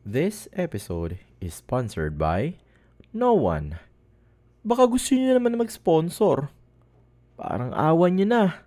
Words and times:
This 0.00 0.48
episode 0.56 1.20
is 1.44 1.52
sponsored 1.52 2.16
by 2.16 2.56
no 3.12 3.36
one. 3.36 3.76
Baka 4.64 4.88
gusto 4.88 5.12
niyo 5.12 5.36
naman 5.36 5.52
na 5.52 5.60
mag-sponsor. 5.60 6.48
Parang 7.36 7.76
awan 7.76 8.16
niyo 8.16 8.24
na. 8.24 8.64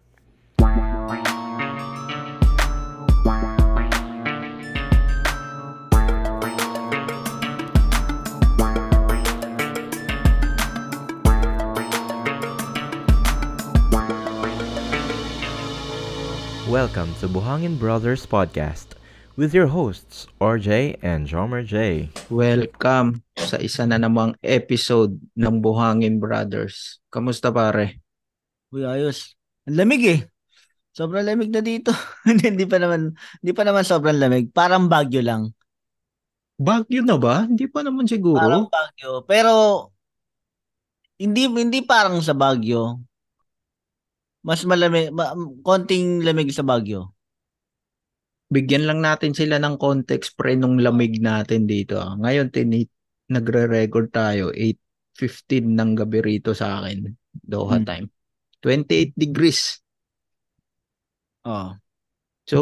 Welcome 16.69 17.17
to 17.17 17.25
Buhangin 17.25 17.81
Brothers 17.81 18.21
Podcast 18.29 19.01
with 19.33 19.53
your 19.53 19.65
hosts, 19.65 20.29
RJ 20.37 21.01
and 21.01 21.25
Jomer 21.25 21.65
J. 21.65 22.09
Welcome 22.29 23.25
sa 23.33 23.57
isa 23.57 23.85
na 23.89 23.97
namang 23.97 24.37
episode 24.45 25.17
ng 25.33 25.55
Buhangin 25.57 26.21
Brothers. 26.21 27.01
Kamusta 27.09 27.49
pare? 27.49 28.01
Uy, 28.69 28.85
ayos. 28.85 29.33
Ang 29.65 29.81
lamig 29.81 30.03
eh. 30.05 30.19
Sobrang 30.93 31.25
lamig 31.25 31.49
na 31.49 31.65
dito. 31.65 31.89
Hindi 32.29 32.69
pa 32.69 32.77
naman 32.77 33.17
hindi 33.41 33.51
pa 33.53 33.65
naman 33.65 33.81
sobrang 33.81 34.17
lamig. 34.21 34.53
Parang 34.53 34.85
Baguio 34.85 35.25
lang. 35.25 35.49
Baguio 36.53 37.01
na 37.01 37.17
ba? 37.17 37.49
Hindi 37.49 37.65
pa 37.65 37.81
naman 37.81 38.05
siguro. 38.05 38.37
Parang 38.37 38.69
Baguio. 38.69 39.25
Pero 39.25 39.53
hindi 41.17 41.49
hindi 41.49 41.81
parang 41.81 42.21
sa 42.21 42.37
Baguio. 42.37 43.01
Mas 44.45 44.61
malamig, 44.67 45.09
ma- 45.09 45.33
konting 45.65 46.21
lamig 46.21 46.53
sa 46.53 46.61
Baguio. 46.61 47.12
Bigyan 48.53 48.85
lang 48.85 48.99
natin 49.01 49.33
sila 49.33 49.57
ng 49.57 49.75
context 49.81 50.37
pre 50.37 50.53
nung 50.53 50.77
lamig 50.77 51.17
natin 51.17 51.65
dito. 51.65 51.97
ah. 51.97 52.13
Ngayon 52.21 52.47
tini 52.53 52.85
nagre-record 53.33 54.07
tayo 54.13 54.53
8:15 54.53 55.73
ng 55.73 55.91
gabi 55.97 56.19
rito 56.21 56.53
sa 56.53 56.77
akin. 56.77 57.09
Doha 57.33 57.81
Hmm. 57.81 57.87
time. 57.89 58.07
28 58.61 59.11
degrees. 59.17 59.81
Oh. 61.43 61.73
So 62.47 62.59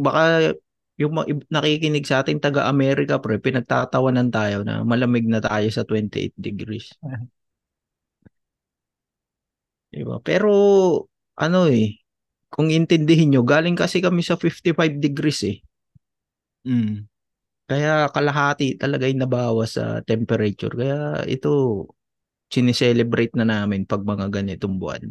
baka 0.00 0.56
yung 1.00 1.16
nakikinig 1.48 2.04
sa 2.04 2.20
ating 2.20 2.40
taga-Amerika 2.44 3.20
pre, 3.24 3.40
pinagtatawanan 3.40 4.28
tayo 4.28 4.64
na 4.64 4.84
malamig 4.84 5.24
na 5.28 5.40
tayo 5.40 5.68
sa 5.72 5.84
28 5.84 6.36
degrees. 6.36 6.92
Diba? 9.92 10.16
Pero 10.22 10.50
ano 11.36 11.58
eh, 11.68 11.99
kung 12.50 12.68
intindihin 12.68 13.30
nyo, 13.30 13.42
galing 13.46 13.78
kasi 13.78 14.02
kami 14.02 14.26
sa 14.26 14.34
55 14.34 14.98
degrees 14.98 15.40
eh. 15.46 15.58
Mm. 16.66 17.06
Kaya 17.70 18.10
kalahati 18.10 18.74
talaga 18.74 19.06
yung 19.06 19.22
nabawas 19.22 19.78
sa 19.78 20.02
temperature. 20.02 20.74
Kaya 20.74 21.22
ito, 21.30 21.86
sineselebrate 22.50 23.38
na 23.38 23.46
namin 23.46 23.86
pag 23.86 24.02
mga 24.02 24.26
ganitong 24.26 24.76
buwan. 24.82 25.06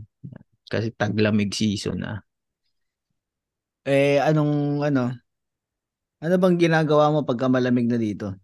Kasi 0.68 0.92
taglamig 0.92 1.56
season 1.56 2.04
na. 2.04 2.20
Eh 3.88 4.20
anong 4.20 4.84
ano? 4.84 5.16
Ano 6.20 6.36
bang 6.36 6.60
ginagawa 6.60 7.16
mo 7.16 7.24
pagka 7.24 7.48
malamig 7.48 7.88
na 7.88 7.96
dito? 7.96 8.36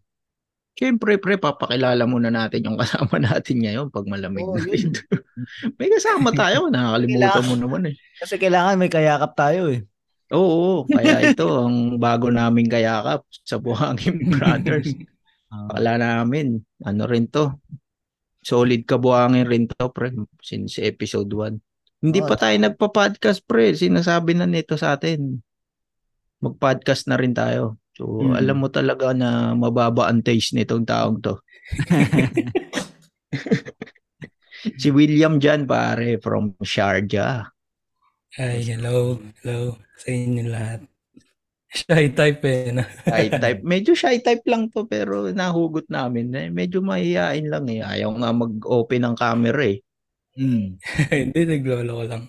Siyempre, 0.76 1.16
pre, 1.16 1.40
papakilala 1.40 2.04
muna 2.04 2.28
natin 2.28 2.68
yung 2.68 2.76
kasama 2.76 3.16
natin 3.32 3.64
ngayon 3.64 3.88
pag 3.88 4.04
malamig 4.12 4.44
Oo, 4.44 4.60
na 4.60 4.68
rin. 4.68 4.92
May 5.80 5.88
kasama 5.88 6.36
tayo, 6.36 6.68
nakakalimutan 6.72 7.48
mo 7.48 7.56
naman 7.56 7.82
eh. 7.92 7.96
Kasi 8.20 8.36
kailangan 8.36 8.76
may 8.76 8.92
kayakap 8.92 9.32
tayo 9.40 9.72
eh. 9.72 9.88
Oo, 10.36 10.84
kaya 10.90 11.32
ito 11.32 11.48
ang 11.48 11.96
bago 11.96 12.28
naming 12.28 12.68
kayakap 12.68 13.24
sa 13.46 13.56
Buhangin 13.56 14.20
Brothers. 14.36 14.92
Ah. 15.48 15.72
Akala 15.72 15.96
namin, 16.02 16.60
ano 16.84 17.04
rin 17.08 17.32
to, 17.32 17.56
solid 18.44 18.84
kabuhangin 18.84 19.48
rin 19.48 19.72
to, 19.72 19.86
pre, 19.96 20.12
since 20.44 20.76
episode 20.84 21.32
1. 21.32 21.56
Hindi 22.04 22.20
Oo, 22.20 22.28
pa 22.28 22.36
tayo 22.36 22.56
nagpa-podcast, 22.60 23.48
pre. 23.48 23.72
Sinasabi 23.72 24.36
na 24.36 24.44
nito 24.44 24.76
sa 24.76 25.00
atin. 25.00 25.40
Mag-podcast 26.44 27.08
na 27.08 27.16
rin 27.16 27.32
tayo. 27.32 27.80
So, 27.96 28.28
Mm. 28.28 28.36
alam 28.36 28.58
mo 28.60 28.68
talaga 28.68 29.16
na 29.16 29.56
mababa 29.56 30.12
ang 30.12 30.20
taste 30.20 30.52
nitong 30.52 30.84
taong 30.84 31.24
to. 31.24 31.40
si 34.82 34.92
William 34.92 35.40
Jan, 35.40 35.64
pare, 35.64 36.20
from 36.20 36.60
Sharjah. 36.60 37.48
Ay, 38.36 38.68
hello. 38.68 39.16
Hello 39.40 39.80
sa 39.96 40.12
inyo 40.12 40.44
lahat. 40.52 40.84
Shy 41.72 42.12
type 42.12 42.44
eh. 42.44 42.76
No? 42.76 42.84
Shy 43.08 43.32
type. 43.32 43.64
Medyo 43.64 43.96
shy 43.96 44.20
type 44.20 44.44
lang 44.48 44.68
to, 44.72 44.88
pero 44.88 45.32
nahugot 45.32 45.88
namin. 45.88 46.36
Eh, 46.36 46.48
medyo 46.52 46.84
mahihain 46.84 47.48
lang 47.48 47.68
eh. 47.72 47.80
Ayaw 47.80 48.12
nga 48.16 48.32
mag-open 48.36 49.02
ng 49.08 49.16
camera 49.16 49.64
eh. 49.64 49.80
Mm. 50.36 50.68
Hindi, 51.32 51.42
naglolo 51.48 51.92
ko 52.00 52.04
lang. 52.12 52.24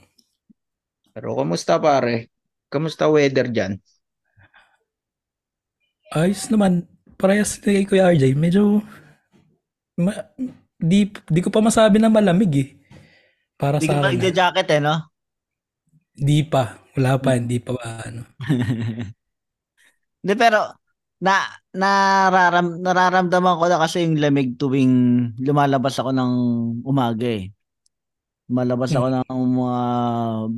Pero 1.10 1.34
kamusta 1.34 1.78
pare? 1.82 2.30
Kamusta 2.70 3.10
weather 3.10 3.50
dyan? 3.50 3.74
Ayos 6.14 6.46
naman. 6.52 6.86
Parehas 7.16 7.56
kay 7.56 7.88
Kuya 7.88 8.12
RJ. 8.12 8.36
Medyo, 8.36 8.84
ma- 9.96 10.28
di, 10.76 11.08
di 11.08 11.40
ko 11.40 11.48
pa 11.48 11.64
masabi 11.64 11.96
na 11.96 12.12
malamig 12.12 12.52
eh. 12.54 12.68
Para 13.56 13.80
Hindi 13.80 13.88
sa 13.88 13.94
akin. 13.96 14.04
ah. 14.04 14.10
nagja-jacket 14.12 14.68
eh, 14.68 14.80
no? 14.84 14.96
Di 16.12 16.44
pa. 16.44 16.76
Wala 16.96 17.16
pa. 17.16 17.36
Hindi 17.36 17.56
pa 17.60 17.72
ano. 17.80 18.22
Hindi 20.20 20.34
pero 20.36 20.76
na 21.16 21.48
nararam, 21.72 22.76
nararamdaman 22.84 23.56
ko 23.56 23.64
na 23.72 23.80
kasi 23.80 24.04
yung 24.04 24.20
lamig 24.20 24.60
tuwing 24.60 24.94
lumalabas 25.40 25.96
ako 25.96 26.12
ng 26.12 26.32
umaga 26.84 27.24
eh. 27.24 27.48
Malabas 28.46 28.94
ako 28.94 29.10
ng 29.10 29.26
mga 29.26 29.80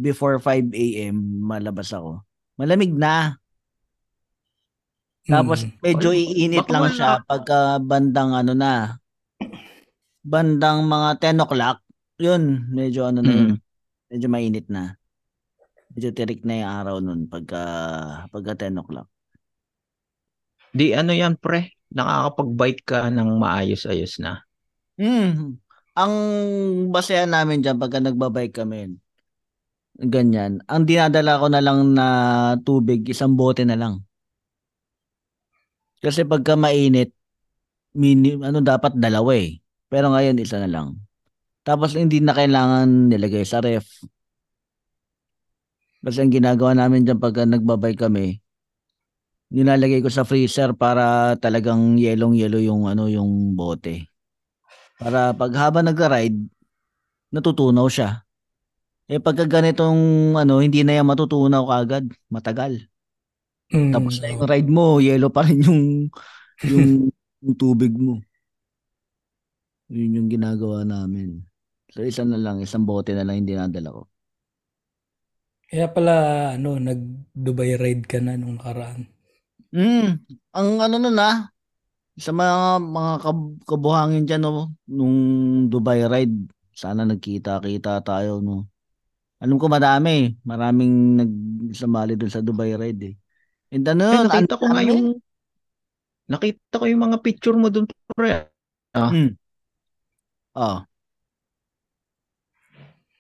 before 0.03 0.37
5 0.43 0.75
a.m. 0.75 1.17
malabas 1.41 1.89
ako. 1.95 2.21
Malamig 2.59 2.93
na. 2.93 3.39
Tapos 5.29 5.61
Mm. 5.61 5.73
medyo 5.85 6.09
iinit 6.11 6.65
baka 6.65 6.73
lang 6.73 6.85
wala. 6.89 6.97
siya 6.97 7.11
pagka 7.23 7.59
bandang 7.85 8.33
ano 8.33 8.53
na. 8.57 8.97
Bandang 10.25 10.89
mga 10.89 11.21
10 11.21 11.45
o'clock. 11.45 11.85
Yun, 12.19 12.73
medyo 12.73 13.07
ano 13.07 13.21
na 13.21 13.33
yun. 13.33 13.51
Mm. 13.55 13.59
Medyo 14.09 14.29
mainit 14.33 14.67
na. 14.73 14.97
Medyo 15.93 16.11
tirik 16.17 16.43
na 16.49 16.65
yung 16.65 16.73
araw 16.73 16.97
nun 16.99 17.29
pagka, 17.29 17.63
pagka 18.33 18.67
10 18.67 18.81
o'clock. 18.81 19.09
Di 20.73 20.97
ano 20.97 21.13
yan 21.13 21.37
pre? 21.37 21.77
Nakakapag-bike 21.93 22.83
ka 22.85 23.09
ng 23.09 23.37
maayos-ayos 23.37 24.21
na. 24.21 24.45
Mm. 24.97 25.57
Ang 25.93 26.15
basehan 26.89 27.33
namin 27.33 27.61
dyan 27.61 27.77
pagka 27.77 28.01
nagbabike 28.01 28.65
kami, 28.65 28.97
ganyan. 29.99 30.61
Ang 30.69 30.87
dinadala 30.87 31.41
ko 31.41 31.47
na 31.51 31.61
lang 31.61 31.93
na 31.93 32.07
tubig, 32.63 33.03
isang 33.09 33.35
bote 33.35 33.65
na 33.65 33.75
lang. 33.77 34.08
Kasi 35.99 36.23
pagka 36.23 36.55
mainit, 36.55 37.11
mini, 37.95 38.39
ano 38.39 38.63
dapat 38.63 38.95
dalawa 38.95 39.35
eh. 39.35 39.59
Pero 39.91 40.15
ngayon 40.15 40.39
isa 40.39 40.63
na 40.63 40.71
lang. 40.71 40.95
Tapos 41.67 41.93
hindi 41.99 42.23
na 42.23 42.33
kailangan 42.33 43.11
nilagay 43.11 43.45
sa 43.45 43.61
ref. 43.61 43.87
Kasi 45.99 46.23
ang 46.23 46.33
ginagawa 46.33 46.73
namin 46.79 47.03
dyan 47.03 47.19
pagka 47.19 47.43
nagbabike 47.43 48.07
kami, 48.07 48.39
nilalagay 49.51 50.05
ko 50.05 50.09
sa 50.13 50.23
freezer 50.25 50.77
para 50.77 51.35
talagang 51.41 51.99
yelong-yelo 51.99 52.61
yung 52.63 52.87
ano 52.87 53.11
yung 53.11 53.57
bote. 53.59 54.07
Para 54.97 55.35
pag 55.35 55.53
habang 55.59 55.87
nagra-ride, 55.89 56.39
natutunaw 57.35 57.91
siya. 57.91 58.23
Eh 59.09 59.19
pagka 59.19 59.49
ganitong 59.49 60.37
ano, 60.37 60.61
hindi 60.61 60.85
na 60.85 61.01
yan 61.01 61.09
matutunaw 61.09 61.65
kaagad, 61.65 62.05
matagal. 62.29 62.85
Mm, 63.73 63.93
Tapos 63.93 64.21
na 64.21 64.29
yung 64.33 64.45
ride 64.49 64.71
mo, 64.71 65.01
yellow 65.01 65.29
pa 65.33 65.45
rin 65.45 65.61
yung 65.65 65.83
yung, 66.65 66.89
yung 67.45 67.57
tubig 67.59 67.93
mo. 67.97 68.21
Yun 69.93 70.17
yung 70.17 70.29
ginagawa 70.33 70.85
namin. 70.85 71.45
So 71.93 72.05
isa 72.05 72.25
na 72.25 72.37
lang, 72.41 72.61
isang 72.65 72.85
bote 72.89 73.13
na 73.13 73.25
lang 73.25 73.45
hindi 73.45 73.53
nadala 73.57 73.89
ko. 73.97 74.03
Kaya 75.69 75.87
pala, 75.95 76.15
ano, 76.57 76.71
nag-Dubai 76.87 77.73
ride 77.83 78.05
ka 78.11 78.19
na 78.25 78.33
nung 78.37 78.57
nakaraan. 78.57 79.01
Mm, 79.73 80.25
ang 80.57 80.69
ano 80.81 80.97
nun 80.97 81.19
ah, 81.21 81.53
sa 82.19 82.33
mga 82.33 82.57
mga 82.97 83.13
kab- 83.25 83.59
kabuhangin 83.69 84.25
dyan 84.29 84.43
no, 84.45 84.73
nung 84.89 85.17
Dubai 85.73 86.05
ride, 86.09 86.37
sana 86.75 87.03
nagkita-kita 87.09 88.01
tayo 88.07 88.41
no. 88.45 88.69
Alam 89.43 89.57
ko 89.61 89.67
madami, 89.71 90.35
maraming 90.47 90.95
nagsamali 91.21 92.15
doon 92.19 92.33
sa 92.33 92.43
Dubai 92.45 92.75
ride 92.79 93.03
eh. 93.13 93.17
And 93.69 93.85
ano, 93.85 94.05
Ay, 94.09 94.19
nakita 94.25 94.55
ang 94.57 94.61
ko 94.61 94.67
nga 94.73 94.83
yung 94.85 95.05
nakita 96.29 96.75
ko 96.81 96.85
yung 96.85 97.03
mga 97.05 97.19
picture 97.25 97.57
mo 97.57 97.69
dun 97.73 97.89
pre. 98.13 98.49
Mm. 98.97 99.37
Oh. 100.57 100.81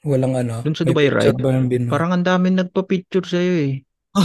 Walang 0.08 0.34
ano. 0.38 0.54
Dun 0.64 0.76
sa 0.76 0.86
Dubai 0.86 1.10
ride? 1.12 1.36
Parang 1.90 2.14
ang 2.14 2.24
daming 2.24 2.56
nagpa-picture 2.56 3.26
sa'yo 3.26 3.54
eh. 3.68 3.74
Oh, 4.18 4.24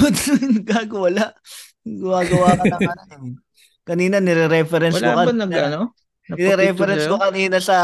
gago 0.63 1.05
wala. 1.05 1.35
Gumagawa 1.83 2.55
ka 2.55 2.63
ng 2.65 2.81
ano 2.87 3.15
eh. 3.29 3.35
Kanina 3.83 4.23
nire-reference 4.23 4.95
ko 4.95 5.03
Wala 5.03 5.27
ba 5.27 5.27
kanina. 5.27 5.43
nag 5.43 5.51
ano? 5.69 5.81
Nire-reference 6.31 7.05
ko 7.11 7.19
kanina 7.19 7.59
sa 7.59 7.77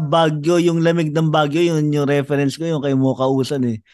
Baguio, 0.00 0.56
yung 0.56 0.80
lamig 0.80 1.12
ng 1.12 1.28
Baguio, 1.28 1.76
yun 1.76 1.92
yung 1.92 2.08
reference 2.08 2.56
ko, 2.56 2.64
yung 2.64 2.80
kay 2.80 2.96
Mocha 2.96 3.28
Usan 3.28 3.68
eh. 3.68 3.84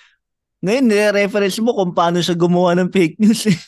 Ngayon, 0.63 0.87
nire-reference 0.87 1.59
mo 1.59 1.75
kung 1.75 1.91
paano 1.91 2.23
siya 2.23 2.39
gumawa 2.39 2.79
ng 2.79 2.95
fake 2.95 3.19
news 3.19 3.51
eh. 3.51 3.59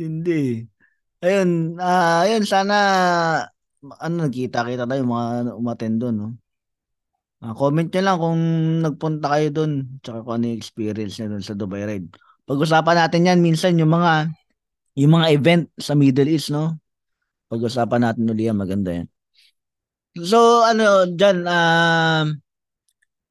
Hindi. 0.00 0.66
Ayun, 1.24 1.78
ah, 1.82 2.24
ayun 2.26 2.44
sana 2.46 2.76
ano 4.04 4.14
nagkita-kita 4.26 4.84
tayo 4.90 5.02
mga 5.06 5.56
umattend 5.58 5.96
doon, 6.02 6.16
no. 6.18 6.28
Ah, 7.42 7.54
comment 7.58 7.88
niyo 7.90 8.02
lang 8.06 8.18
kung 8.22 8.40
nagpunta 8.86 9.26
kayo 9.34 9.48
doon, 9.50 9.72
tsaka 9.98 10.22
kung 10.22 10.34
ano 10.38 10.44
yung 10.52 10.60
experience 10.62 11.14
niyo 11.18 11.26
doon 11.34 11.44
sa 11.44 11.58
Dubai 11.58 11.82
Ride. 11.90 12.08
Pag-usapan 12.46 12.96
natin 13.02 13.26
'yan 13.26 13.40
minsan 13.42 13.74
yung 13.82 13.90
mga 13.90 14.30
yung 14.98 15.12
mga 15.18 15.28
event 15.34 15.64
sa 15.80 15.94
Middle 15.98 16.30
East, 16.30 16.50
no. 16.54 16.78
Pag-usapan 17.50 18.02
natin 18.06 18.28
ulit 18.30 18.48
yan, 18.50 18.58
maganda 18.58 18.90
yan. 18.94 19.08
So, 20.20 20.60
ano, 20.68 21.08
diyan 21.08 21.38
um 21.48 22.26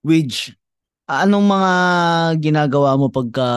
Widge, 0.05 0.53
anong 1.11 1.45
mga 1.45 1.71
ginagawa 2.39 2.95
mo 2.95 3.11
pagka 3.11 3.49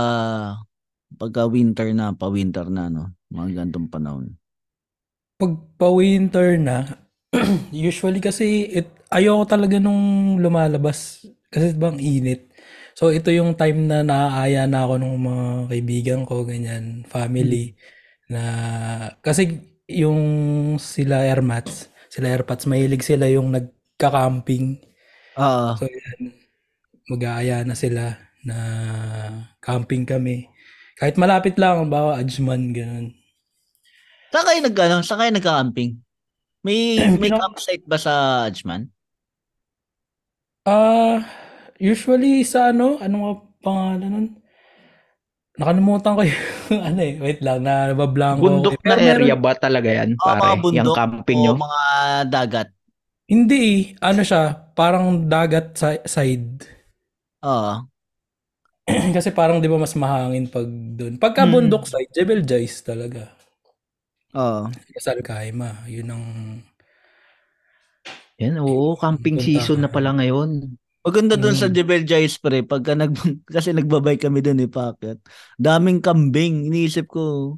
pagka 1.15 1.47
winter 1.47 1.95
na, 1.95 2.11
pa-winter 2.11 2.67
na, 2.67 2.91
no? 2.91 3.15
Mga 3.31 3.63
gantong 3.63 3.87
panahon. 3.87 4.35
Pag 5.39 5.79
pa-winter 5.79 6.59
na, 6.59 6.99
usually 7.71 8.19
kasi 8.19 8.67
it, 8.71 8.91
ayoko 9.15 9.47
talaga 9.47 9.79
nung 9.79 10.37
lumalabas 10.43 11.23
kasi 11.51 11.71
bang 11.79 11.99
init. 12.03 12.51
So 12.99 13.11
ito 13.11 13.31
yung 13.31 13.55
time 13.59 13.87
na 13.91 14.03
naaaya 14.03 14.67
na 14.67 14.87
ako 14.87 14.95
ng 15.03 15.15
mga 15.19 15.47
kaibigan 15.71 16.21
ko, 16.27 16.47
ganyan, 16.47 17.07
family 17.07 17.75
na 18.31 18.43
kasi 19.23 19.63
yung 19.87 20.19
sila 20.83 21.23
airmats, 21.23 21.91
sila 22.11 22.31
airpats, 22.31 22.67
mahilig 22.67 23.03
sila 23.07 23.27
yung 23.31 23.55
nagka-camping. 23.55 24.79
Oo. 25.39 25.75
So 25.79 25.87
yan, 25.91 26.44
mag-aaya 27.07 27.63
na 27.63 27.75
sila 27.75 28.17
na 28.43 28.57
camping 29.59 30.05
kami. 30.05 30.49
Kahit 30.95 31.17
malapit 31.17 31.57
lang, 31.57 31.89
bawa 31.89 32.17
Ajman, 32.17 32.71
ganun. 32.71 33.13
Saan 34.31 34.47
kayo 34.47 34.61
nag, 34.61 34.77
ano, 34.77 34.97
saan 35.01 35.21
kayo 35.21 35.33
nagka-camping? 35.33 35.91
May, 36.63 36.97
may 37.21 37.31
campsite 37.31 37.85
ba 37.85 37.97
sa 37.97 38.13
Ajman? 38.47 38.89
Ah, 40.65 41.21
usually 41.77 42.41
sa 42.43 42.73
ano, 42.73 42.97
ano 42.97 43.17
nga 43.19 43.33
pangalan 43.63 44.11
nun? 44.11 44.29
Nakalimutan 45.55 46.17
ko 46.17 46.23
yung 46.25 46.43
ano 46.89 47.01
eh, 47.01 47.15
wait 47.21 47.41
lang, 47.45 47.63
nabablanko. 47.63 48.41
ako 48.41 48.45
Bundok 48.45 48.75
eh. 48.75 48.81
na 48.81 48.87
Pero 48.91 49.03
meron- 49.03 49.23
area 49.23 49.37
ba 49.37 49.53
talaga 49.55 49.89
yan, 49.93 50.11
Oo, 50.15 50.25
mga 50.25 50.35
pare? 50.41 50.59
bundok 50.59 50.75
Yung 50.81 50.97
camping 50.97 51.39
o 51.39 51.43
nyo? 51.45 51.53
mga 51.61 51.83
dagat? 52.27 52.69
Hindi 53.25 53.61
eh, 53.63 53.79
ano 54.01 54.21
siya, 54.21 54.43
parang 54.75 55.05
dagat 55.27 55.67
sa 55.75 55.97
side. 56.03 56.65
Oo. 57.45 57.85
Kasi 59.17 59.33
parang 59.33 59.61
'di 59.61 59.69
ba 59.73 59.79
mas 59.81 59.97
mahangin 59.97 60.45
pag 60.49 60.69
doon. 60.69 61.17
Pagka 61.17 61.45
Hmm. 61.45 61.53
bundok 61.53 61.85
side, 61.89 62.13
Jebel 62.13 62.45
Jais 62.45 62.85
talaga. 62.85 63.33
Oo. 64.35 64.69
Kasal 64.95 65.23
Kaima, 65.23 65.85
yun 65.87 66.09
ang 66.11 66.25
Yan, 68.43 68.59
oo, 68.59 68.99
camping 68.99 69.39
Punta 69.39 69.47
season 69.47 69.79
na 69.79 69.87
ka. 69.89 69.95
pala 69.95 70.11
ngayon. 70.19 70.75
Maganda 71.07 71.37
doon 71.39 71.55
sa 71.55 71.69
Mm. 71.71 71.75
Jebel 71.77 72.03
Jais 72.09 72.35
pre, 72.41 72.65
pagka 72.67 72.97
nag 72.99 73.13
kasi 73.55 73.71
nagbabay 73.71 74.17
kami 74.19 74.43
doon 74.43 74.65
eh, 74.65 74.71
packet. 74.71 75.19
Daming 75.55 76.03
kambing. 76.03 76.67
Iniisip 76.67 77.07
ko, 77.07 77.57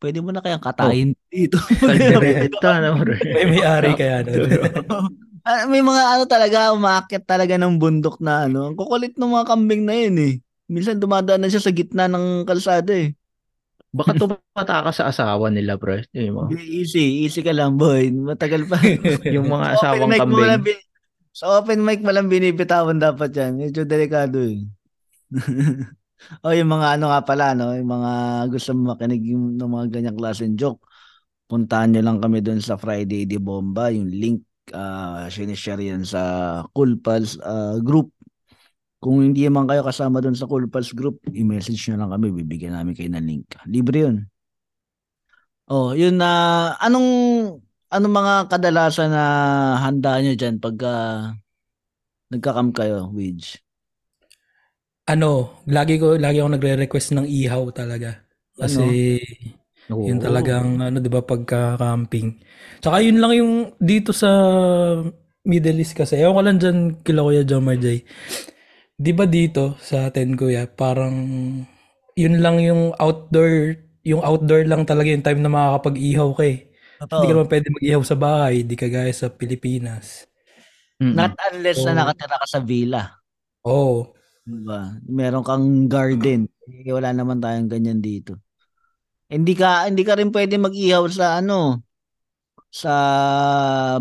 pwede 0.00 0.24
mo 0.24 0.30
na 0.32 0.40
kayang 0.40 0.62
katayin 0.64 1.12
dito. 1.28 1.58
Kaldereta 1.60 2.70
na, 2.80 2.96
pare. 2.96 3.14
may 3.20 3.44
may-ari 3.52 3.92
kaya 3.98 4.24
doon. 4.24 4.48
Ah, 5.44 5.68
may 5.68 5.84
mga 5.84 6.02
ano 6.16 6.24
talaga, 6.24 6.72
umaakit 6.72 7.28
talaga 7.28 7.60
ng 7.60 7.76
bundok 7.76 8.16
na 8.24 8.48
ano. 8.48 8.72
Ang 8.72 8.76
kukulit 8.80 9.12
ng 9.20 9.28
mga 9.28 9.44
kambing 9.44 9.84
na 9.84 9.92
yun 9.92 10.16
eh. 10.16 10.34
Minsan 10.72 10.96
dumadaan 10.96 11.44
na 11.44 11.52
siya 11.52 11.60
sa 11.60 11.68
gitna 11.68 12.08
ng 12.08 12.48
kalsada 12.48 12.96
eh. 12.96 13.12
Baka 13.94 14.16
tumata 14.16 14.82
ka 14.82 14.90
sa 14.90 15.12
asawa 15.12 15.52
nila, 15.52 15.76
bro. 15.76 16.00
Yun 16.16 16.32
mo. 16.34 16.42
Easy, 16.50 17.22
easy 17.28 17.44
ka 17.44 17.52
lang 17.52 17.76
boy. 17.76 18.08
Matagal 18.10 18.64
pa. 18.66 18.80
Yung 19.36 19.46
mga 19.52 19.78
Sa 19.78 19.92
open 19.94 20.00
asawang 20.00 20.10
mo 20.10 20.18
kambing. 20.18 20.48
lang 20.48 20.62
bin- 20.64 20.84
Sa 21.34 21.46
open 21.60 21.80
mic 21.84 22.00
mo 22.00 22.10
lang 22.10 22.26
binibitawan 22.26 22.96
dapat 22.98 23.30
yan. 23.36 23.52
Medyo 23.60 23.84
delikado 23.84 24.40
eh. 24.40 24.64
o 26.46 26.54
yung 26.54 26.70
mga 26.70 26.96
ano 26.96 27.10
nga 27.10 27.20
pala, 27.26 27.52
no? 27.58 27.74
Yung 27.74 27.90
mga 27.90 28.12
gusto 28.54 28.70
mo 28.72 28.94
makinig 28.94 29.22
yung, 29.34 29.58
ng 29.58 29.70
mga 29.70 29.86
ganyang 29.92 30.18
klaseng 30.18 30.54
joke. 30.54 30.80
Puntahan 31.50 31.90
nyo 31.92 32.02
lang 32.06 32.18
kami 32.22 32.40
doon 32.40 32.62
sa 32.62 32.78
Friday 32.78 33.26
di 33.26 33.36
Bomba. 33.36 33.90
Yung 33.92 34.08
link, 34.08 34.42
uh, 34.72 35.28
sinishare 35.28 35.84
yan 35.84 36.06
sa 36.06 36.22
Cool 36.72 36.96
Pals 37.02 37.36
ah, 37.42 37.76
group. 37.82 38.14
Kung 39.02 39.20
hindi 39.20 39.44
man 39.52 39.68
kayo 39.68 39.84
kasama 39.84 40.24
doon 40.24 40.32
sa 40.32 40.48
Cool 40.48 40.72
Pals 40.72 40.96
group, 40.96 41.20
i-message 41.28 41.92
nyo 41.92 42.00
lang 42.00 42.12
kami. 42.16 42.32
Bibigyan 42.32 42.78
namin 42.78 42.96
kayo 42.96 43.12
ng 43.12 43.26
link. 43.26 43.52
Libre 43.68 43.98
yun. 44.08 44.16
Oh, 45.68 45.92
yun 45.92 46.16
na 46.16 46.30
anong 46.80 47.08
anong 47.92 48.14
mga 48.14 48.34
kadalasan 48.48 49.12
na 49.12 49.24
handa 49.80 50.20
nyo 50.20 50.32
dyan 50.36 50.56
pagka 50.60 50.92
nagka-camp 52.32 52.72
kayo, 52.72 53.12
Widge? 53.12 53.64
ano, 55.04 55.60
lagi 55.68 56.00
ko 56.00 56.16
lagi 56.16 56.40
ako 56.40 56.48
nagre-request 56.56 57.08
ng 57.16 57.26
ihaw 57.28 57.68
talaga. 57.76 58.24
Kasi 58.56 59.20
Oo. 59.92 60.08
yun 60.08 60.16
talagang 60.16 60.80
ano 60.80 60.96
'di 60.96 61.10
ba 61.12 61.20
pagka 61.20 61.76
camping. 61.76 62.40
Tsaka 62.80 63.04
yun 63.04 63.20
lang 63.20 63.32
yung 63.36 63.52
dito 63.76 64.16
sa 64.16 64.30
Middle 65.44 65.84
East 65.84 65.92
kasi. 65.92 66.16
Ewan 66.16 66.34
ko 66.36 66.40
lang 66.40 66.58
dyan 66.60 66.78
kila 67.04 67.20
Kuya 67.20 67.42
Jomar 67.44 67.76
Jay. 67.76 68.00
Di 68.96 69.12
ba 69.12 69.26
dito 69.28 69.74
sa 69.82 70.08
atin 70.08 70.38
kuya, 70.38 70.70
parang 70.70 71.16
yun 72.14 72.38
lang 72.38 72.62
yung 72.62 72.94
outdoor, 72.96 73.76
yung 74.06 74.22
outdoor 74.22 74.64
lang 74.70 74.86
talaga 74.86 75.10
yung 75.10 75.26
time 75.26 75.42
na 75.42 75.50
makakapag-ihaw 75.50 76.30
ka 76.32 76.44
eh. 76.46 76.58
Hindi 77.02 77.26
ka 77.26 77.34
Totoo. 77.34 77.34
naman 77.34 77.48
pwede 77.50 77.66
mag-ihaw 77.74 78.02
sa 78.06 78.16
bahay, 78.16 78.62
di 78.62 78.78
kagaya 78.78 79.10
sa 79.10 79.28
Pilipinas. 79.34 80.30
Mm-mm. 81.02 81.12
Not 81.18 81.34
unless 81.50 81.82
na 81.82 81.90
Oo. 81.90 81.98
nakatira 81.98 82.36
ka 82.38 82.46
sa 82.46 82.60
villa. 82.62 83.02
Oo. 83.66 84.14
Diba? 84.46 84.94
Meron 85.10 85.42
kang 85.42 85.90
garden. 85.90 86.46
Eh, 86.70 86.92
wala 86.94 87.10
naman 87.10 87.42
tayong 87.42 87.66
ganyan 87.66 87.98
dito. 87.98 88.43
Hindi 89.34 89.52
ka 89.58 89.90
hindi 89.90 90.02
ka 90.06 90.14
rin 90.18 90.30
pwede 90.30 90.54
mag-ihaw 90.56 91.04
sa 91.10 91.42
ano 91.42 91.82
sa 92.70 92.94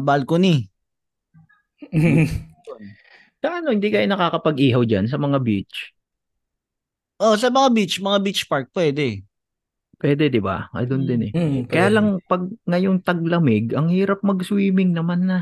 balcony. 0.01 0.69
Sa 3.43 3.59
ano, 3.59 3.75
hindi 3.75 3.91
kayo 3.91 4.07
nakakapag-ihaw 4.07 4.87
dyan 4.87 5.03
sa 5.11 5.19
mga 5.19 5.43
beach? 5.43 5.91
Oh, 7.19 7.35
sa 7.35 7.51
mga 7.51 7.75
beach, 7.75 7.99
mga 7.99 8.19
beach 8.23 8.41
park 8.47 8.71
pwede. 8.71 9.19
Pwede, 9.99 10.31
di 10.31 10.39
ba? 10.39 10.71
Ay, 10.71 10.87
doon 10.87 11.03
din 11.03 11.27
eh. 11.27 11.31
Mm, 11.35 11.67
Kaya 11.67 11.91
pwede. 11.91 11.95
lang, 11.95 12.07
pag 12.23 12.47
ngayong 12.63 13.03
taglamig, 13.03 13.75
ang 13.75 13.91
hirap 13.91 14.23
mag-swimming 14.23 14.95
naman 14.95 15.27
na. 15.27 15.39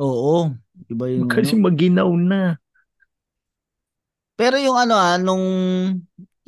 Oo. 0.00 0.48
Iba 0.88 1.04
yung 1.12 1.28
Kasi 1.28 1.52
ano. 1.52 1.68
maginaw 1.68 2.08
na. 2.16 2.56
Pero 4.38 4.56
yung 4.56 4.78
ano 4.78 4.94
ah, 4.96 5.18
nung 5.20 5.44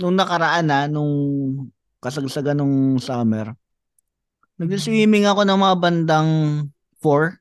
nung 0.00 0.14
nakaraan 0.16 0.70
ah, 0.72 0.86
nung 0.88 1.12
kasagsagan 2.00 2.58
nung 2.58 2.96
summer, 2.96 3.52
nag-swimming 4.60 5.24
ako 5.24 5.44
ng 5.44 5.58
mga 5.60 5.76
bandang 5.80 6.30
4, 7.00 7.36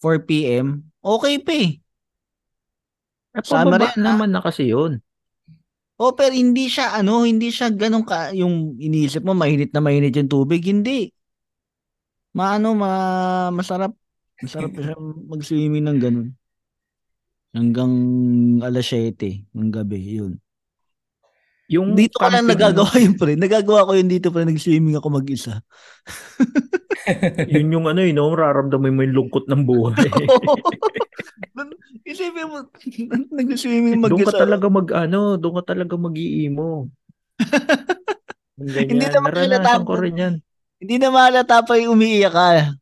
4 0.00 0.28
p.m. 0.28 0.88
Okay 1.04 1.36
pa 1.40 1.52
eh. 1.52 1.70
Eh, 3.32 3.44
Summer 3.44 3.80
yan, 3.80 3.96
ah. 4.00 4.04
naman 4.12 4.28
na 4.28 4.44
kasi 4.44 4.68
yun. 4.68 5.00
Oh, 5.96 6.12
pero 6.12 6.36
hindi 6.36 6.68
siya 6.68 6.98
ano, 6.98 7.24
hindi 7.24 7.48
siya 7.48 7.70
ganun 7.72 8.04
ka 8.04 8.34
yung 8.34 8.76
iniisip 8.76 9.22
mo 9.22 9.32
mainit 9.32 9.70
na 9.70 9.80
mainit 9.80 10.12
yung 10.18 10.28
tubig, 10.28 10.66
hindi. 10.66 11.08
Maano, 12.34 12.74
ma 12.74 12.92
masarap. 13.54 13.94
Masarap 14.42 14.74
siya 14.74 14.98
mag-swimming 14.98 15.86
ng 15.86 15.98
ganun. 16.02 16.28
Hanggang 17.54 17.92
alas 18.64 18.88
7 18.90 19.46
ng 19.52 19.70
gabi, 19.70 20.00
yun. 20.00 20.41
Yung 21.72 21.96
Dito 21.96 22.20
ko 22.20 22.28
lang 22.28 22.44
nagagawa 22.44 22.92
yun, 23.00 23.16
pre. 23.16 23.32
Nagagawa 23.32 23.88
ko 23.88 23.96
yun 23.96 24.12
dito, 24.12 24.28
pre. 24.28 24.44
Nag-swimming 24.44 25.00
ako 25.00 25.08
mag-isa. 25.08 25.64
yun 27.48 27.72
yung 27.72 27.88
ano 27.88 28.04
yun, 28.04 28.20
no? 28.20 28.28
Raramdaman 28.36 28.92
mo 28.92 29.00
yung 29.00 29.16
lungkot 29.16 29.48
ng 29.48 29.62
buhay. 29.64 30.04
Isipin 32.12 32.50
mo, 32.50 32.68
nag-swimming 33.32 34.04
doon 34.04 34.20
ka 34.20 34.36
mag-isa. 34.36 34.42
talaga 34.44 34.66
mag, 34.68 34.88
ano, 34.92 35.40
doon 35.40 35.64
ka 35.64 35.72
talaga 35.72 35.94
mag-iimo. 35.96 36.92
Hindi 38.60 39.06
naman 39.08 39.32
halata- 39.32 39.80
ko 39.80 39.96
rin 39.96 40.20
yan. 40.20 40.34
Hindi 40.82 40.94
na 40.98 41.08
mahalata 41.14 41.62
pa 41.64 41.78
yung 41.80 41.96
umiiyak 41.96 42.34
ka. 42.34 42.74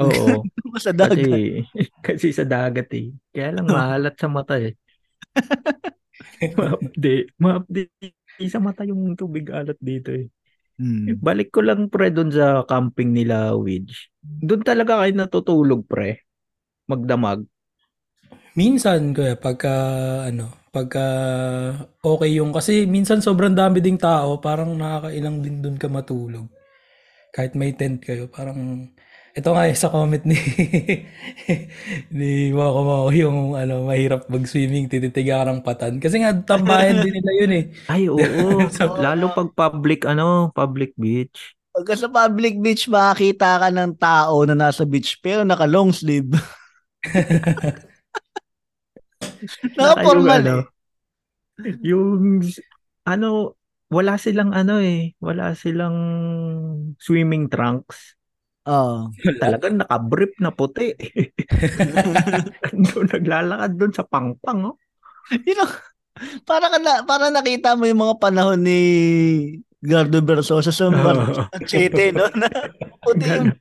Oo. 0.00 0.42
sa 0.82 0.90
dagat. 0.90 1.22
kasi, 1.22 1.62
kasi 2.02 2.26
sa 2.34 2.42
dagat 2.42 2.90
eh. 2.98 3.14
Kaya 3.30 3.54
lang 3.54 3.70
mahalat 3.70 4.18
sa 4.18 4.26
mata 4.26 4.58
eh. 4.58 4.74
Ma-update. 6.58 7.30
Ma-update 7.38 7.94
sa 8.50 8.58
mata 8.58 8.82
yung 8.82 9.14
tubig 9.14 9.50
alat 9.50 9.78
dito 9.78 10.10
eh. 10.10 10.26
Hmm. 10.74 11.06
Balik 11.22 11.54
ko 11.54 11.62
lang 11.62 11.86
pre 11.86 12.10
doon 12.10 12.34
sa 12.34 12.66
camping 12.66 13.14
nila 13.14 13.54
Widge. 13.54 14.10
Doon 14.20 14.66
talaga 14.66 14.98
kayo 15.02 15.12
natutulog 15.14 15.86
pre. 15.86 16.26
Magdamag. 16.90 17.46
Minsan 18.58 19.14
kuya 19.14 19.38
pagka 19.38 19.74
ano, 20.30 20.50
pagka 20.74 21.06
okay 22.02 22.38
yung 22.38 22.50
kasi 22.50 22.86
minsan 22.86 23.22
sobrang 23.22 23.54
dami 23.54 23.78
ding 23.78 23.98
tao, 23.98 24.38
parang 24.42 24.74
nakakailang 24.74 25.42
din 25.42 25.62
doon 25.62 25.78
ka 25.78 25.86
matulog. 25.86 26.46
Kahit 27.34 27.58
may 27.58 27.74
tent 27.74 27.98
kayo, 28.02 28.30
parang 28.30 28.90
ito 29.34 29.50
nga 29.50 29.66
sa 29.74 29.90
comment 29.90 30.22
ni 30.22 30.38
ni 32.16 32.54
Mako 32.54 32.80
Mako 32.86 33.08
yung 33.10 33.38
ano, 33.58 33.90
mahirap 33.90 34.30
mag-swimming, 34.30 34.86
tititiga 34.86 35.42
ka 35.42 35.50
ng 35.50 35.60
patan. 35.66 35.98
Kasi 35.98 36.22
nga 36.22 36.30
tambayan 36.38 37.02
din 37.02 37.18
nila 37.18 37.32
yun 37.42 37.52
eh. 37.58 37.64
Ay 37.90 38.06
oo. 38.06 38.22
Lalo 39.04 39.34
pag 39.34 39.50
public 39.50 40.06
ano, 40.06 40.54
public 40.54 40.94
beach. 40.94 41.58
Pagka 41.74 41.98
sa 41.98 42.06
public 42.06 42.62
beach, 42.62 42.86
makakita 42.86 43.58
ka 43.58 43.68
ng 43.74 43.98
tao 43.98 44.46
na 44.46 44.54
nasa 44.54 44.86
beach 44.86 45.18
pero 45.18 45.42
naka 45.42 45.66
long 45.66 45.90
sleeve. 45.90 46.30
naka 49.74 49.98
Naka 49.98 49.98
yung 49.98 50.06
formal 50.06 50.42
ano, 50.46 50.54
eh. 50.62 50.64
Yung 51.82 52.38
ano, 53.02 53.58
wala 53.90 54.14
silang 54.14 54.54
ano 54.54 54.78
eh, 54.78 55.18
wala 55.18 55.58
silang 55.58 55.98
swimming 57.02 57.50
trunks. 57.50 58.14
Oo. 58.64 59.12
Talagang 59.42 59.76
nakabrief 59.76 60.32
na 60.40 60.50
puti. 60.52 60.96
doon 62.72 63.08
naglalakad 63.14 63.72
doon 63.76 63.92
sa 63.92 64.04
pangpang 64.08 64.72
oh. 64.72 64.76
You 65.48 65.56
know, 65.56 65.68
para 66.44 66.68
ka 66.68 66.78
na, 66.80 67.00
para 67.08 67.32
nakita 67.32 67.76
mo 67.80 67.88
yung 67.88 68.04
mga 68.04 68.16
panahon 68.20 68.60
ni 68.60 68.80
Gardo 69.80 70.20
Versosa 70.20 70.72
sa 70.72 70.92
mga 70.92 71.48
Chete, 71.64 72.12
no? 72.12 72.28
Na, 72.36 72.48
puti 73.00 73.24
yung 73.24 73.52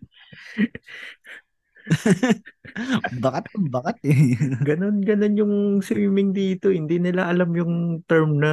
bakat, 3.20 3.48
bakat 3.72 3.98
eh. 4.08 4.36
Ganon, 4.64 5.04
ganon 5.04 5.36
yung 5.36 5.54
swimming 5.84 6.32
dito. 6.32 6.72
Hindi 6.72 7.00
nila 7.00 7.28
alam 7.28 7.52
yung 7.56 8.04
term 8.08 8.40
na 8.40 8.52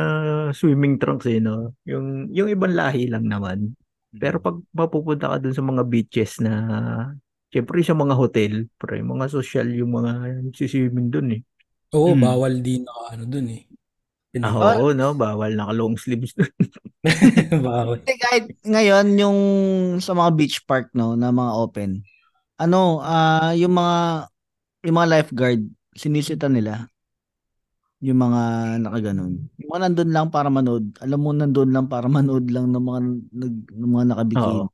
swimming 0.51 0.99
trunks 0.99 1.27
eh, 1.31 1.39
no? 1.39 1.75
Yung, 1.87 2.31
yung 2.35 2.51
ibang 2.51 2.75
lahi 2.75 3.07
lang 3.07 3.27
naman. 3.31 3.75
Pero 4.19 4.43
pag 4.43 4.59
mapupunta 4.75 5.31
ka 5.31 5.37
dun 5.39 5.55
sa 5.55 5.63
mga 5.63 5.83
beaches 5.87 6.43
na, 6.43 6.53
syempre 7.55 7.79
sa 7.87 7.95
mga 7.95 8.15
hotel, 8.19 8.67
pre, 8.75 8.99
mga 9.07 9.31
social 9.31 9.71
yung 9.71 9.95
mga 9.95 10.43
nagsiswimming 10.51 11.09
dun 11.15 11.29
eh. 11.39 11.43
Oo, 11.95 12.15
Hmm. 12.15 12.23
bawal 12.23 12.55
din 12.63 12.83
na 12.87 13.15
ano 13.15 13.25
dun 13.27 13.47
eh. 13.55 13.63
Ah, 14.43 14.75
eh. 14.75 14.83
oo, 14.83 14.91
no? 14.95 15.15
Bawal 15.15 15.55
naka 15.55 15.75
long 15.75 15.95
sleeves 15.99 16.35
dun. 16.35 16.51
Bawal. 17.67 18.03
Kasi 18.03 18.15
kahit 18.19 18.45
ngayon, 18.67 19.07
yung 19.19 19.39
sa 20.03 20.15
mga 20.15 20.31
beach 20.35 20.59
park, 20.67 20.91
no, 20.95 21.15
na 21.15 21.31
mga 21.31 21.53
open, 21.55 21.91
ano, 22.59 22.99
ah 23.03 23.55
yung 23.55 23.75
mga, 23.75 24.27
yung 24.91 24.97
mga 24.99 25.11
lifeguard, 25.15 25.63
sinisita 25.95 26.51
nila. 26.51 26.90
Yung 28.01 28.17
mga 28.17 28.43
nakaganon. 28.81 29.33
Yung 29.61 29.71
mga 29.71 29.83
nandun 29.89 30.11
lang 30.11 30.29
para 30.33 30.49
manood. 30.49 30.97
Alam 31.05 31.21
mo, 31.21 31.31
nandun 31.37 31.71
lang 31.71 31.87
para 31.87 32.09
manood 32.13 32.49
lang 32.49 32.73
ng 32.73 32.81
mga, 32.81 33.01
nag, 33.37 33.55
ng 33.77 33.91
mga 33.93 34.07
nakabikini. 34.09 34.59
Oo. 34.65 34.73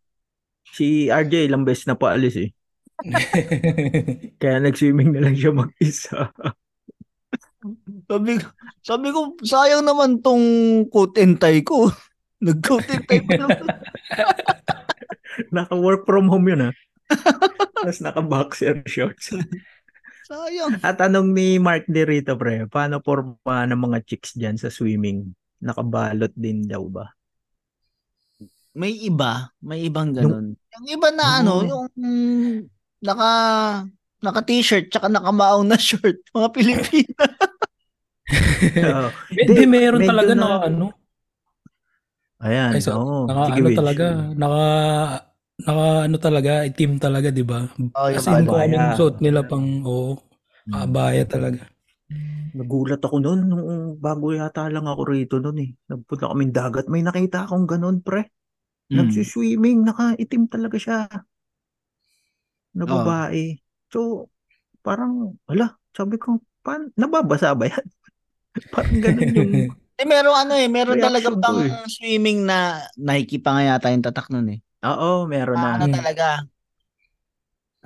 Si 0.66 1.10
RJ 1.10 1.50
ilang 1.50 1.66
beses 1.66 1.86
na 1.90 1.98
paalis 1.98 2.38
eh. 2.38 2.50
Kaya 4.40 4.62
nag-swimming 4.62 5.10
na 5.14 5.26
lang 5.26 5.36
siya 5.36 5.52
mag-isa. 5.52 6.30
Sabi, 8.06 8.38
ko- 8.38 8.54
sabi 8.78 9.10
ko, 9.10 9.34
sayang 9.42 9.82
naman 9.82 10.22
tong 10.22 10.38
coat 10.86 11.18
and 11.18 11.42
tie 11.42 11.66
ko. 11.66 11.90
Nag-coat 12.38 12.86
and 12.94 13.02
tie 13.10 13.26
naman. 13.26 13.66
Naka-work 15.50 16.06
from 16.06 16.30
home 16.30 16.46
yun 16.46 16.70
ah. 16.70 16.74
Tapos 17.74 17.98
naka-boxer 17.98 18.86
shorts. 18.86 19.34
Sayang. 20.26 20.82
At 20.82 20.98
anong 20.98 21.30
ni 21.30 21.62
Mark 21.62 21.86
de 21.86 22.02
rito, 22.02 22.34
pre? 22.34 22.66
Paano 22.66 22.98
forma 22.98 23.62
ng 23.62 23.78
mga 23.78 23.98
chicks 24.02 24.34
dyan 24.34 24.58
sa 24.58 24.74
swimming? 24.74 25.30
Nakabalot 25.62 26.34
din 26.34 26.66
daw 26.66 26.82
ba? 26.90 27.14
May 28.76 28.92
iba, 29.06 29.54
may 29.62 29.86
ibang 29.86 30.12
ganun. 30.12 30.52
Yung, 30.52 30.86
iba 30.90 31.08
na 31.14 31.40
ano, 31.40 31.64
yung 31.64 31.86
naka 33.00 33.30
naka 34.20 34.40
t-shirt 34.44 34.90
tsaka 34.90 35.08
nakamaong 35.08 35.64
na 35.64 35.78
short, 35.86 36.20
mga 36.34 36.48
Pilipina. 36.52 37.24
Oo. 38.84 39.08
Hindi, 39.48 39.62
meron 39.64 40.02
talaga 40.04 40.32
na- 40.34 40.42
naka 40.42 40.58
ano. 40.68 40.86
Ayan, 42.36 42.76
Ay, 42.76 42.82
so, 42.84 42.92
oo. 43.00 43.24
naka 43.24 43.48
Sige, 43.48 43.60
ano 43.64 43.68
Wish. 43.72 43.78
talaga, 43.80 44.06
naka 44.36 44.64
naka 45.64 46.04
ano 46.04 46.16
talaga, 46.20 46.50
itim 46.68 47.00
talaga, 47.00 47.28
'di 47.32 47.44
ba? 47.46 47.64
Oh, 47.96 48.08
Kasi 48.12 48.28
yung 48.36 48.44
common 48.44 48.84
suit 48.92 49.16
nila 49.24 49.40
pang 49.46 49.80
oo, 49.88 50.20
abaya 50.68 51.24
talaga. 51.24 51.64
Nagulat 52.56 53.02
ako 53.02 53.16
noon 53.20 53.40
nung 53.50 53.64
bago 54.00 54.32
yata 54.32 54.70
lang 54.72 54.86
ako 54.88 55.02
rito 55.12 55.36
noon 55.42 55.58
eh. 55.60 55.70
Nagpunta 55.90 56.30
kaming 56.32 56.52
dagat. 56.54 56.86
May 56.88 57.02
nakita 57.04 57.44
akong 57.44 57.66
ganun, 57.68 58.00
pre. 58.00 58.32
Mm. 58.88 58.96
Nagsiswimming, 59.02 59.82
nakaitim 59.84 60.46
talaga 60.48 60.76
siya. 60.78 60.98
Na 62.74 62.84
babae. 62.88 63.60
So, 63.92 64.30
parang, 64.82 65.38
wala, 65.46 65.76
sabi 65.94 66.16
ko, 66.18 66.40
pan, 66.66 66.90
nababasa 66.98 67.54
ba 67.54 67.70
yan? 67.70 67.86
parang 68.74 68.98
ganun 69.02 69.30
yung, 69.36 69.52
Eh, 69.96 70.04
meron 70.04 70.36
ano 70.36 70.52
eh, 70.52 70.68
meron 70.68 71.00
talaga 71.00 71.32
pang 71.40 71.56
eh. 71.64 71.72
swimming 71.88 72.44
na 72.44 72.84
Nike 73.00 73.40
pa 73.40 73.56
nga 73.56 73.64
yata 73.64 73.88
yung 73.88 74.04
tatak 74.04 74.28
nun 74.28 74.52
eh. 74.52 74.60
Oo, 74.84 75.24
meron 75.30 75.56
na. 75.56 75.76
ano 75.78 75.86
talaga? 75.88 76.26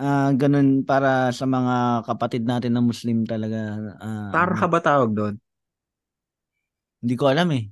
Ah, 0.00 0.32
ganun 0.32 0.80
para 0.88 1.28
sa 1.28 1.44
mga 1.44 2.08
kapatid 2.08 2.48
natin 2.48 2.72
na 2.72 2.80
Muslim 2.80 3.28
talaga. 3.28 3.76
ah, 4.00 4.32
Tarha 4.32 4.64
ba 4.64 4.80
tawag 4.80 5.12
doon? 5.12 5.34
Hindi 7.04 7.14
ko 7.20 7.24
alam 7.28 7.48
eh. 7.52 7.64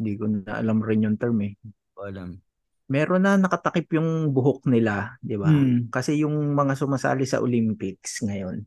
Hindi 0.00 0.12
ko 0.16 0.24
na 0.28 0.60
alam 0.60 0.80
rin 0.80 1.04
yung 1.04 1.16
term 1.20 1.36
eh. 1.44 1.52
Hindi 1.56 1.88
ko 1.92 2.00
alam. 2.04 2.28
Meron 2.86 3.22
na 3.26 3.34
nakatakip 3.36 3.92
yung 3.98 4.30
buhok 4.30 4.64
nila, 4.70 5.18
di 5.18 5.34
ba? 5.36 5.50
Hmm. 5.50 5.90
Kasi 5.90 6.22
yung 6.22 6.54
mga 6.54 6.78
sumasali 6.78 7.26
sa 7.26 7.42
Olympics 7.42 8.22
ngayon, 8.22 8.62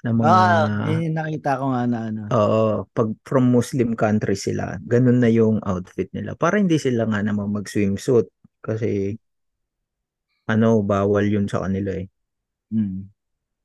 na 0.00 0.10
mga, 0.16 0.32
Ah, 0.32 0.88
eh, 0.88 1.12
nakita 1.12 1.60
ko 1.60 1.64
nga 1.76 1.84
na 1.84 1.98
ano. 2.08 2.22
oo, 2.32 2.88
pag 2.88 3.12
from 3.28 3.52
Muslim 3.52 3.92
country 3.92 4.32
sila, 4.34 4.80
ganun 4.80 5.20
na 5.20 5.28
yung 5.28 5.60
outfit 5.60 6.08
nila. 6.16 6.32
Para 6.32 6.56
hindi 6.56 6.80
sila 6.80 7.04
nga 7.04 7.20
naman 7.20 7.52
mag-swimsuit. 7.52 8.26
Kasi, 8.60 9.16
ano, 10.50 10.82
bawal 10.84 11.26
yun 11.30 11.46
sa 11.48 11.64
kanila 11.64 11.94
eh. 11.96 12.06
Mm. 12.74 13.10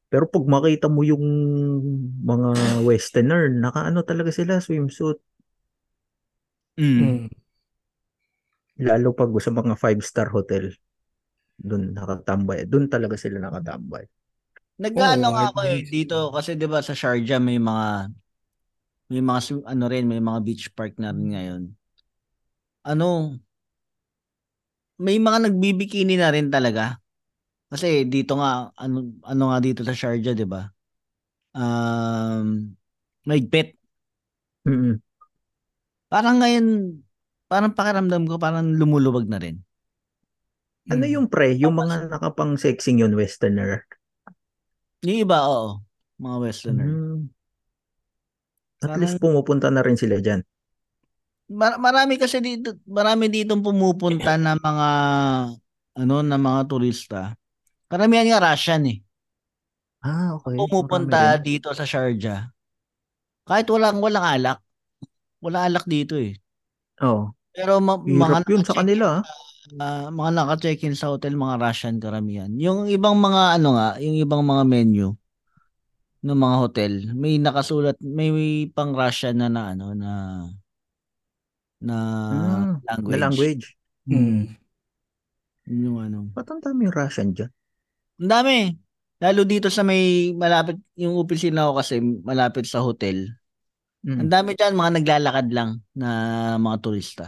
Pero 0.10 0.30
pag 0.30 0.46
makita 0.48 0.88
mo 0.88 1.02
yung 1.04 1.26
mga 2.24 2.82
westerner, 2.86 3.52
naka-ano 3.52 4.06
talaga 4.06 4.32
sila, 4.32 4.62
swimsuit. 4.62 5.20
Mm. 6.78 7.02
Mm. 7.02 7.30
Lalo 8.80 9.16
pag 9.16 9.32
sa 9.40 9.52
mga 9.56 9.76
five-star 9.80 10.30
hotel. 10.36 10.76
Doon 11.56 11.96
nakatambay. 11.96 12.68
Doon 12.68 12.92
talaga 12.92 13.16
sila 13.16 13.40
nakatambay. 13.40 14.04
Nag-ano 14.76 15.32
Oo, 15.32 15.36
nga 15.36 15.44
ako 15.56 15.60
eh 15.72 15.88
dito 15.88 16.18
kasi 16.36 16.60
'di 16.60 16.68
ba 16.68 16.84
sa 16.84 16.92
Sharjah 16.92 17.40
may 17.40 17.56
mga 17.56 18.12
may 19.08 19.24
mga 19.24 19.64
ano 19.64 19.84
rin 19.88 20.04
may 20.04 20.20
mga 20.20 20.40
beach 20.44 20.68
park 20.76 21.00
na 21.00 21.16
rin 21.16 21.32
ngayon. 21.32 21.64
Ano 22.84 23.40
may 25.02 25.20
mga 25.20 25.50
nagbibikini 25.50 26.16
na 26.16 26.32
rin 26.32 26.48
talaga. 26.48 27.00
Kasi 27.68 28.08
dito 28.08 28.40
nga 28.40 28.72
ano 28.78 29.12
ano 29.26 29.44
nga 29.52 29.60
dito 29.60 29.82
sa 29.84 29.92
Sharjah 29.92 30.32
'di 30.32 30.48
ba? 30.48 30.70
Um 31.56 32.72
mahigpit. 33.26 33.76
Mm-mm. 34.66 35.02
Parang 36.08 36.40
ngayon 36.40 36.66
parang 37.46 37.74
pakiramdam 37.74 38.24
ko 38.30 38.40
parang 38.40 38.72
lumuluwag 38.74 39.28
na 39.28 39.42
rin. 39.42 39.60
Ano 40.86 41.04
yung 41.10 41.26
pre? 41.26 41.58
Yung 41.58 41.74
mga 41.74 42.14
nakapang 42.14 42.62
sexing 42.62 43.02
yun, 43.02 43.18
westerner. 43.18 43.90
Yung 45.02 45.26
iba 45.26 45.42
oo, 45.50 45.82
mga 46.22 46.38
westerner. 46.46 46.86
Mm. 46.86 47.22
At 48.86 48.94
Parang- 48.94 49.02
least 49.02 49.18
pumupunta 49.18 49.74
na 49.74 49.82
rin 49.82 49.98
sila 49.98 50.22
dyan. 50.22 50.46
Mar- 51.46 51.78
marami 51.78 52.18
kasi 52.18 52.42
dito, 52.42 52.74
marami 52.90 53.30
ditong 53.30 53.62
pumupunta 53.62 54.34
na 54.34 54.58
mga 54.58 54.90
ano 55.96 56.16
na 56.26 56.38
mga 56.42 56.62
turista. 56.66 57.22
Karamihan 57.86 58.26
nga 58.34 58.42
Russian 58.52 58.84
eh. 58.90 58.98
Ah, 60.02 60.38
okay. 60.38 60.58
Pumupunta 60.58 61.38
Marami 61.38 61.46
dito 61.46 61.70
sa 61.74 61.86
Sharjah. 61.86 62.50
Kahit 63.46 63.70
walang 63.70 64.02
walang 64.02 64.26
alak. 64.26 64.60
Walang 65.42 65.64
alak 65.70 65.86
dito 65.86 66.18
eh. 66.18 66.34
Oh, 67.02 67.30
Pero 67.54 67.78
ma- 67.78 68.02
mga 68.02 68.42
yun 68.50 68.66
sa 68.66 68.74
kanila. 68.82 69.22
ah. 69.22 69.24
ah, 69.82 70.08
mga 70.10 70.30
naka-check-in 70.34 70.98
sa 70.98 71.14
hotel, 71.14 71.38
mga 71.38 71.62
Russian 71.62 72.02
karamihan. 72.02 72.50
Yung 72.58 72.90
ibang 72.90 73.18
mga 73.18 73.62
ano 73.62 73.78
nga, 73.78 73.90
yung 74.02 74.18
ibang 74.18 74.42
mga 74.42 74.64
menu, 74.66 75.14
ng 76.26 76.34
mga 76.42 76.56
hotel, 76.58 76.94
may 77.14 77.38
nakasulat, 77.38 78.02
may, 78.02 78.34
may 78.34 78.66
pang 78.74 78.98
Russian 78.98 79.38
na 79.38 79.48
na 79.48 79.78
ano 79.78 79.94
na 79.94 80.10
na 81.86 81.98
Ah, 81.98 82.74
language. 82.90 83.14
Na 83.14 83.22
language. 83.22 83.66
Mm. 84.06 84.42
Yun 85.66 85.82
Yung 85.82 85.98
ano. 86.02 86.18
Ba't 86.34 86.50
ang 86.50 86.62
daming 86.62 86.94
Russian 86.94 87.34
dyan? 87.34 87.50
Ang 88.22 88.30
dami. 88.30 88.58
Lalo 89.18 89.42
dito 89.48 89.72
sa 89.72 89.82
may 89.82 90.34
malapit, 90.36 90.78
yung 91.00 91.16
opisina 91.16 91.72
ko 91.72 91.80
kasi 91.80 92.04
malapit 92.04 92.68
sa 92.68 92.84
hotel. 92.84 93.32
Ang 94.06 94.30
Mm. 94.30 94.34
dami 94.34 94.50
dyan, 94.54 94.78
mga 94.78 94.92
naglalakad 95.02 95.48
lang 95.50 95.70
na 95.98 96.10
mga 96.62 96.78
turista. 96.78 97.26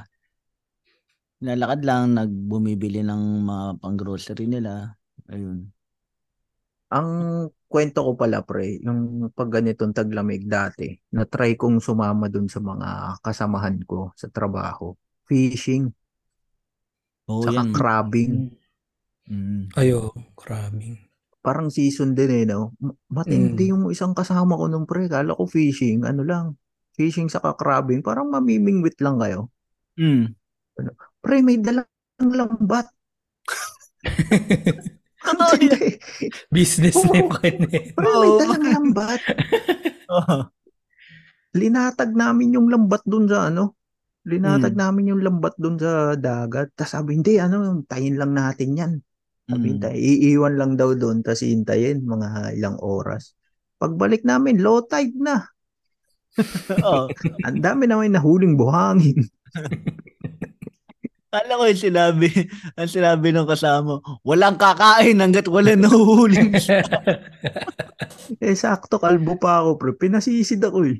Naglalakad 1.42 1.82
lang, 1.82 2.04
nagbumibili 2.14 3.02
ng 3.02 3.46
mga 3.46 3.66
pang-grocery 3.82 4.46
nila. 4.46 4.94
Ayun. 5.30 5.70
Ang 6.94 7.10
kwento 7.68 8.00
ko 8.02 8.12
pala, 8.16 8.42
pre, 8.48 8.80
yung 8.80 9.28
pag 9.36 9.52
ganitong 9.52 9.92
taglamig 9.92 10.48
dati, 10.48 10.96
na-try 11.12 11.60
kong 11.60 11.84
sumama 11.84 12.32
dun 12.32 12.48
sa 12.48 12.64
mga 12.64 13.20
kasamahan 13.20 13.84
ko 13.84 14.16
sa 14.16 14.32
trabaho. 14.32 14.96
Fishing, 15.28 15.92
Oo, 17.28 17.44
saka 17.44 17.68
yan. 17.68 17.72
crabbing. 17.76 18.34
Mm. 19.28 19.64
Ayo, 19.76 20.16
grabe. 20.40 21.12
Parang 21.44 21.68
season 21.68 22.16
din 22.16 22.32
eh, 22.32 22.46
no? 22.48 22.72
Ma- 22.80 22.96
Matindi 23.22 23.72
yung 23.72 23.92
isang 23.92 24.16
kasama 24.16 24.56
ko 24.56 24.72
nung 24.72 24.88
pre. 24.88 25.12
Kala 25.12 25.36
ko 25.36 25.44
fishing, 25.44 26.08
ano 26.08 26.24
lang. 26.24 26.56
Fishing 26.96 27.28
saka 27.28 27.54
crabbing. 27.60 28.00
Parang 28.00 28.32
mamimingwit 28.32 28.96
lang 29.04 29.20
kayo. 29.20 29.52
Mm. 30.00 30.32
Pre, 31.20 31.38
may 31.44 31.60
dalang 31.60 31.88
lambat. 32.20 32.88
Totoo 35.28 35.52
yan. 35.54 35.62
Hindi. 35.68 35.88
Business 36.50 36.96
na 36.98 37.12
yung 37.16 37.32
kanya. 37.32 37.80
Pre, 37.92 38.06
may 38.06 38.30
Oo. 38.30 38.40
dalang 38.40 38.64
lambat. 38.64 39.22
Linatag 41.60 42.12
namin 42.14 42.56
yung 42.56 42.68
lambat 42.70 43.02
dun 43.04 43.26
sa 43.26 43.50
ano. 43.50 43.76
Linatag 44.28 44.76
Mm. 44.76 44.80
namin 44.80 45.10
yung 45.16 45.22
lambat 45.24 45.56
dun 45.56 45.76
sa 45.76 46.14
dagat. 46.14 46.76
Tapos 46.76 46.92
sabi, 46.92 47.16
hindi, 47.16 47.40
ano, 47.40 47.82
tayin 47.88 48.20
lang 48.20 48.36
natin 48.36 48.70
yan. 48.76 48.94
Sabi, 49.48 49.68
Mm. 49.74 49.96
iiwan 49.96 50.56
lang 50.60 50.72
daw 50.76 50.92
doon, 50.92 51.24
tapos 51.24 51.42
hintayin 51.42 52.04
mga 52.04 52.60
ilang 52.60 52.76
oras. 52.84 53.32
Pagbalik 53.80 54.28
namin, 54.28 54.60
low 54.60 54.84
tide 54.84 55.16
na. 55.16 55.48
Oo. 56.84 57.08
Ang 57.48 57.60
dami 57.64 57.88
naman 57.88 58.12
nahuling 58.12 58.60
buhangin. 58.60 59.24
Kala 61.38 61.54
ko 61.54 61.64
yung 61.70 61.86
sinabi, 61.86 62.30
ang 62.82 62.90
sinabi 62.90 63.30
ng 63.30 63.46
kasama, 63.46 64.02
walang 64.26 64.58
kakain 64.58 65.22
hanggat 65.22 65.46
wala 65.46 65.78
nahuhuling 65.78 66.58
isda." 66.58 66.82
Eh, 68.44 68.60
sakto, 68.60 69.00
kalbo 69.00 69.40
pa 69.40 69.64
ako, 69.64 69.80
pre. 69.80 69.92
Pinasisid 69.96 70.60
ako 70.60 70.84
eh. 70.90 71.00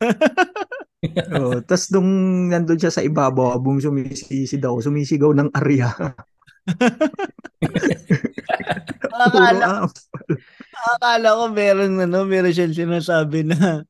oh, 1.34 1.58
tapos 1.66 1.90
nung 1.90 2.06
nandun 2.46 2.78
siya 2.78 2.94
sa 2.94 3.02
ibabaw, 3.02 3.58
abong 3.58 3.82
sumisisid 3.82 4.62
ako, 4.62 4.78
sumisigaw 4.86 5.34
ng 5.34 5.50
arya. 5.50 5.90
Akala, 9.10 9.90
akala 10.94 11.28
ko 11.42 11.44
meron, 11.50 11.98
ano, 11.98 12.22
meron 12.22 12.54
siyang 12.54 12.76
sinasabi 12.76 13.42
na, 13.42 13.82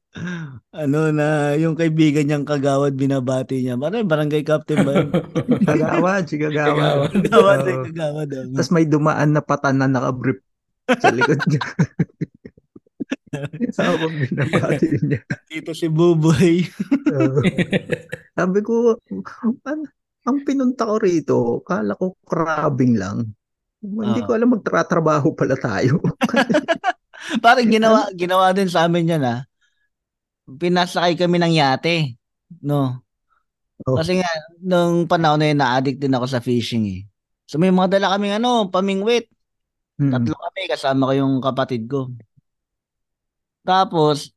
ano, 0.72 1.14
na 1.14 1.54
yung 1.54 1.78
kaibigan 1.78 2.26
niyang 2.26 2.42
kagawad 2.42 2.94
binabati 2.94 3.62
niya. 3.62 3.78
Parang 3.78 4.02
barangay 4.04 4.42
captain 4.42 4.82
ba? 4.82 5.06
Kagawad, 5.70 6.26
si 6.26 6.34
kagawad. 6.34 7.14
Kagawad, 7.14 7.58
ay 7.68 7.76
kagawad. 7.86 8.28
ano. 8.28 8.50
Tapos 8.58 8.70
may 8.70 8.86
dumaan 8.86 9.30
na 9.30 9.40
patan 9.40 9.78
na 9.78 9.86
nakabrip 9.86 10.42
sa 10.90 11.14
likod 11.14 11.38
niya. 11.46 11.62
Habang 13.78 14.14
binabati 14.18 14.86
niya. 15.00 15.22
Dito 15.46 15.70
si 15.70 15.86
Buboy. 15.86 16.66
Oo. 17.14 17.38
sabi 18.34 18.58
ko, 18.60 18.98
an, 19.62 19.86
ang 20.26 20.38
pinunta 20.42 20.90
ko 20.90 20.98
rito, 20.98 21.38
kala 21.62 21.94
ko 21.94 22.18
crabbing 22.26 22.98
lang. 22.98 23.30
Hindi 23.80 24.20
Ah. 24.20 24.26
ko 24.26 24.30
alam 24.34 24.50
magtratrabaho 24.52 25.32
pala 25.32 25.54
tayo. 25.54 26.02
Parang 27.38 27.70
ginawa, 27.70 28.10
ginawa 28.12 28.50
din 28.50 28.66
sa 28.66 28.84
amin 28.84 29.14
yan, 29.14 29.22
ha? 29.22 29.46
Pinasakay 30.58 31.14
kami 31.14 31.38
ng 31.38 31.54
yate. 31.54 32.16
No? 32.64 32.98
Oh. 33.86 33.96
Kasi 33.96 34.20
nga, 34.20 34.30
nung 34.60 35.06
panahon 35.06 35.40
na 35.40 35.48
yun, 35.52 35.58
na-addict 35.60 35.98
din 36.00 36.12
ako 36.12 36.26
sa 36.28 36.42
fishing, 36.42 36.84
eh. 36.90 37.00
So 37.50 37.58
may 37.58 37.74
mga 37.74 37.98
dala 37.98 38.14
kaming 38.14 38.38
ano, 38.38 38.70
pamingwit. 38.70 39.26
Hmm. 39.98 40.14
Tatlo 40.14 40.34
kami, 40.38 40.60
kasama 40.70 41.10
ko 41.10 41.12
yung 41.18 41.34
kapatid 41.42 41.90
ko. 41.90 42.14
Tapos, 43.66 44.32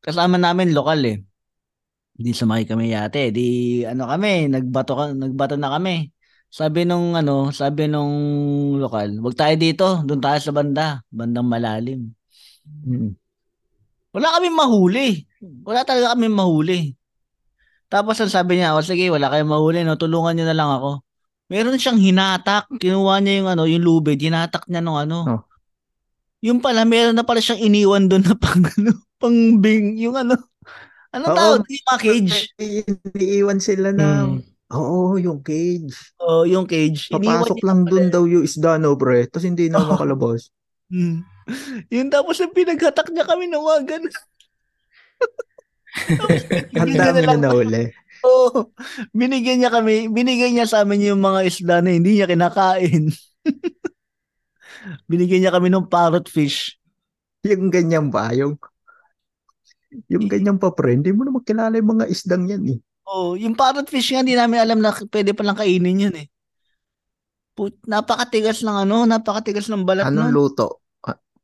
kasama 0.00 0.40
namin 0.40 0.72
lokal 0.72 1.00
eh. 1.04 1.18
Di 2.14 2.30
sumakay 2.32 2.64
kami 2.64 2.94
yate. 2.94 3.34
Di 3.34 3.82
ano 3.84 4.08
kami, 4.08 4.48
nagbato, 4.48 5.12
nagbato 5.12 5.60
na 5.60 5.76
kami. 5.76 6.08
Sabi 6.48 6.86
nung 6.86 7.18
ano, 7.18 7.50
sabi 7.50 7.90
nung 7.90 8.14
lokal, 8.78 9.18
wag 9.18 9.34
tayo 9.34 9.54
dito, 9.58 9.86
doon 10.06 10.22
tayo 10.22 10.38
sa 10.38 10.54
banda, 10.54 11.02
bandang 11.10 11.50
malalim. 11.50 12.14
Hmm. 12.64 13.18
Wala 14.14 14.38
kami 14.38 14.48
mahuli. 14.54 15.26
Wala 15.64 15.84
talaga 15.84 16.12
kami 16.12 16.26
mahuli. 16.28 16.80
Tapos 17.88 18.18
ang 18.18 18.32
sabi 18.32 18.58
niya, 18.58 18.74
o 18.74 18.82
sige, 18.82 19.06
wala 19.12 19.30
kayong 19.30 19.50
mahuli, 19.50 19.86
no, 19.86 19.94
tulungan 19.94 20.34
niyo 20.34 20.46
na 20.48 20.56
lang 20.56 20.70
ako. 20.72 21.04
Meron 21.52 21.78
siyang 21.78 22.00
hinatak. 22.00 22.66
Kinuha 22.80 23.20
niya 23.20 23.34
yung 23.44 23.48
ano, 23.52 23.62
yung 23.68 23.84
lubid, 23.84 24.18
hinatak 24.18 24.64
niya 24.66 24.80
nung 24.80 24.98
ano. 24.98 25.18
Oh. 25.28 25.40
Yung 26.44 26.58
pala, 26.60 26.84
meron 26.84 27.16
na 27.16 27.24
pala 27.24 27.40
siyang 27.40 27.60
iniwan 27.62 28.08
doon 28.08 28.24
na 28.24 28.34
pang, 28.34 28.60
ano, 28.76 28.92
pang 29.20 29.36
bing, 29.60 29.96
yung 30.00 30.16
ano. 30.16 30.34
Anong 31.14 31.30
Oo. 31.30 31.38
tawag? 31.38 31.60
Yung 31.70 31.86
mga 31.86 32.00
cage. 32.02 32.36
Iniiwan 32.58 33.60
sila 33.62 33.94
Mm. 33.94 34.00
ng, 34.02 34.28
oo, 34.74 35.14
yung 35.20 35.38
cage. 35.44 35.94
Oh, 36.18 36.42
yung 36.42 36.66
cage. 36.66 37.06
Papasok 37.12 37.62
lang 37.62 37.86
dun 37.86 38.10
daw 38.10 38.26
yung 38.26 38.42
isda, 38.42 38.76
no, 38.82 38.98
pre. 38.98 39.30
Tapos 39.30 39.46
hindi 39.46 39.70
na 39.70 39.78
Oo. 39.78 39.94
makalabas. 39.94 40.50
Hmm. 40.90 41.22
Yun 41.94 42.08
tapos 42.08 42.40
yung 42.40 42.56
pinaghatak 42.56 43.12
niya 43.12 43.28
kami 43.28 43.46
ng 43.46 43.60
mga 43.62 43.80
ganun. 43.84 44.14
Ang 46.74 46.90
Binigyan 46.90 47.14
dami 47.14 47.20
na 47.22 47.38
nahuli. 47.38 47.84
Oo. 48.26 48.72
Binigyan 49.12 49.62
niya 49.62 49.70
kami, 49.70 50.08
binigay 50.10 50.50
niya 50.50 50.66
sa 50.66 50.82
amin 50.82 51.12
yung 51.12 51.22
mga 51.22 51.40
isda 51.44 51.76
na 51.84 51.92
hindi 51.92 52.18
niya 52.18 52.26
kinakain. 52.30 53.12
binigyan 55.10 55.44
niya 55.44 55.54
kami 55.54 55.68
ng 55.70 55.86
parrot 55.86 56.26
fish. 56.26 56.80
Yung 57.44 57.68
ganyan 57.68 58.08
pa, 58.08 58.32
yung 58.32 58.56
yung 60.10 60.26
ganyan 60.26 60.58
pa, 60.58 60.74
pre. 60.74 60.98
Hindi 60.98 61.14
mo 61.14 61.22
na 61.22 61.32
makilala 61.34 61.78
yung 61.78 62.00
mga 62.00 62.06
isdang 62.10 62.50
yan, 62.50 62.64
eh. 62.66 62.78
Oh, 63.06 63.38
yung 63.38 63.54
parrot 63.54 63.86
fish 63.86 64.10
nga, 64.10 64.24
hindi 64.24 64.34
namin 64.34 64.58
alam 64.58 64.80
na 64.82 64.90
pwede 64.90 65.36
palang 65.36 65.54
kainin 65.54 66.10
yun 66.10 66.16
eh. 66.18 66.26
Put, 67.54 67.78
napakatigas 67.86 68.66
ng 68.66 68.74
ano, 68.74 69.06
napakatigas 69.06 69.70
ng 69.70 69.86
balat 69.86 70.10
Anong 70.10 70.34
nun. 70.34 70.34
luto? 70.34 70.82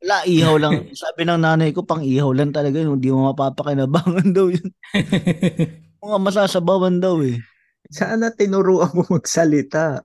Wala, 0.00 0.16
ihaw 0.24 0.56
lang. 0.56 0.74
Sabi 1.00 1.28
ng 1.28 1.40
nanay 1.40 1.70
ko, 1.76 1.84
pang 1.84 2.00
ihaw 2.00 2.32
lang 2.32 2.50
talaga 2.50 2.80
yun. 2.80 2.96
Hindi 2.96 3.12
mo 3.12 3.30
mapapakinabangan 3.32 4.28
daw 4.36 4.48
yun. 4.48 4.68
Mga 6.04 6.18
masasabawan 6.24 6.96
daw 6.96 7.20
eh. 7.20 7.36
Sana 7.92 8.32
tinuruan 8.32 8.88
mo 8.96 9.04
magsalita. 9.04 10.00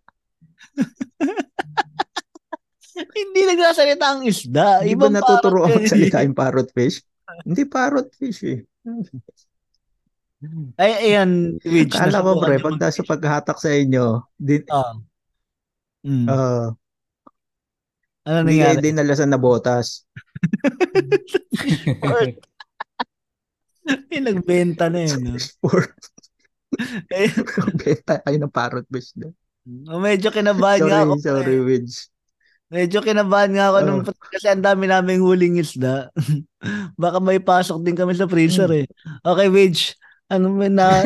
Hindi 2.95 3.41
nagsasalita 3.47 4.05
ang 4.07 4.21
isda. 4.27 4.83
Di 4.83 4.95
ba 4.95 5.07
natuturuan 5.07 5.71
eh. 5.71 5.75
magsalita 5.79 6.23
yung 6.27 6.35
parrot 6.35 6.71
fish? 6.75 6.99
Hindi 7.47 7.63
parrot 7.67 8.11
fish, 8.15 8.43
eh. 8.43 8.59
Ay, 10.75 10.91
ayan, 11.11 11.55
Rich. 11.63 11.95
Kala 11.95 12.21
ko, 12.21 12.37
pre, 12.43 12.59
pag 12.59 12.77
nasa 12.77 13.01
paghahatak 13.01 13.57
sa 13.59 13.71
inyo, 13.71 14.23
din, 14.35 14.63
Ah. 14.67 14.93
Mm. 16.05 16.27
ah, 16.29 16.69
ano 18.25 18.45
hindi 18.45 18.57
nangyari? 18.59 18.81
dinalasan 18.81 19.29
na 19.29 19.39
botas. 19.39 20.03
May 24.09 24.19
nagbenta 24.25 24.89
na 24.89 25.05
yun. 25.05 25.21
No? 25.21 25.37
Sport. 25.37 25.93
Eh, 27.13 27.31
Benta 27.79 28.19
kayo 28.19 28.37
ng 28.41 28.51
parrot 28.51 28.87
fish 28.91 29.15
doon. 29.15 29.31
medyo 30.01 30.29
kinabahan 30.33 30.81
nga 30.83 31.05
ako. 31.05 31.13
sorry, 31.21 31.57
Widge. 31.61 32.09
Medyo 32.73 32.99
kinabahan 33.05 33.53
nga 33.53 33.69
ako 33.71 33.77
nung 33.85 34.01
kasi 34.03 34.49
ang 34.49 34.65
dami 34.65 34.89
naming 34.89 35.21
huling 35.21 35.61
isda. 35.61 36.09
Baka 37.01 37.21
may 37.21 37.37
pasok 37.37 37.85
din 37.85 37.95
kami 37.95 38.17
sa 38.17 38.25
freezer 38.27 38.69
eh. 38.73 38.85
Okay, 39.21 39.47
Widge. 39.47 39.93
Ano 40.27 40.49
mo 40.49 40.65
na? 40.65 41.05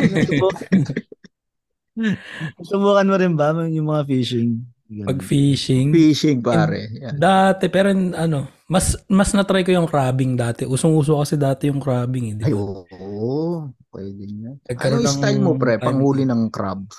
Subukan 2.68 3.08
mo 3.08 3.16
rin 3.20 3.36
ba 3.36 3.52
yung 3.68 3.92
mga 3.92 4.08
fishing? 4.08 4.64
Pag 4.90 5.22
fishing. 5.22 5.94
Fishing, 5.94 6.42
pare. 6.42 6.90
Yan. 6.90 7.14
Dati, 7.14 7.70
pero 7.70 7.94
ano, 7.94 8.50
mas 8.66 8.98
mas 9.06 9.30
na-try 9.30 9.62
ko 9.62 9.70
yung 9.70 9.86
crabbing 9.86 10.34
dati. 10.34 10.66
Usong-uso 10.66 11.14
kasi 11.16 11.38
dati 11.38 11.70
yung 11.70 11.78
crabbing. 11.78 12.34
Eh, 12.34 12.36
di 12.36 12.44
Ay, 12.44 12.54
ba? 12.54 12.58
oo. 12.58 13.70
Pwede 13.86 14.26
na. 14.34 14.58
Ano 14.66 14.98
yung 14.98 15.06
style 15.06 15.38
mo, 15.38 15.54
pre? 15.54 15.78
Panghuli 15.78 16.26
ng 16.26 16.50
crab. 16.50 16.90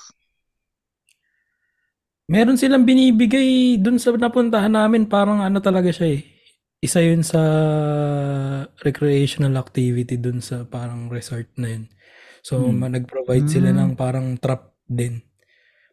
Meron 2.26 2.56
silang 2.56 2.88
binibigay 2.88 3.76
dun 3.76 4.00
sa 4.00 4.08
napuntahan 4.14 4.72
namin. 4.72 5.04
Parang 5.04 5.44
ano 5.44 5.60
talaga 5.60 5.92
siya 5.92 6.16
eh. 6.16 6.22
isa 6.82 6.98
yun 6.98 7.22
sa 7.22 7.38
recreational 8.82 9.54
activity 9.54 10.18
dun 10.18 10.42
sa 10.42 10.66
parang 10.66 11.06
resort 11.06 11.46
na 11.54 11.70
yun. 11.70 11.86
So, 12.42 12.58
Hmm. 12.58 12.82
nag-provide 12.82 13.46
sila 13.46 13.70
Hmm. 13.70 13.78
ng 13.78 13.90
parang 13.94 14.34
trap 14.34 14.74
din. 14.82 15.22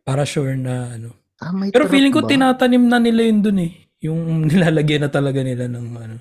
Para 0.02 0.26
sure 0.26 0.58
na 0.58 0.98
ano. 0.98 1.14
Ah, 1.40 1.56
may 1.56 1.72
Pero 1.72 1.88
feeling 1.88 2.12
ko 2.12 2.20
ba? 2.24 2.30
tinatanim 2.30 2.84
na 2.84 3.00
nila 3.00 3.24
yun 3.24 3.40
dun 3.40 3.60
eh. 3.64 3.72
Yung 4.04 4.20
nilalagyan 4.50 5.08
na 5.08 5.12
talaga 5.12 5.40
nila 5.44 5.68
ng 5.72 5.88
ano. 5.96 6.16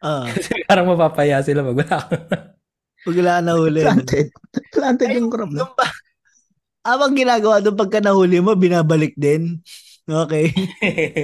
Ah, 0.00 0.28
Kasi 0.34 0.64
parang 0.68 0.88
mapapaya 0.88 1.40
sila 1.40 1.64
pag 1.64 1.76
wala 1.76 1.96
ka. 2.00 2.16
pag 3.04 3.16
wala 3.16 3.34
na 3.44 3.52
huli. 3.56 3.80
Planted. 3.84 4.26
Planted 4.72 5.08
Ay, 5.08 5.16
yung 5.20 5.28
no? 5.32 5.64
Yung 5.64 5.72
ba? 5.76 5.86
Abang 6.84 7.12
ginagawa 7.12 7.60
doon 7.60 7.76
pagka 7.76 8.00
nahuli 8.00 8.40
mo, 8.40 8.56
binabalik 8.56 9.12
din. 9.16 9.60
Okay. 10.08 10.48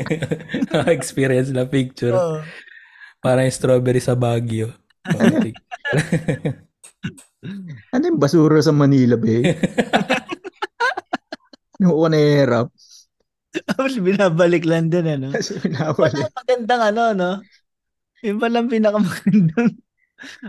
Experience 0.96 1.48
na 1.48 1.64
picture. 1.64 2.12
Oo. 2.12 2.44
Parang 3.24 3.48
yung 3.48 3.56
strawberry 3.56 4.04
sa 4.04 4.12
Baguio. 4.12 4.76
Ano 7.92 8.04
yung 8.04 8.20
basura 8.20 8.60
sa 8.60 8.76
Manila, 8.76 9.16
be? 9.16 9.56
Yung 11.80 11.96
nahihirap. 12.12 12.68
Tapos 13.68 13.94
binabalik 13.98 14.66
lang 14.66 14.90
din, 14.90 15.06
ano? 15.06 15.28
Wala 15.30 15.60
pinawali. 15.62 16.20
magandang 16.34 16.82
ano, 16.94 17.02
no? 17.14 17.30
Yung 18.24 18.38
palang 18.42 18.66
pinakamagandang 18.66 19.78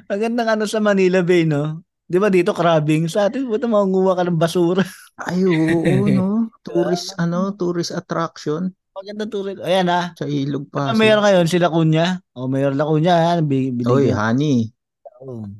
magandang 0.07 0.49
ano 0.55 0.63
sa 0.65 0.79
Manila 0.81 1.21
Bay, 1.21 1.45
no? 1.45 1.85
Di 2.05 2.17
ba 2.21 2.29
dito 2.29 2.53
crabbing? 2.53 3.09
Sa 3.09 3.29
atin, 3.29 3.49
buta 3.49 3.65
mangunguha 3.65 4.17
ka 4.17 4.23
ng 4.25 4.39
basura. 4.39 4.85
Ay, 5.21 5.41
oo, 5.45 6.05
no? 6.09 6.49
Tourist, 6.65 7.13
ano, 7.21 7.53
tourist 7.53 7.93
attraction 7.93 8.73
Magandang 8.95 9.27
tuloy. 9.27 9.59
Ayan 9.59 9.91
ah. 9.91 10.15
sa 10.15 10.23
Ilog 10.23 10.71
Ano 10.71 10.95
Pasig. 10.95 10.99
mayor 11.03 11.19
ngayon? 11.19 11.45
Sila 11.51 11.67
Kunya? 11.67 12.23
O 12.31 12.47
mayor 12.47 12.71
La 12.71 12.87
Kunya, 12.87 13.11
ha? 13.11 13.31
Oy, 13.43 13.43
binigyan. 13.43 14.15
honey. 14.15 14.71
Oo. 15.19 15.51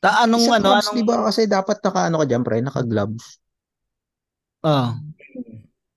Ta 0.00 0.24
anong 0.24 0.48
Sa 0.48 0.56
ano? 0.56 0.72
Anong, 0.72 0.96
di 0.96 1.04
ba 1.04 1.28
kasi 1.28 1.44
dapat 1.44 1.76
naka, 1.84 2.08
ano 2.08 2.16
ka 2.16 2.24
dyan, 2.24 2.40
pre? 2.40 2.64
Naka-gloves. 2.64 3.44
Ah, 4.64 4.96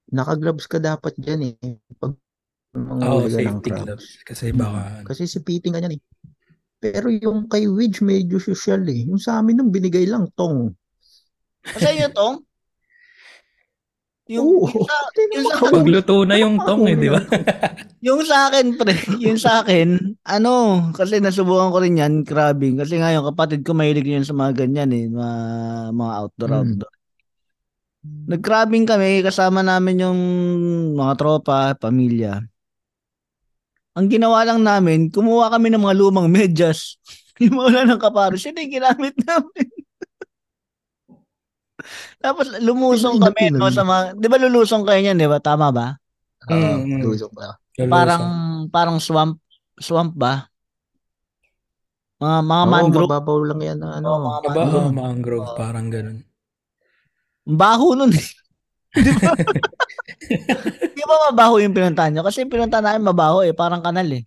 Naka-gloves 0.10 0.66
ka 0.66 0.82
dapat 0.82 1.14
dyan, 1.18 1.54
eh. 1.54 1.78
Pag 1.98 2.14
manghuli 2.74 3.34
ka 3.34 3.52
ng 3.54 3.62
crabs. 3.62 3.84
gloves. 3.86 4.08
Kasi 4.26 4.54
baka 4.54 5.02
ano. 5.02 5.06
Kasi 5.06 5.30
sipiting 5.30 5.74
ka 5.74 5.80
niyan, 5.82 5.98
eh. 5.98 6.02
Pero 6.80 7.12
yung 7.12 7.52
kay 7.52 7.68
Widge, 7.68 8.00
medyo 8.00 8.40
social, 8.40 8.82
eh. 8.88 9.04
Yung 9.06 9.20
sa 9.20 9.44
amin 9.44 9.60
nung 9.60 9.72
binigay 9.74 10.08
lang, 10.08 10.32
tong. 10.34 10.72
Kasi 11.62 12.00
yun 12.00 12.14
tong? 12.16 12.40
Yung, 14.30 14.46
Oo. 14.46 14.70
yung, 14.70 14.86
sa, 14.86 14.96
yung, 15.18 15.46
sa, 15.50 15.74
Pagluto 15.74 16.22
na 16.22 16.38
yung 16.38 16.62
tong 16.62 16.86
eh, 16.86 16.94
di 16.94 17.10
ba? 17.10 17.18
yung 18.06 18.22
sa 18.22 18.48
akin, 18.48 18.78
pre, 18.78 18.94
yung 19.18 19.42
sa 19.42 19.66
akin, 19.66 19.98
ano, 20.22 20.86
kasi 20.94 21.18
nasubukan 21.18 21.74
ko 21.74 21.82
rin 21.82 21.98
yan, 21.98 22.22
crabbing. 22.22 22.78
Kasi 22.78 23.02
nga 23.02 23.10
yung 23.10 23.26
kapatid 23.26 23.66
ko, 23.66 23.74
mahilig 23.74 24.06
yun 24.06 24.22
sa 24.22 24.38
mga 24.38 24.66
ganyan 24.66 24.94
eh, 24.94 25.10
mga, 25.10 25.38
mga 25.98 26.14
outdoor, 26.14 26.50
Hmm. 26.54 26.60
outdoor. 26.62 26.94
Nag-crabbing 28.00 28.88
kami, 28.88 29.20
kasama 29.20 29.60
namin 29.60 30.08
yung 30.08 30.20
mga 30.96 31.14
tropa, 31.20 31.76
pamilya. 31.76 32.40
Ang 34.00 34.08
ginawa 34.08 34.48
lang 34.48 34.64
namin, 34.64 35.12
kumuha 35.12 35.52
kami 35.52 35.68
ng 35.68 35.84
mga 35.84 35.98
lumang 36.00 36.32
medyas. 36.32 36.96
yung 37.44 37.60
mga 37.60 37.66
wala 37.68 37.82
ng 37.84 38.00
kaparos, 38.00 38.40
yun 38.48 38.56
yung 38.56 38.74
ginamit 38.80 39.16
namin. 39.20 39.68
Tapos 42.24 42.48
lumusong 42.60 43.20
kami 43.20 43.52
no, 43.52 43.72
sa 43.72 43.84
mga, 43.84 44.16
di 44.16 44.28
ba 44.32 44.38
lulusong 44.40 44.84
kayo 44.88 45.00
niyan, 45.00 45.20
di 45.20 45.28
ba? 45.28 45.40
Tama 45.44 45.68
ba? 45.72 45.96
Oo, 46.48 46.56
Mm, 46.88 47.04
lusok 47.04 47.32
ka. 47.36 47.60
Parang, 47.88 48.24
parang 48.72 48.98
swamp, 49.00 49.40
swamp 49.80 50.16
ba? 50.16 50.48
Mga, 52.20 52.38
mga 52.44 52.64
Oo, 52.64 52.72
mangrove. 52.72 53.10
mababaw 53.12 53.40
lang 53.48 53.60
yan 53.64 53.80
ano. 53.80 54.08
Oo, 54.08 54.20
mga 54.24 54.40
mangrove. 54.44 54.76
oh, 54.76 54.92
mangrove, 54.92 55.50
parang 55.56 55.88
ganun. 55.92 56.29
Baho 57.50 57.98
nun 57.98 58.14
eh. 58.14 58.28
Di 59.06 59.12
ba? 59.18 59.34
Di 60.98 61.04
ba 61.06 61.16
mabaho 61.30 61.58
yung 61.62 61.74
pinuntahan 61.74 62.14
nyo? 62.14 62.22
Kasi 62.26 62.46
yung 62.46 62.54
pinuntahan 62.54 62.86
namin 62.86 63.10
mabaho 63.10 63.42
eh, 63.42 63.54
parang 63.54 63.82
kanal 63.82 64.06
eh. 64.10 64.26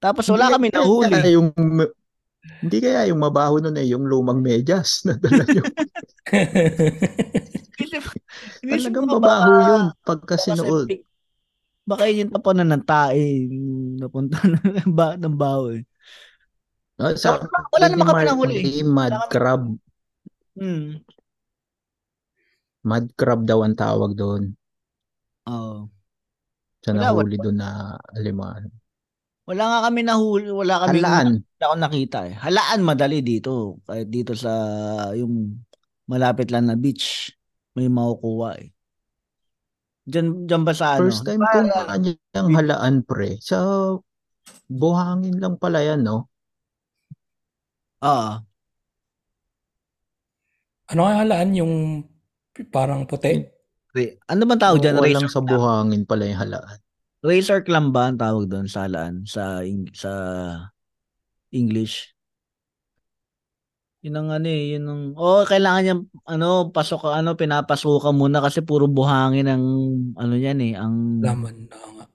Tapos 0.00 0.28
wala 0.28 0.52
kami 0.52 0.68
Hindi 0.68 0.76
kaya 0.76 0.84
nahuli. 0.84 1.32
Yung, 1.36 1.48
hindi 2.62 2.78
kaya 2.80 3.00
yung 3.08 3.20
mabaho 3.20 3.60
nun 3.60 3.76
eh, 3.80 3.86
yung 3.88 4.04
lumang 4.04 4.40
medyas 4.44 5.04
na 5.08 5.16
dala 5.16 5.44
nyo. 5.44 5.62
Talagang 8.66 9.06
mabaho 9.08 9.50
yun 9.60 9.82
pagka 10.04 10.36
septic. 10.36 11.04
Baka 11.86 12.10
yun 12.10 12.26
yung 12.26 12.32
tapunan 12.34 12.66
ng 12.66 12.84
tae. 12.84 13.46
Napunta 14.00 14.42
na 14.42 14.58
ng, 14.58 14.92
ba- 14.92 15.16
ng 15.16 15.36
baho 15.38 15.70
eh. 15.70 15.86
Ah, 16.96 17.12
sa, 17.14 17.38
Wala- 17.72 17.92
naman 17.92 18.08
kami 18.08 18.24
nahuli. 18.26 18.54
hindi 18.58 18.82
kami- 18.82 19.30
crab. 19.30 19.62
Hmm. 20.56 21.04
Mud 22.86 23.10
crab 23.18 23.42
daw 23.42 23.66
ang 23.66 23.74
tawag 23.74 24.14
doon. 24.14 24.54
Oo. 25.50 25.90
Sa 26.86 26.94
Wala, 26.94 27.10
nahuli 27.10 27.34
doon 27.34 27.58
na 27.58 27.98
aliman. 28.14 28.70
Wala 29.46 29.62
nga 29.66 29.78
kami 29.90 30.00
nahuli. 30.06 30.46
Wala 30.54 30.86
kami 30.86 31.02
Halaan. 31.02 31.42
Wala 31.42 31.64
akong 31.66 31.82
nakita 31.82 32.18
eh. 32.30 32.34
Halaan 32.38 32.80
madali 32.86 33.26
dito. 33.26 33.82
Kahit 33.82 34.06
dito 34.06 34.38
sa 34.38 34.54
yung 35.18 35.66
malapit 36.06 36.54
lang 36.54 36.70
na 36.70 36.78
beach, 36.78 37.34
may 37.74 37.90
makukuha 37.90 38.50
eh. 38.62 38.70
Diyan, 40.06 40.46
diyan 40.46 40.62
ba 40.62 40.70
sa 40.70 40.94
ano? 40.94 41.10
First 41.10 41.26
time 41.26 41.42
kong 41.42 41.70
kanyang 41.74 42.50
halaan 42.54 42.94
pre. 43.02 43.42
Sa 43.42 43.58
buhangin 44.70 45.42
lang 45.42 45.58
pala 45.58 45.82
yan, 45.82 46.06
no? 46.06 46.30
Oo. 48.06 48.30
Ano 50.86 51.00
kaya 51.02 51.26
halaan 51.26 51.50
yung 51.58 51.74
parang 52.64 53.04
puti? 53.04 53.44
Ano 54.28 54.44
ba 54.48 54.56
tawag 54.56 54.80
dyan? 54.80 54.96
Oo, 54.96 55.08
lang 55.08 55.28
Razor 55.28 55.32
sa 55.32 55.44
buhangin 55.44 56.04
pala 56.04 56.28
yung 56.28 56.40
halaan. 56.40 56.78
Razor 57.24 57.60
clam 57.64 57.92
ba 57.92 58.12
ang 58.12 58.20
tawag 58.20 58.48
doon 58.48 58.68
sa 58.68 58.84
halaan? 58.84 59.24
Sa, 59.24 59.64
sa 59.96 60.12
English? 61.52 62.12
Yun 64.04 64.20
ang 64.20 64.28
ano 64.30 64.46
eh, 64.46 64.76
yun 64.76 64.86
ang, 64.86 65.02
oh, 65.18 65.42
kailangan 65.42 65.82
niya, 65.82 65.96
ano, 66.30 66.70
pasok, 66.70 67.10
ano, 67.10 67.34
pinapasukan 67.34 68.14
muna 68.14 68.38
kasi 68.38 68.62
puro 68.62 68.86
buhangin 68.86 69.50
ang, 69.50 69.64
ano 70.14 70.34
yan 70.36 70.60
eh, 70.62 70.72
ang 70.78 71.18
Laman. 71.24 71.66
Oo 71.72 71.90
nga. 71.98 72.06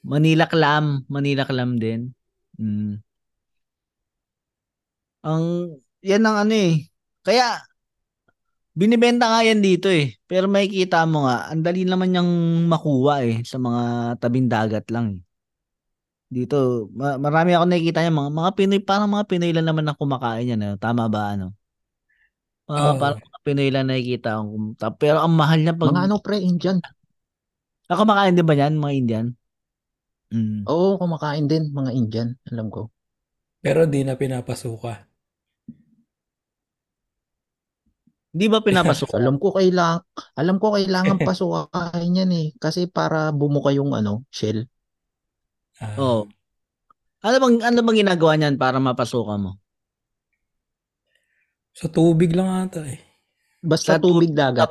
Manila 0.00 0.48
clam, 0.48 1.04
Manila 1.12 1.44
clam 1.44 1.76
din. 1.76 2.08
Mm. 2.56 3.04
Ang 5.20 5.44
yan 6.00 6.24
ang 6.24 6.48
ano 6.48 6.54
eh. 6.56 6.88
Kaya 7.20 7.60
binibenta 8.76 9.26
nga 9.30 9.40
yan 9.44 9.60
dito 9.60 9.90
eh. 9.90 10.16
Pero 10.26 10.46
makikita 10.46 11.04
mo 11.04 11.26
nga, 11.26 11.50
ang 11.50 11.62
dali 11.62 11.84
naman 11.84 12.14
niyang 12.14 12.30
makuha 12.70 13.24
eh 13.26 13.42
sa 13.44 13.58
mga 13.58 13.82
tabing 14.22 14.48
dagat 14.48 14.86
lang 14.88 15.18
eh. 15.18 15.20
Dito, 16.30 16.86
ma- 16.94 17.18
marami 17.18 17.58
ako 17.58 17.64
nakikita 17.66 18.06
niya 18.06 18.14
mga 18.14 18.30
mga 18.30 18.50
Pinoy, 18.54 18.80
parang 18.80 19.10
mga 19.10 19.26
Pinoy 19.26 19.50
lang 19.50 19.66
naman 19.66 19.82
na 19.82 19.98
kumakain 19.98 20.46
yan. 20.46 20.62
Eh. 20.62 20.78
Tama 20.78 21.10
ba 21.10 21.34
ano? 21.34 21.58
Ah, 22.70 22.94
Oo. 22.94 23.02
parang 23.02 23.18
mga 23.18 23.38
Pinoy 23.42 23.68
lang 23.74 23.90
nakikita 23.90 24.38
Pero 25.02 25.18
ang 25.18 25.34
mahal 25.34 25.58
niya 25.66 25.74
pag 25.74 25.90
Mga 25.90 26.06
ano 26.06 26.16
pre, 26.22 26.38
Indian. 26.38 26.78
Ah, 27.90 27.98
kumakain 27.98 28.38
din 28.38 28.46
ba 28.46 28.54
yan, 28.54 28.78
mga 28.78 28.94
Indian? 28.94 29.26
Mm. 30.30 30.62
Oo, 30.70 30.94
kumakain 30.94 31.50
din 31.50 31.74
mga 31.74 31.90
Indian. 31.90 32.28
Alam 32.46 32.70
ko. 32.70 32.94
Pero 33.58 33.82
di 33.90 34.06
na 34.06 34.14
pinapasuka. 34.14 35.09
Di 38.30 38.46
ba 38.46 38.62
pinapasok? 38.62 39.18
Alam 39.18 39.42
ko 39.42 39.50
kailangan, 39.58 40.06
alam 40.40 40.56
ko 40.62 40.78
kailangan 40.78 41.18
pasukain 41.18 42.14
yan 42.14 42.30
eh. 42.30 42.48
Kasi 42.56 42.86
para 42.86 43.34
bumuka 43.34 43.74
yung 43.74 43.90
ano, 43.90 44.22
shell. 44.30 44.70
Ah, 45.82 45.96
Oo. 45.98 46.30
Ano 47.20 47.36
bang 47.36 47.56
ano 47.68 47.78
bang 47.84 47.98
ginagawa 48.00 48.32
niyan 48.38 48.56
para 48.56 48.78
mapasukan 48.80 49.36
mo? 49.36 49.52
Sa 51.76 51.88
tubig 51.88 52.32
lang 52.32 52.68
ata 52.68 52.86
eh. 52.86 53.00
Basta 53.60 53.96
Sa 53.96 54.00
tu- 54.00 54.08
tubig 54.14 54.32
dagat. 54.32 54.68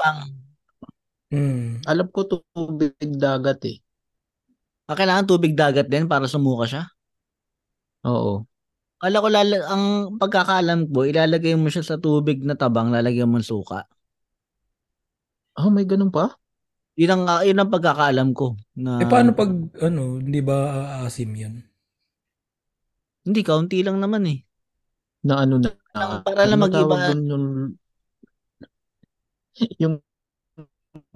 Hmm. 1.30 1.78
Alam 1.86 2.10
ko 2.10 2.26
tubig 2.26 2.98
dagat 2.98 3.62
eh. 3.70 3.78
ah, 4.90 4.98
kailangan 4.98 5.30
tubig 5.30 5.54
dagat 5.54 5.86
din 5.86 6.10
para 6.10 6.26
sumuka 6.26 6.66
siya. 6.66 6.84
Oo. 8.08 8.48
Kala 9.00 9.24
ko 9.24 9.28
lala, 9.32 9.58
ang 9.72 9.84
pagkakaalam 10.20 10.92
ko, 10.92 11.08
ilalagay 11.08 11.56
mo 11.56 11.72
siya 11.72 11.88
sa 11.88 11.96
tubig 11.96 12.44
na 12.44 12.60
tabang, 12.60 12.92
lalagyan 12.92 13.32
mo 13.32 13.40
ng 13.40 13.48
suka. 13.48 13.88
Oh, 15.56 15.72
may 15.72 15.88
ganun 15.88 16.12
pa? 16.12 16.36
Yun 17.00 17.16
ang, 17.16 17.24
ah, 17.32 17.42
yun 17.48 17.64
ang 17.64 17.72
pagkakaalam 17.72 18.36
ko. 18.36 18.60
Na, 18.76 19.00
Eh 19.00 19.08
paano 19.08 19.32
pag 19.32 19.56
ano, 19.80 20.20
hindi 20.20 20.44
ba 20.44 20.56
aasim 21.00 21.32
yun? 21.32 21.64
Hindi, 23.24 23.40
kaunti 23.40 23.80
lang 23.88 24.04
naman 24.04 24.28
eh. 24.28 24.44
Na 25.24 25.48
ano 25.48 25.64
na. 25.64 25.72
Lang, 25.96 26.12
para 26.28 26.44
lang 26.44 26.60
ano 26.60 26.66
mag-iba. 26.68 26.96
yung, 27.16 27.46
yung 29.80 29.96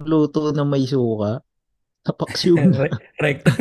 luto 0.00 0.56
na 0.56 0.64
may 0.64 0.88
suka. 0.88 1.44
Napaksiw 2.08 2.56
na. 2.56 2.80
Re- 2.88 2.96
recto. 3.20 3.52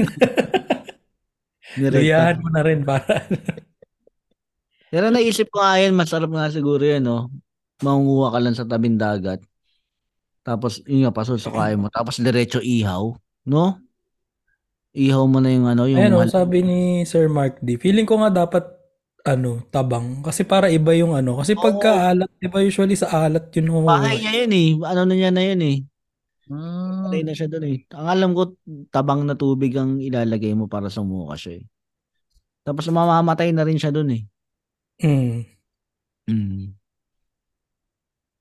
Nirekta. 1.75 1.99
Luyahan 1.99 2.38
mo 2.39 2.49
na 2.55 2.63
rin 2.63 2.88
para. 2.88 3.19
Pero 4.93 5.10
naisip 5.10 5.49
ko 5.49 5.58
nga 5.58 5.82
yun, 5.82 5.97
masarap 5.97 6.29
nga 6.29 6.53
siguro 6.53 6.86
yun, 6.86 7.01
no? 7.01 7.34
Mangunguha 7.82 8.29
ka 8.29 8.38
lang 8.38 8.53
sa 8.53 8.69
tabing 8.69 8.93
dagat. 8.93 9.41
Tapos, 10.45 10.86
yun 10.86 11.10
nga, 11.10 11.15
pasusukain 11.17 11.82
mo. 11.82 11.89
Tapos, 11.89 12.21
diretso 12.21 12.62
ihaw. 12.62 13.10
No? 13.49 13.82
Ihaw 14.93 15.25
mo 15.25 15.41
na 15.41 15.49
yung 15.49 15.65
ano, 15.65 15.89
yung 15.89 15.97
Ayun, 15.97 16.13
oh, 16.13 16.21
mahal- 16.21 16.29
sabi 16.29 16.62
ni 16.62 17.10
Sir 17.10 17.25
Mark 17.25 17.58
D. 17.65 17.82
Feeling 17.82 18.06
ko 18.06 18.21
nga 18.21 18.45
dapat 18.45 18.69
ano, 19.25 19.65
tabang. 19.73 20.21
Kasi 20.21 20.45
para 20.45 20.69
iba 20.69 20.93
yung 20.93 21.17
ano. 21.17 21.41
Kasi 21.41 21.58
Oo. 21.58 21.63
pagka 21.65 22.13
alat, 22.13 22.29
di 22.38 22.45
ba 22.45 22.62
usually 22.62 22.93
sa 22.93 23.10
alat 23.25 23.49
yun 23.58 23.73
oh, 23.73 23.82
Bahay 23.82 24.21
niya 24.21 24.45
yun 24.45 24.53
eh. 24.53 24.69
Ano 24.86 25.01
na 25.10 25.13
niya 25.17 25.32
na 25.34 25.41
yun 25.41 25.62
eh. 25.65 25.77
Hmm. 26.45 27.08
Patay 27.10 27.21
na 27.25 27.34
siya 27.34 27.47
doon 27.49 27.65
eh. 27.65 27.77
Ang 27.95 28.08
alam 28.12 28.29
ko, 28.36 28.53
tabang 28.91 29.23
na 29.23 29.34
tubig 29.34 29.73
ang 29.79 29.97
ilalagay 29.97 30.53
mo 30.53 30.69
para 30.69 30.91
sumuka 30.91 31.39
siya 31.39 31.63
eh. 31.63 31.65
Tapos 32.67 32.86
mamamatay 32.91 33.56
na 33.56 33.63
rin 33.63 33.79
siya 33.79 33.89
doon 33.89 34.21
eh. 34.21 34.23
Mm. 35.01 35.45
Mm. 36.29 36.75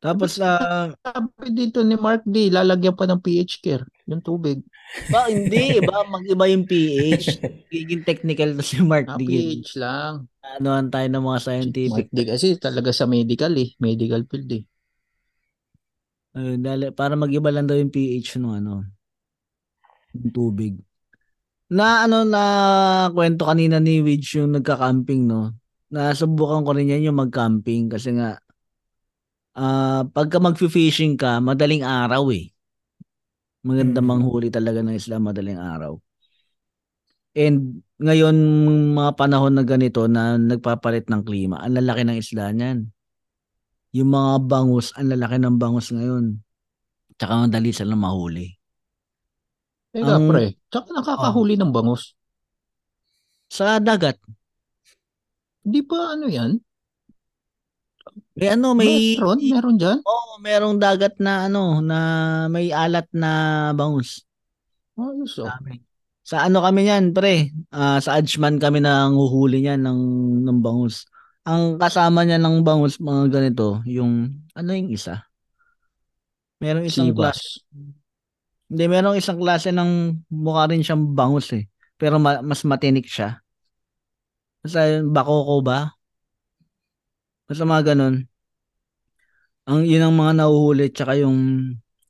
Tapos, 0.03 0.35
ah, 0.43 0.91
Sabi 0.99 1.55
dito 1.55 1.87
ni 1.87 1.95
Mark 1.95 2.27
D, 2.27 2.51
lalagyan 2.51 2.99
pa 2.99 3.07
ng 3.07 3.23
pH 3.23 3.63
care, 3.63 3.87
yung 4.11 4.19
tubig. 4.19 4.59
ba, 5.15 5.31
hindi, 5.31 5.79
iba, 5.79 6.03
mag-iba 6.11 6.45
yung 6.51 6.67
pH. 6.67 7.39
Giging 7.73 8.03
technical 8.03 8.51
to 8.59 8.67
si 8.67 8.83
Mark 8.83 9.07
Ah, 9.07 9.15
D. 9.15 9.23
pH 9.23 9.79
lang. 9.79 10.27
Anoan 10.43 10.91
tayo 10.91 11.07
ng 11.07 11.23
mga 11.23 11.41
scientific. 11.41 12.11
Mark 12.11 12.19
D 12.19 12.19
kasi 12.27 12.47
talaga 12.59 12.91
sa 12.91 13.07
medical 13.07 13.55
eh, 13.55 13.79
medical 13.79 14.27
field 14.27 14.51
eh. 14.51 14.65
Ayun, 16.35 16.65
dali, 16.67 16.91
para 16.91 17.15
mag-iba 17.15 17.53
lang 17.55 17.71
daw 17.71 17.79
yung 17.79 17.93
pH 17.95 18.41
ng 18.43 18.59
ano, 18.59 18.83
yung 20.19 20.33
tubig. 20.35 20.75
Na 21.71 22.05
ano 22.05 22.27
na 22.27 22.43
kwento 23.15 23.47
kanina 23.49 23.79
ni 23.81 24.03
Widge 24.03 24.43
yung 24.43 24.53
nagka-camping 24.59 25.25
no. 25.25 25.57
Nasubukan 25.93 26.65
ko 26.65 26.73
rin 26.73 26.89
yan 26.89 27.13
yung 27.13 27.21
mag-camping 27.21 27.93
kasi 27.93 28.17
nga 28.17 28.41
ah 29.53 30.09
pagka 30.09 30.41
mag-fishing 30.41 31.21
ka, 31.21 31.37
madaling 31.45 31.85
araw 31.85 32.33
eh. 32.33 32.49
Maganda 33.63 34.01
Mm. 34.01 34.09
manghuli 34.09 34.49
talaga 34.49 34.81
ng 34.81 34.97
isla 34.97 35.21
madaling 35.21 35.61
araw. 35.61 36.01
And 37.37 37.81
ngayon 38.01 38.37
mga 38.97 39.13
panahon 39.17 39.57
na 39.57 39.65
ganito 39.65 40.05
na 40.09 40.37
nagpapalit 40.41 41.09
ng 41.09 41.23
klima, 41.25 41.61
ang 41.61 41.77
lalaki 41.77 42.03
ng 42.05 42.17
isla 42.17 42.49
niyan. 42.53 42.89
Yung 43.93 44.09
mga 44.09 44.49
bangus, 44.49 44.97
ang 44.97 45.13
lalaki 45.13 45.37
ng 45.37 45.57
bangus 45.61 45.93
ngayon. 45.93 46.41
Tsaka 47.21 47.45
madali 47.45 47.71
silang 47.77 48.01
mahuli. 48.01 48.49
Teka 49.93 50.09
Ang- 50.17 50.29
pre, 50.33 50.57
tsaka 50.73 50.89
nakakahuli 50.97 51.61
ng 51.61 51.69
bangus. 51.69 52.17
Sa 53.53 53.77
dagat, 53.85 54.17
Di 55.63 55.81
ba 55.87 56.19
ano 56.19 56.27
yan? 56.27 56.59
may 58.35 58.49
ano, 58.51 58.75
may 58.75 59.15
Meron? 59.15 59.39
Meron 59.39 59.77
dyan? 59.79 59.99
Oo, 60.03 60.41
merong 60.43 60.77
dagat 60.81 61.21
na 61.23 61.47
ano, 61.47 61.79
na 61.79 61.99
may 62.51 62.75
alat 62.75 63.07
na 63.15 63.71
bangus. 63.77 64.27
Ayos 64.99 65.39
oh. 65.39 65.49
Dami. 65.49 65.79
Sa 66.23 66.47
ano 66.47 66.63
kami 66.63 66.87
niyan, 66.87 67.11
pre? 67.11 67.51
Ah, 67.75 67.99
sa 67.99 68.19
Adjman 68.19 68.63
kami 68.63 68.79
nang 68.79 69.19
huhuli 69.19 69.63
niyan 69.63 69.83
ng 69.83 70.01
ng 70.47 70.59
bangus. 70.63 71.07
Ang 71.43 71.77
kasama 71.83 72.23
niya 72.23 72.39
ng 72.39 72.63
bangus 72.63 73.03
mga 73.03 73.27
ganito, 73.31 73.83
yung 73.83 74.31
ano 74.55 74.71
yung 74.71 74.91
isa? 74.95 75.27
Merong 76.63 76.87
isang 76.87 77.11
klase. 77.11 77.43
Sibas. 77.43 77.91
Hindi, 78.71 78.85
merong 78.87 79.19
isang 79.19 79.37
klase 79.43 79.75
ng 79.75 80.23
mukha 80.31 80.71
rin 80.71 80.87
siyang 80.87 81.11
bangus 81.13 81.51
eh. 81.59 81.67
Pero 81.99 82.23
ma- 82.23 82.41
mas 82.41 82.63
matinik 82.63 83.11
siya. 83.11 83.42
Basta 84.63 84.87
yun, 84.87 85.11
bakoko 85.11 85.59
ba? 85.67 85.99
Basta 87.51 87.67
mga 87.67 87.83
ganun. 87.95 88.15
Ang 89.67 89.87
yun 89.87 90.03
ang 90.03 90.15
mga 90.15 90.33
nahuhuli 90.43 90.91
tsaka 90.91 91.19
yung 91.23 91.39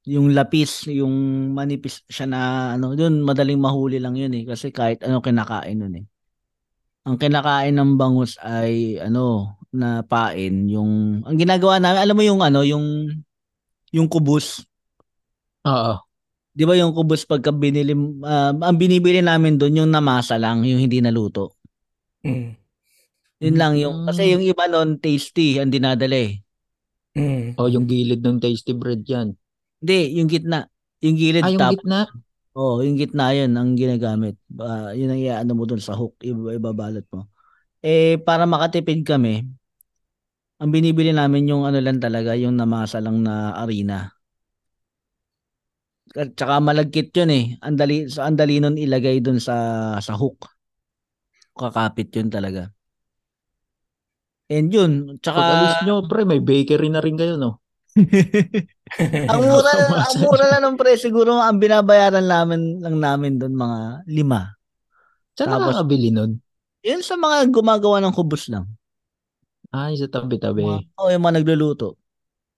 yung 0.09 0.35
lapis, 0.35 0.89
yung 0.91 1.13
manipis 1.55 2.03
siya 2.11 2.27
na 2.29 2.41
ano, 2.77 2.93
yun 2.97 3.23
madaling 3.23 3.61
mahuli 3.61 4.03
lang 4.03 4.19
yun 4.19 4.33
eh 4.35 4.45
kasi 4.49 4.69
kahit 4.73 5.01
ano 5.05 5.21
kinakain 5.25 5.79
nun 5.79 5.95
eh. 6.01 6.05
Ang 7.09 7.17
kinakain 7.21 7.75
ng 7.77 7.97
bangus 7.97 8.37
ay 8.41 9.01
ano, 9.01 9.57
na 9.73 10.05
pain, 10.05 10.69
yung 10.69 11.25
ang 11.25 11.37
ginagawa 11.41 11.81
namin, 11.81 12.01
alam 12.05 12.17
mo 12.17 12.25
yung 12.25 12.41
ano, 12.45 12.61
yung 12.67 13.09
yung 13.93 14.09
kubus. 14.09 14.65
Oo. 15.65 15.95
Di 16.53 16.69
ba 16.69 16.77
yung 16.77 16.93
kubos 16.93 17.25
pagka 17.25 17.49
binili, 17.49 17.97
ah, 18.29 18.53
ang 18.53 18.77
binibili 18.77 19.25
namin 19.25 19.57
doon 19.57 19.85
yung 19.85 19.91
namasa 19.93 20.37
lang, 20.37 20.65
yung 20.69 20.85
hindi 20.85 21.01
naluto. 21.01 21.62
Mm. 22.23 22.55
Yun 23.43 23.57
lang 23.59 23.75
yung, 23.75 24.07
kasi 24.07 24.31
yung 24.31 24.45
iba 24.47 24.71
noon 24.71 25.03
tasty, 25.03 25.59
ang 25.59 25.75
dinadala 25.75 26.15
eh. 26.15 26.39
Mm. 27.19 27.59
Oh, 27.59 27.69
yung 27.69 27.85
gilid 27.85 28.23
ng 28.23 28.39
tasty 28.39 28.73
bread 28.73 29.03
yan. 29.05 29.35
Hindi, 29.83 30.17
yung 30.17 30.31
gitna. 30.31 30.71
Yung 31.03 31.19
gilid 31.19 31.43
Ah, 31.43 31.51
yung 31.51 31.61
top. 31.61 31.73
gitna? 31.75 32.01
Oo, 32.55 32.85
yung 32.87 32.95
gitna 32.95 33.35
yun 33.35 33.51
ang 33.59 33.75
ginagamit. 33.75 34.39
Ah, 34.63 34.95
yun 34.95 35.11
ang 35.11 35.21
iaano 35.21 35.53
mo 35.59 35.67
doon 35.67 35.83
sa 35.83 35.99
hook, 35.99 36.17
iba, 36.23 36.55
ibabalot 36.55 37.05
mo. 37.11 37.27
Eh, 37.83 38.23
para 38.23 38.47
makatipid 38.47 39.03
kami, 39.03 39.43
ang 40.63 40.71
binibili 40.71 41.11
namin 41.11 41.51
yung 41.51 41.67
ano 41.67 41.83
lang 41.83 41.99
talaga, 41.99 42.39
yung 42.39 42.55
namasa 42.55 43.03
lang 43.03 43.27
na 43.27 43.51
arena. 43.59 44.15
At 46.15 46.39
saka 46.39 46.61
malagkit 46.63 47.11
yun 47.17 47.31
eh. 47.33 47.45
Ang 47.65 47.75
dali, 47.75 48.07
so 48.07 48.23
ang 48.23 48.39
dali 48.39 48.61
nun 48.63 48.79
ilagay 48.79 49.19
dun 49.19 49.43
sa, 49.43 49.99
sa 49.99 50.15
hook. 50.15 50.47
Kakapit 51.63 52.11
yun 52.11 52.29
talaga. 52.29 52.75
And 54.51 54.69
yun, 54.69 55.23
tsaka... 55.23 55.39
Pag 55.39 55.53
alis 55.55 55.79
nyo, 55.87 55.95
pre, 56.11 56.27
may 56.27 56.43
bakery 56.43 56.91
na 56.91 57.01
rin 57.01 57.17
kayo, 57.17 57.39
no? 57.39 57.63
ang 59.33 59.41
mura, 59.45 59.71
ang 59.85 60.17
mura 60.25 60.45
lang 60.49 60.63
ng 60.65 60.77
pre, 60.81 60.97
siguro 60.97 61.37
ang 61.37 61.61
binabayaran 61.61 62.25
namin 62.25 62.81
lang 62.81 62.97
namin 62.97 63.37
doon 63.37 63.53
mga 63.53 63.79
lima. 64.09 64.41
Saan 65.37 65.53
Tapos- 65.53 65.77
nakakabili 65.77 66.09
nun? 66.13 66.41
Yun 66.83 67.01
sa 67.05 67.15
mga 67.15 67.47
gumagawa 67.53 68.03
ng 68.03 68.17
kubos 68.17 68.51
lang. 68.51 68.67
Ah, 69.71 69.89
yung 69.89 70.03
sa 70.03 70.11
tabi-tabi. 70.11 70.67
Mga, 70.67 70.99
oh, 70.99 71.09
yung 71.09 71.23
mga 71.23 71.37
nagluluto. 71.41 71.97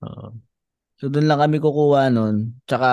Oo. 0.03 0.35
So 0.99 1.12
doon 1.12 1.29
lang 1.29 1.38
kami 1.38 1.61
kukuha 1.61 2.11
nun. 2.11 2.59
Tsaka 2.64 2.90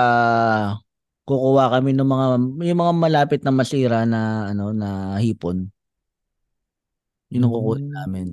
kukuha 1.26 1.72
kami 1.72 1.96
ng 1.96 2.06
mga 2.06 2.26
yung 2.68 2.80
mga 2.84 2.94
malapit 2.98 3.42
na 3.42 3.54
masira 3.56 4.04
na 4.04 4.52
ano 4.52 4.76
na 4.76 5.18
hipon. 5.22 5.72
Yun 7.32 7.48
ang 7.48 7.54
kukuha 7.56 7.78
Mm. 7.80 7.90
namin. 7.96 8.28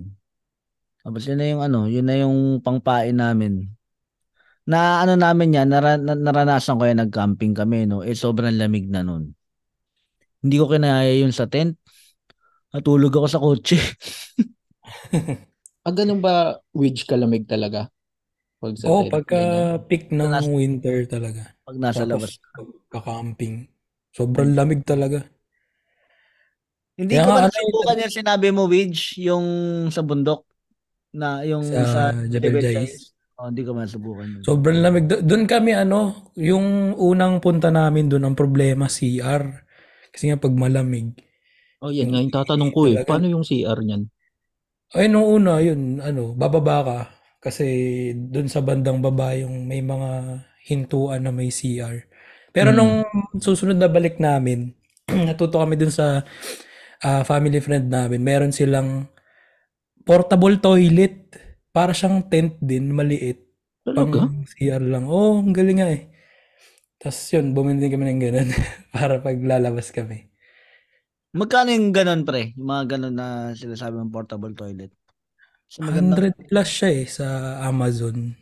Tapos 1.06 1.22
yun 1.24 1.38
na 1.38 1.46
yung 1.46 1.62
ano, 1.62 1.80
yun 1.86 2.04
na 2.04 2.16
yung 2.18 2.58
pangpain 2.60 3.14
namin. 3.14 3.70
Na 4.68 5.00
ano 5.00 5.16
namin 5.16 5.56
yan, 5.56 5.68
nara, 5.72 5.96
na- 5.96 6.18
naranasan 6.18 6.76
ko 6.76 6.84
yan 6.84 7.00
nag-camping 7.00 7.56
kami, 7.56 7.88
no. 7.88 8.04
Eh 8.04 8.12
sobrang 8.12 8.52
lamig 8.52 8.90
na 8.90 9.00
nun. 9.00 9.32
Hindi 10.44 10.56
ko 10.60 10.68
kinaya 10.68 11.08
yun 11.14 11.32
sa 11.32 11.48
tent. 11.48 11.78
Natulog 12.74 13.14
ako 13.16 13.26
sa 13.30 13.40
kotse. 13.40 13.78
Ah, 15.88 15.94
ganun 15.94 16.20
ba 16.20 16.60
wedge 16.76 17.08
kalamig 17.08 17.48
talaga? 17.48 17.88
Pag 18.60 18.76
sa 18.76 18.92
Oo, 18.92 19.08
tent, 19.08 19.12
pagka 19.14 19.40
ganyan. 19.40 19.88
peak 19.88 20.04
ng 20.12 20.52
winter 20.52 21.08
talaga. 21.08 21.56
Pag 21.64 21.76
nasa 21.80 22.04
labas. 22.04 22.36
Tapos 22.36 22.84
kakamping. 22.92 23.72
Sobrang 24.12 24.52
lamig 24.52 24.84
talaga. 24.84 25.24
Hindi 26.98 27.14
Kaya 27.14 27.24
ko 27.24 27.30
nga, 27.30 27.38
ano 27.38 27.46
nasubukan 27.46 28.02
yung 28.02 28.14
sinabi 28.18 28.46
mo, 28.50 28.62
Widge, 28.66 29.02
yung 29.22 29.46
sa 29.94 30.02
bundok 30.02 30.42
na 31.14 31.46
yung 31.46 31.62
sa, 31.62 32.10
Sa 32.10 32.30
Jais. 32.58 33.14
Oh, 33.38 33.54
hindi 33.54 33.62
ko 33.62 33.70
masubukan 33.70 34.26
yun. 34.26 34.42
Sobrang 34.42 34.82
lamig. 34.82 35.06
Do- 35.06 35.22
Doon 35.22 35.46
kami 35.46 35.70
ano, 35.70 36.26
yung 36.34 36.98
unang 36.98 37.38
punta 37.38 37.70
namin 37.70 38.10
doon 38.10 38.26
ang 38.26 38.34
problema 38.34 38.90
CR. 38.90 39.62
Kasi 40.10 40.26
nga 40.26 40.42
pag 40.42 40.50
malamig. 40.50 41.14
Oh, 41.78 41.94
yan 41.94 42.10
nga 42.10 42.18
yung 42.18 42.34
tatanong 42.34 42.74
ko 42.74 42.90
eh. 42.90 42.98
Talaga. 42.98 43.14
Paano 43.14 43.30
yung 43.30 43.46
CR 43.46 43.78
niyan? 43.78 44.10
Ay, 44.90 45.06
nung 45.06 45.22
una, 45.22 45.62
yun, 45.62 46.02
ano, 46.02 46.34
bababa 46.34 46.82
ka. 46.82 47.00
Kasi 47.38 47.62
doon 48.18 48.50
sa 48.50 48.58
bandang 48.58 48.98
baba 48.98 49.38
yung 49.38 49.70
may 49.70 49.86
mga 49.86 50.42
hintuan 50.66 51.22
na 51.22 51.30
may 51.30 51.54
CR. 51.54 52.10
Pero 52.50 52.74
Mm. 52.74 52.76
nung 52.76 52.94
susunod 53.38 53.78
na 53.78 53.86
balik 53.86 54.18
namin, 54.18 54.74
natuto 55.30 55.62
kami 55.62 55.78
doon 55.78 55.94
sa 55.94 56.26
ah, 57.00 57.22
family 57.22 57.58
friend 57.58 57.88
namin. 57.88 58.20
Meron 58.20 58.52
silang 58.52 59.06
portable 60.02 60.56
toilet. 60.58 61.30
Para 61.68 61.92
siyang 61.92 62.26
tent 62.26 62.58
din, 62.58 62.90
maliit. 62.90 63.44
Talaga? 63.84 64.26
Pang 64.26 64.42
CR 64.44 64.82
lang. 64.82 65.04
Oo, 65.06 65.38
oh, 65.38 65.40
ang 65.40 65.52
galing 65.52 65.78
nga 65.78 65.88
eh. 65.88 66.10
Tapos 66.98 67.30
yun, 67.30 67.54
bumili 67.54 67.78
din 67.78 67.94
kami 67.94 68.04
ng 68.08 68.20
ganun 68.20 68.50
para 68.94 69.22
pag 69.22 69.38
lalabas 69.38 69.94
kami. 69.94 70.26
Magkano 71.30 71.70
yung 71.70 71.92
ganon, 71.94 72.26
pre? 72.26 72.56
Yung 72.56 72.66
mga 72.66 72.84
ganon 72.96 73.14
na 73.14 73.26
sinasabi 73.54 74.00
ng 74.00 74.10
portable 74.10 74.50
toilet. 74.52 74.90
So, 75.68 75.84
maganda. 75.84 76.16
100 76.32 76.48
plus 76.48 76.68
siya 76.68 76.90
eh 76.90 77.06
sa 77.06 77.26
Amazon. 77.62 78.32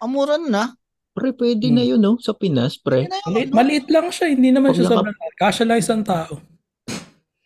Ang 0.00 0.10
mura 0.14 0.38
nun, 0.38 0.54
ah. 0.54 0.72
Pre, 1.10 1.34
pwede 1.34 1.66
Hmm. 1.68 1.74
na 1.76 1.82
yun, 1.82 2.00
no? 2.00 2.16
Sa 2.22 2.32
Pinas, 2.32 2.78
pre. 2.78 3.10
Na 3.10 3.18
Maliit, 3.26 3.50
maliit 3.50 3.86
lang 3.90 4.08
siya, 4.08 4.30
hindi 4.30 4.54
naman 4.54 4.70
Pag 4.72 4.76
siya 4.78 4.84
naka- 4.86 4.96
sobrang 4.96 5.16
Kasya 5.36 5.64
lang 5.66 5.78
isang 5.82 6.02
tao. 6.06 6.32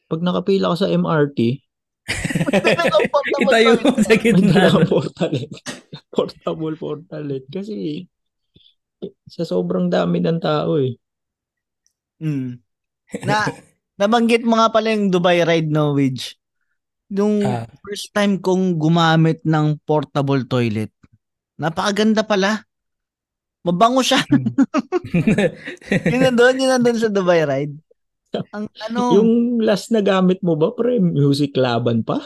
Pag 0.07 0.21
nakapila 0.21 0.73
ka 0.75 0.87
sa 0.87 0.93
MRT, 0.93 1.39
Itayo 3.41 3.81
mo 3.81 3.97
sa 3.97 4.15
gitna. 4.21 4.69
dalang 4.69 4.85
portalet. 4.85 5.49
Portable 6.13 6.77
portalet. 6.77 7.45
Kasi 7.49 8.05
sa 9.25 9.49
sobrang 9.49 9.89
dami 9.89 10.21
ng 10.21 10.37
tao 10.37 10.77
eh. 10.77 11.01
Mm. 12.21 12.61
Na, 13.25 13.49
nabanggit 13.97 14.45
mo 14.45 14.61
nga 14.61 14.69
pala 14.69 14.93
yung 14.93 15.09
Dubai 15.09 15.41
ride, 15.45 15.69
no, 15.69 15.97
Widge? 15.97 16.37
Yung 17.09 17.41
Ah. 17.41 17.65
first 17.81 18.13
time 18.13 18.37
kong 18.37 18.77
gumamit 18.77 19.41
ng 19.45 19.81
portable 19.85 20.45
toilet, 20.45 20.93
napakaganda 21.57 22.21
pala. 22.25 22.65
Mabango 23.65 24.05
siya. 24.05 24.21
yun 26.13 26.21
nandun, 26.21 26.61
yun 26.61 26.69
nandun 26.69 27.01
sa 27.01 27.09
Dubai 27.09 27.49
ride. 27.49 27.77
Ang 28.55 28.67
ano, 28.91 29.01
Yung 29.19 29.31
last 29.63 29.91
na 29.95 30.03
gamit 30.03 30.43
mo 30.43 30.59
ba, 30.59 30.75
pre, 30.75 30.99
music 30.99 31.55
laban 31.55 32.03
pa? 32.03 32.19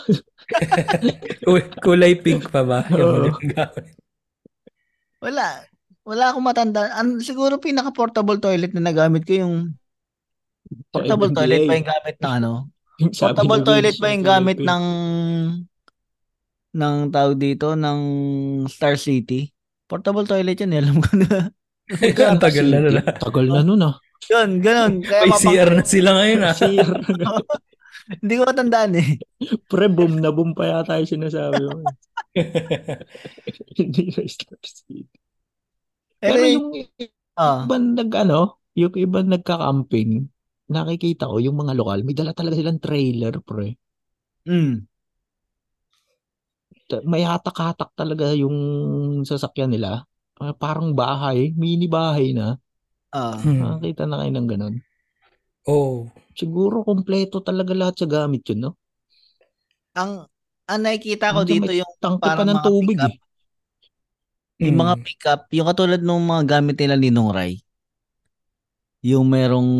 Ku- 1.46 1.72
Kulay 1.84 2.16
pink 2.18 2.48
pa 2.48 2.64
ba? 2.64 2.84
Yung 2.88 3.36
gamit. 3.52 3.96
wala. 5.20 5.64
Wala 6.08 6.32
akong 6.32 6.46
matanda. 6.46 6.88
An, 6.96 7.20
siguro 7.20 7.60
pinaka-portable 7.60 8.40
toilet 8.40 8.72
na 8.72 8.80
nagamit 8.80 9.28
ko 9.28 9.44
yung 9.44 9.54
portable 10.88 11.28
NBA. 11.28 11.36
toilet 11.36 11.62
ba 11.68 11.74
yung 11.76 11.88
gamit 11.88 12.16
ng 12.16 12.32
ano? 12.40 12.52
Portable 13.20 13.62
toilet 13.62 13.96
ba 14.00 14.08
yung 14.10 14.24
gamit 14.26 14.58
ng 14.58 14.84
ng 16.74 16.96
tawag 17.12 17.36
dito 17.36 17.76
ng 17.76 18.00
Star 18.72 18.96
City? 18.96 19.52
Portable 19.88 20.24
toilet 20.24 20.60
yun, 20.60 20.72
eh, 20.76 20.80
alam 20.80 20.96
ko 21.00 21.12
na. 21.16 21.48
Ang 22.28 22.40
tagal 22.42 22.66
na 22.68 22.78
nila. 22.84 23.00
Tagal 23.16 23.46
na 23.48 23.64
nun 23.64 23.80
ah. 23.80 23.96
Yun, 24.26 24.50
ganun. 24.58 24.92
Kaya 25.06 25.22
May 25.24 25.30
mapang- 25.30 25.54
CR 25.54 25.70
na 25.72 25.84
sila 25.86 26.10
ngayon 26.18 26.40
ah. 26.42 26.54
CR. 26.54 26.90
Hindi 28.24 28.34
ko 28.40 28.42
matandaan 28.48 28.92
eh. 28.96 29.10
Pre, 29.68 29.86
boom 29.92 30.18
na 30.18 30.32
boom 30.32 30.56
pa 30.56 30.64
yata 30.64 30.96
yung 30.98 31.12
sinasabi 31.12 31.60
mo. 31.60 31.84
Hindi 33.78 34.02
na 34.10 34.20
Star 34.26 34.58
City. 34.64 35.04
Pero, 36.18 36.34
Pero 36.34 36.44
yung, 36.48 36.66
ah, 37.38 37.62
iba 37.68 37.76
nag 37.78 38.10
ano, 38.16 38.58
yung 38.74 38.94
iba 38.96 39.20
nagka-camping, 39.22 40.24
nakikita 40.72 41.28
ko 41.30 41.36
yung 41.38 41.56
mga 41.60 41.76
lokal, 41.78 42.00
may 42.02 42.16
dala 42.16 42.32
talaga 42.34 42.58
silang 42.58 42.80
trailer, 42.82 43.38
pre. 43.44 43.76
mm, 44.48 44.88
May 47.04 47.20
hatak-hatak 47.20 47.92
talaga 47.92 48.32
yung 48.32 48.56
sasakyan 49.28 49.68
nila. 49.76 50.08
Ah, 50.40 50.56
parang 50.56 50.96
bahay, 50.96 51.52
mini 51.52 51.84
bahay 51.84 52.32
na. 52.32 52.56
Ah, 53.10 53.36
Hmm. 53.36 53.58
Nakakita 53.58 54.04
na 54.04 54.20
kayo 54.20 54.32
ng 54.32 54.48
ganun. 54.48 54.74
Oh. 55.64 56.08
Siguro 56.32 56.80
kompleto 56.80 57.40
talaga 57.40 57.72
lahat 57.72 57.98
sa 57.98 58.06
gamit 58.06 58.46
yun, 58.46 58.62
no? 58.62 58.72
ang 59.92 60.30
ang 60.64 60.80
nakikita 60.80 61.34
ko 61.34 61.42
Nandiyan 61.42 61.58
dito 61.58 61.70
may 61.70 61.80
yung 61.80 61.92
Tangke 61.98 62.22
pa 62.22 62.28
parang 62.30 62.46
ng 62.46 62.54
mga 62.54 62.64
tubig 62.64 62.94
pickup. 62.94 63.10
eh. 63.10 63.18
yung 64.60 64.76
mga 64.76 64.94
Mm. 64.94 65.02
pickup, 65.02 65.40
yung 65.50 65.66
katulad 65.66 66.00
ng 66.00 66.22
mga 66.24 66.42
gamit 66.46 66.76
nila 66.76 66.94
ni 66.94 67.08
Nung 67.10 67.30
Rai. 67.30 67.58
Yung 69.00 69.26
merong 69.26 69.70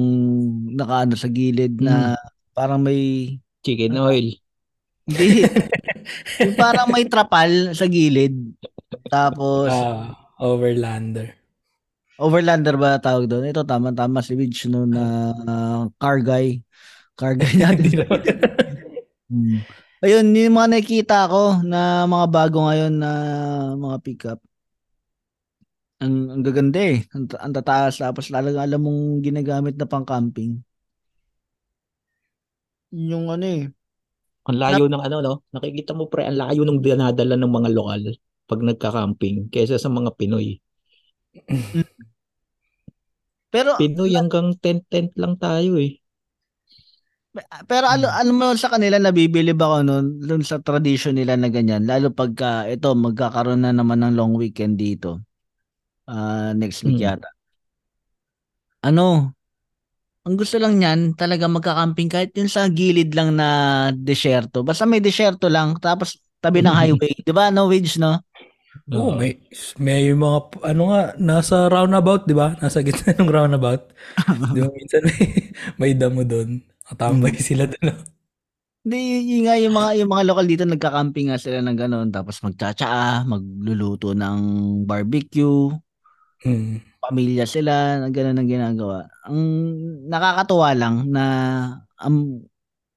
nakaano 0.72 1.14
sa 1.14 1.26
gilid 1.26 1.78
na 1.78 2.18
parang 2.52 2.78
may 2.78 3.34
Chicken 3.60 3.94
oil. 3.96 4.34
hindi 5.06 5.46
yung 6.40 6.54
parang 6.54 6.90
may 6.90 7.06
trapal 7.06 7.70
sa 7.72 7.86
gilid. 7.86 8.34
Tapos 9.06 9.70
Ah, 9.70 10.18
overlander. 10.36 11.37
Overlander 12.18 12.74
ba 12.74 12.98
tawag 12.98 13.30
doon? 13.30 13.48
Ito 13.48 13.62
tama 13.62 13.94
tama 13.94 14.20
si 14.20 14.34
Widge 14.34 14.66
no 14.66 14.84
na 14.84 15.32
uh, 15.32 15.82
car 16.02 16.18
guy. 16.20 16.60
Car 17.14 17.34
guy 17.38 17.54
natin. 17.56 18.04
Hmm. 19.28 19.60
Ayun, 20.00 20.32
yung 20.32 20.56
mga 20.56 20.72
nakikita 20.72 21.28
ko 21.28 21.60
na 21.60 22.08
mga 22.08 22.26
bago 22.32 22.64
ngayon 22.64 22.96
na 22.96 23.10
mga 23.76 23.96
pickup. 24.00 24.40
Ang, 26.00 26.32
ang 26.32 26.42
gaganda 26.46 26.80
eh. 26.80 27.04
Ang, 27.12 27.28
ang 27.36 27.52
tataas 27.52 28.00
tapos 28.00 28.32
talagang 28.32 28.64
alam 28.64 28.80
mong 28.80 29.20
ginagamit 29.20 29.76
na 29.76 29.84
pang 29.84 30.08
camping. 30.08 30.64
Yung 32.94 33.28
ano 33.28 33.44
eh. 33.44 33.68
Ang 34.48 34.56
layo 34.56 34.88
ng 34.88 35.02
ano, 35.04 35.16
no? 35.20 35.34
Nakikita 35.52 35.92
mo 35.92 36.08
pre, 36.08 36.24
ang 36.24 36.40
layo 36.40 36.64
ng 36.64 36.80
dinadala 36.80 37.36
ng 37.36 37.52
mga 37.52 37.70
lokal 37.76 38.02
pag 38.48 38.60
nagka-camping 38.64 39.52
kaysa 39.52 39.76
sa 39.76 39.92
mga 39.92 40.16
Pinoy. 40.16 40.56
Pero 43.54 43.80
Pinoy 43.80 44.12
hanggang 44.12 44.56
tent-tent 44.60 45.16
lang 45.16 45.40
tayo 45.40 45.80
eh. 45.80 46.00
pero 47.70 47.86
ano 47.86 48.10
ano 48.10 48.30
mo 48.34 48.46
sa 48.58 48.72
kanila 48.72 48.98
nabibilib 48.98 49.60
ako 49.60 49.76
noon 49.86 50.06
dun 50.24 50.42
sa 50.42 50.58
tradition 50.58 51.14
nila 51.14 51.38
na 51.38 51.52
ganyan 51.52 51.86
lalo 51.86 52.10
pagka 52.10 52.66
ito 52.66 52.90
magkakaroon 52.98 53.62
na 53.62 53.70
naman 53.70 54.02
ng 54.02 54.16
long 54.18 54.34
weekend 54.34 54.74
dito. 54.80 55.22
Ah, 56.08 56.56
next 56.56 56.82
week 56.88 56.98
Hmm. 56.98 57.14
yata. 57.14 57.28
Ano? 58.82 59.34
Ang 60.28 60.36
gusto 60.36 60.60
lang 60.60 60.76
niyan, 60.76 61.16
talaga 61.16 61.48
magka-camping 61.48 62.08
kahit 62.12 62.30
yun 62.36 62.52
sa 62.52 62.68
gilid 62.68 63.16
lang 63.16 63.32
na 63.32 63.48
desyerto. 63.96 64.60
Basta 64.60 64.84
may 64.84 65.00
desyerto 65.00 65.48
lang 65.48 65.76
tapos 65.80 66.20
tabi 66.38 66.60
ng 66.60 66.74
highway, 66.74 67.12
'di 67.24 67.32
ba? 67.32 67.48
No 67.48 67.66
wedge, 67.68 67.96
no? 67.96 68.20
Oo, 68.88 69.12
Oo. 69.12 69.20
may, 69.20 69.36
may 69.76 70.08
mga, 70.16 70.38
ano 70.64 70.82
nga, 70.88 71.00
nasa 71.20 71.68
roundabout, 71.68 72.24
di 72.24 72.32
ba? 72.32 72.56
Nasa 72.56 72.80
gitna 72.80 73.12
ng 73.20 73.28
roundabout. 73.28 73.84
di 74.56 74.60
ba, 74.64 74.68
minsan 74.72 75.04
may, 75.04 75.20
may 75.76 75.92
damo 75.92 76.24
doon. 76.24 76.64
Katambay 76.88 77.36
sila 77.36 77.68
doon. 77.68 78.00
Hindi, 78.86 78.98
yun, 79.28 79.42
nga 79.44 79.54
yung 79.60 79.74
mga 79.76 79.90
yung 80.00 80.10
mga 80.14 80.24
lokal 80.32 80.46
dito 80.48 80.64
nagka-camping 80.64 81.28
nga 81.28 81.36
sila 81.36 81.60
ng 81.60 81.76
gano'n 81.76 82.08
tapos 82.14 82.40
magtsatsaa, 82.40 83.28
magluluto 83.28 84.16
ng 84.16 84.38
barbecue, 84.88 85.68
Hmm. 86.38 86.78
pamilya 87.02 87.44
sila, 87.50 88.06
gano'n 88.14 88.38
ang 88.38 88.46
ginagawa. 88.48 88.98
Ang 89.26 89.38
nakakatuwa 90.06 90.70
lang 90.78 90.96
na 91.10 91.24
ang 91.98 92.46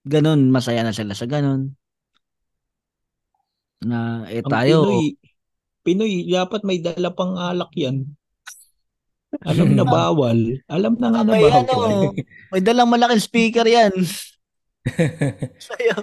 gano'n 0.06 0.54
masaya 0.54 0.86
na 0.86 0.94
sila 0.94 1.18
sa 1.18 1.26
gano'n. 1.26 1.74
Na 3.82 4.30
eh 4.30 4.46
tayo, 4.46 4.86
Pinoy, 4.86 5.18
Pinoy, 5.82 6.30
dapat 6.30 6.62
may 6.62 6.78
dala 6.78 7.10
pang 7.10 7.34
alak 7.36 7.74
yan. 7.74 8.06
Alam 9.42 9.74
na 9.74 9.86
bawal. 9.96 10.62
Alam 10.70 10.94
na 11.02 11.08
nga 11.10 11.22
na 11.26 11.32
may 11.34 11.42
bawal. 11.42 11.66
ano, 11.66 12.14
may 12.54 12.62
dalang 12.62 12.90
malaking 12.92 13.24
speaker 13.24 13.66
yan. 13.66 13.94
Sayo. 15.66 15.98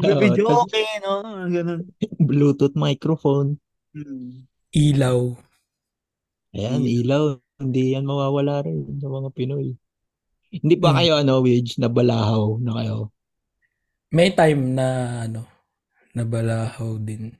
Video 0.00 0.64
okay, 0.64 0.88
no? 1.04 1.20
Ganun. 1.48 1.80
Bluetooth 2.16 2.76
microphone. 2.76 3.60
Hmm. 3.92 4.44
Ilaw. 4.72 5.36
Ayan, 6.52 6.84
ilaw. 6.84 7.36
Hindi 7.56 7.96
yan 7.96 8.04
mawawala 8.04 8.64
rin 8.64 9.00
sa 9.00 9.08
mga 9.08 9.32
Pinoy. 9.32 9.76
Hindi 10.52 10.74
ba 10.76 10.92
Hmm. 10.92 10.98
kayo, 11.00 11.12
ano, 11.20 11.40
Widge, 11.40 11.76
na 11.80 11.88
balahaw 11.88 12.56
na 12.60 12.72
kayo? 12.80 13.12
May 14.12 14.32
time 14.32 14.72
na, 14.72 14.86
ano, 15.28 15.44
nabalahaw 16.12 16.96
din. 16.96 17.36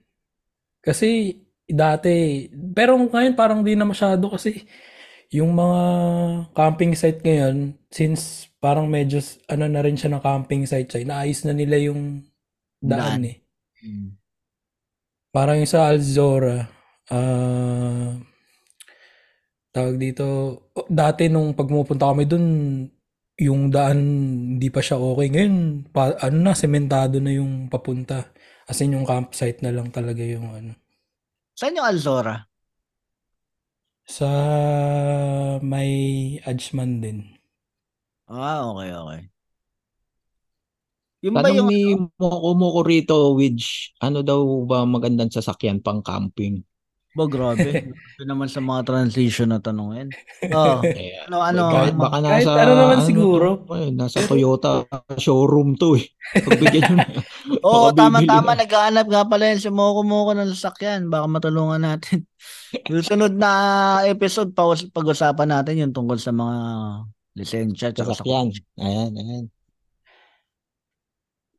Kasi, 0.85 1.33
dati, 1.66 2.46
pero 2.74 2.94
ngayon 2.94 3.35
parang 3.35 3.61
di 3.66 3.74
na 3.74 3.87
masyado 3.87 4.31
kasi 4.31 4.66
yung 5.35 5.59
mga 5.59 5.83
camping 6.55 6.94
site 6.94 7.20
ngayon, 7.22 7.74
since 7.90 8.46
parang 8.62 8.87
medyo, 8.87 9.18
ano 9.50 9.66
na 9.66 9.83
rin 9.83 9.98
siya 9.98 10.14
ng 10.14 10.22
camping 10.22 10.62
site 10.64 10.87
siya, 10.87 11.02
inaayos 11.02 11.42
na 11.42 11.55
nila 11.55 11.76
yung 11.83 12.22
daan 12.79 13.26
eh. 13.26 13.37
Hmm. 13.83 14.14
Parang 15.35 15.59
yung 15.59 15.70
sa 15.70 15.90
Alzora, 15.90 16.70
ah, 17.11 18.14
tawag 19.74 19.96
dito, 19.98 20.24
dati 20.88 21.29
nung 21.29 21.52
pag 21.52 21.68
pumupunta 21.68 22.09
kami 22.14 22.24
dun, 22.24 22.46
yung 23.37 23.68
daan 23.68 23.98
hindi 24.57 24.68
pa 24.72 24.81
siya 24.81 24.96
okay. 24.96 25.29
Ngayon, 25.29 25.57
pa, 25.92 26.16
ano 26.24 26.37
na, 26.40 26.57
sementado 26.57 27.21
na 27.21 27.37
yung 27.37 27.69
papunta. 27.69 28.33
As 28.64 28.81
in, 28.81 28.96
yung 28.96 29.04
campsite 29.04 29.60
na 29.60 29.71
lang 29.75 29.92
talaga 29.92 30.25
yung 30.25 30.48
ano. 30.56 30.73
Saan 31.57 31.73
yung 31.73 31.88
Alzora? 31.88 32.37
Sa 34.04 34.29
may 35.65 35.92
Ajman 36.44 37.00
din. 37.00 37.19
Ah, 38.29 38.69
okay, 38.71 38.90
okay. 38.92 39.21
Yung 41.25 41.33
ba 41.33 41.48
Tanong 41.48 41.57
yung 41.57 41.69
ni 41.73 41.81
Moko 42.21 42.50
Moko 42.52 42.81
rito, 42.85 43.17
Widge, 43.33 43.96
ano 44.04 44.21
daw 44.21 44.40
ba 44.69 44.85
magandang 44.85 45.33
sasakyan 45.33 45.81
pang 45.81 46.04
camping? 46.04 46.61
Ba, 47.17 47.25
grabe. 47.25 47.64
Ito 48.17 48.23
naman 48.23 48.44
sa 48.46 48.60
mga 48.60 48.85
transition 48.85 49.48
na 49.48 49.58
tanong 49.58 49.90
yan. 49.96 50.08
Oh, 50.52 50.85
Eh, 50.85 51.17
ano, 51.25 51.40
ano, 51.40 51.60
kahit 51.73 51.96
ano, 51.96 52.00
baka 52.04 52.17
Kahit 52.21 52.44
nasa, 52.44 52.60
ano 52.60 52.73
naman 52.77 53.00
siguro. 53.02 53.46
to, 53.64 53.73
eh, 53.75 53.88
nasa 53.88 54.19
Toyota 54.23 54.85
showroom 55.17 55.75
to 55.75 55.96
eh. 55.96 56.04
Pagbigyan. 56.37 57.00
Oo, 57.67 57.88
bibili 57.88 57.96
tama-tama. 57.96 58.52
na. 58.52 58.60
Naghahanap 58.62 59.06
nga 59.08 59.23
pala 59.25 59.44
yan 59.48 59.58
si 59.58 59.73
Moko 59.73 60.04
Moko 60.04 60.37
ng 60.37 60.52
sasakyan. 60.52 61.08
Baka 61.08 61.25
matulungan 61.25 61.81
natin. 61.81 62.29
Yung 62.87 63.00
sunod 63.00 63.33
na 63.33 63.50
episode, 64.04 64.52
pag- 64.52 64.92
pag-usapan 64.92 65.48
natin 65.48 65.81
yung 65.81 65.96
tungkol 65.96 66.21
sa 66.21 66.31
mga 66.31 66.56
lisensya. 67.33 67.96
sa 67.96 68.04
Sasakyan. 68.04 68.52
Ayan, 68.77 69.12
ayan. 69.17 69.44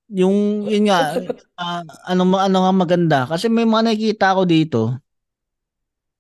Yung, 0.08 0.64
yun 0.64 0.88
nga, 0.88 1.20
ah, 1.60 1.84
ano, 2.08 2.24
ano 2.38 2.58
nga 2.64 2.72
maganda. 2.72 3.20
Kasi 3.28 3.52
may 3.52 3.68
mga 3.68 3.92
nakikita 3.92 4.32
ako 4.32 4.48
dito, 4.48 4.82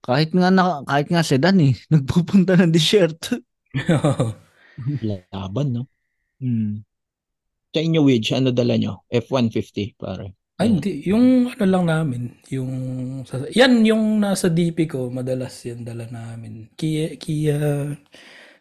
kahit 0.08 0.32
nga, 0.32 0.47
na, 0.49 0.82
kahit 0.88 1.08
nga 1.12 1.22
sedan 1.22 1.60
eh, 1.60 1.76
nagpupunta 1.93 2.55
ng 2.55 2.72
desierto. 2.72 3.38
Laban, 5.34 5.68
no? 5.74 5.84
Hmm. 6.39 6.82
Sa 7.74 7.80
inyo, 7.84 8.01
Widge, 8.08 8.34
ano 8.34 8.49
dala 8.55 8.80
nyo? 8.80 9.03
F-150, 9.12 9.99
pare. 9.99 10.34
Ay, 10.58 10.74
hindi. 10.74 11.05
Yung 11.05 11.53
ano 11.53 11.66
lang 11.70 11.86
namin. 11.86 12.34
Yung, 12.49 12.72
sa- 13.28 13.45
yan 13.53 13.86
yung 13.86 14.18
nasa 14.18 14.49
DP 14.49 14.89
ko. 14.89 15.14
Madalas 15.14 15.53
yan 15.62 15.86
dala 15.86 16.10
namin. 16.10 16.74
Kia, 16.74 17.14
Kia 17.22 17.93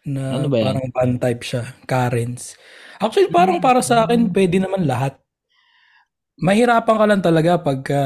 na 0.04 0.22
Ano 0.36 0.52
ba 0.52 0.60
yan? 0.60 0.66
parang 0.68 0.88
van 0.92 1.12
type 1.16 1.40
siya. 1.40 1.62
Karens. 1.88 2.52
Actually, 3.00 3.32
parang 3.32 3.64
para 3.64 3.80
sa 3.80 4.04
akin, 4.04 4.28
pwede 4.28 4.60
naman 4.60 4.84
lahat. 4.84 5.16
Mahirapan 6.36 6.96
ka 7.00 7.06
lang 7.08 7.22
talaga 7.24 7.52
pagka 7.56 8.00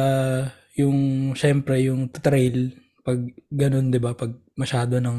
yung, 0.78 1.32
syempre, 1.34 1.82
yung 1.82 2.06
trail. 2.14 2.70
Pag 3.00 3.32
ganun, 3.48 3.88
di 3.88 4.00
ba? 4.00 4.12
Pag 4.12 4.36
masyado 4.56 5.00
ng 5.00 5.18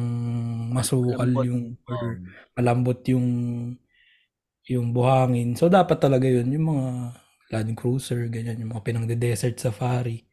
masukal 0.70 1.30
Malambot. 1.30 1.46
yung, 1.50 1.64
or 1.90 2.22
malambot 2.54 3.00
yung, 3.10 3.28
yung 4.70 4.88
buhangin. 4.94 5.58
So, 5.58 5.68
dapat 5.68 5.98
talaga 5.98 6.30
yun. 6.30 6.54
Yung 6.54 6.68
mga 6.70 6.88
Land 7.52 7.72
Cruiser, 7.76 8.30
ganyan, 8.30 8.62
yung 8.62 8.72
mga 8.72 8.86
pinang-desert 8.86 9.58
safari. 9.58 10.24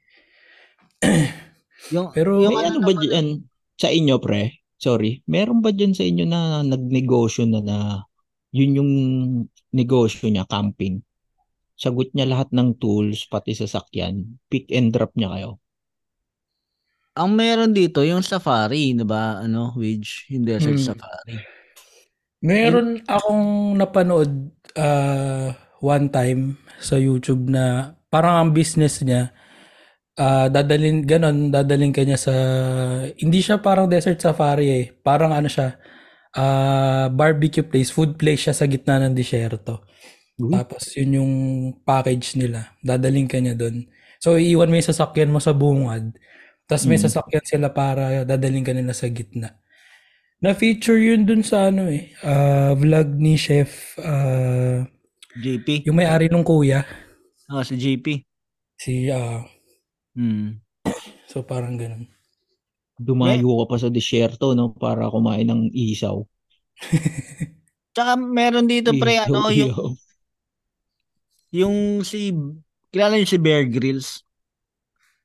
Yung, 1.90 2.12
Pero, 2.16 2.44
yung 2.44 2.54
May 2.54 2.68
ano 2.68 2.78
ba 2.84 2.92
dyan 2.92 3.48
sa 3.80 3.88
inyo, 3.88 4.20
pre? 4.20 4.62
Sorry. 4.78 5.26
Meron 5.26 5.58
ba 5.58 5.74
dyan 5.74 5.96
sa 5.96 6.06
inyo 6.06 6.24
na 6.28 6.62
nagnegosyo 6.62 7.50
na 7.50 7.60
na 7.64 7.76
yun 8.54 8.78
yung 8.78 8.92
negosyo 9.74 10.30
niya, 10.30 10.46
camping? 10.46 11.02
Sagot 11.78 12.10
niya 12.14 12.26
lahat 12.26 12.50
ng 12.50 12.78
tools, 12.78 13.26
pati 13.30 13.54
sasakyan. 13.54 14.38
Pick 14.50 14.70
and 14.74 14.90
drop 14.90 15.14
niya 15.14 15.30
kayo. 15.34 15.62
Ang 17.18 17.30
meron 17.34 17.72
dito, 17.74 18.00
yung 18.06 18.22
safari, 18.22 18.94
di 18.94 19.04
ba? 19.04 19.42
Ano, 19.42 19.74
Widge? 19.76 20.30
Yung 20.32 20.46
desert 20.46 20.78
Hmm. 20.78 20.86
safari. 20.94 21.36
meron 22.42 23.02
akong 23.10 23.74
napanood 23.78 24.30
uh, 24.78 25.50
one 25.82 26.06
time 26.10 26.54
sa 26.78 26.94
YouTube 26.94 27.50
na 27.50 27.94
parang 28.10 28.34
ang 28.38 28.50
business 28.54 29.02
niya, 29.02 29.34
ah 30.18 30.48
dadalin, 30.50 31.02
ganon, 31.06 31.50
dadalin 31.54 31.92
kanya 31.94 32.18
sa, 32.20 32.34
hindi 33.18 33.40
siya 33.42 33.58
parang 33.62 33.86
desert 33.90 34.18
safari 34.22 34.66
eh. 34.70 34.84
Parang 35.02 35.32
ano 35.34 35.46
siya, 35.50 35.78
ah 36.36 37.08
barbecue 37.12 37.64
place, 37.66 37.90
food 37.94 38.16
place 38.20 38.48
siya 38.50 38.54
sa 38.56 38.66
gitna 38.70 39.02
ng 39.06 39.14
disyerto. 39.16 39.84
Uy. 40.38 40.52
Tapos 40.54 40.84
yun 40.98 41.20
yung 41.22 41.34
package 41.84 42.38
nila. 42.40 42.74
Dadaling 42.82 43.26
ka 43.30 43.38
niya 43.42 43.54
doon. 43.58 43.86
So 44.22 44.38
iiwan 44.38 44.70
mo 44.70 44.76
yung 44.78 44.90
sasakyan 44.90 45.32
mo 45.34 45.40
sa 45.42 45.52
bungad. 45.56 46.14
Tapos 46.68 46.84
may 46.84 47.00
Mm. 47.00 47.04
sasakyan 47.08 47.44
sila 47.44 47.68
para 47.72 48.22
dadaling 48.22 48.62
ka 48.62 48.76
nila 48.76 48.92
sa 48.92 49.08
gitna. 49.08 49.56
Na-feature 50.38 51.00
yun 51.00 51.24
dun 51.24 51.40
sa 51.42 51.72
ano 51.72 51.88
eh. 51.88 52.12
ah, 52.22 52.76
vlog 52.76 53.08
ni 53.16 53.34
Chef. 53.34 53.96
ah, 53.98 54.84
JP. 55.34 55.88
yung 55.88 55.96
may-ari 55.96 56.28
nung 56.28 56.44
kuya. 56.44 56.84
Ah, 57.48 57.64
si 57.64 57.74
JP. 57.74 58.20
Si, 58.74 59.08
ah, 59.08 59.42
Hmm. 60.12 60.58
so 61.30 61.40
parang 61.42 61.74
ganun. 61.74 62.04
Dumayo 62.98 63.62
ka 63.62 63.70
pa 63.70 63.76
sa 63.78 63.88
disyerto, 63.88 64.52
no? 64.52 64.74
Para 64.74 65.06
kumain 65.06 65.46
ng 65.46 65.70
isaw. 65.70 66.20
Tsaka 67.94 68.14
meron 68.14 68.66
dito 68.66 68.90
pre, 68.92 69.22
ano, 69.22 69.46
yung, 69.48 69.94
yung 71.50 71.76
si, 72.02 72.34
kilala 72.90 73.14
niyo 73.14 73.26
si 73.26 73.38
Bear 73.38 73.64
Grylls? 73.64 74.26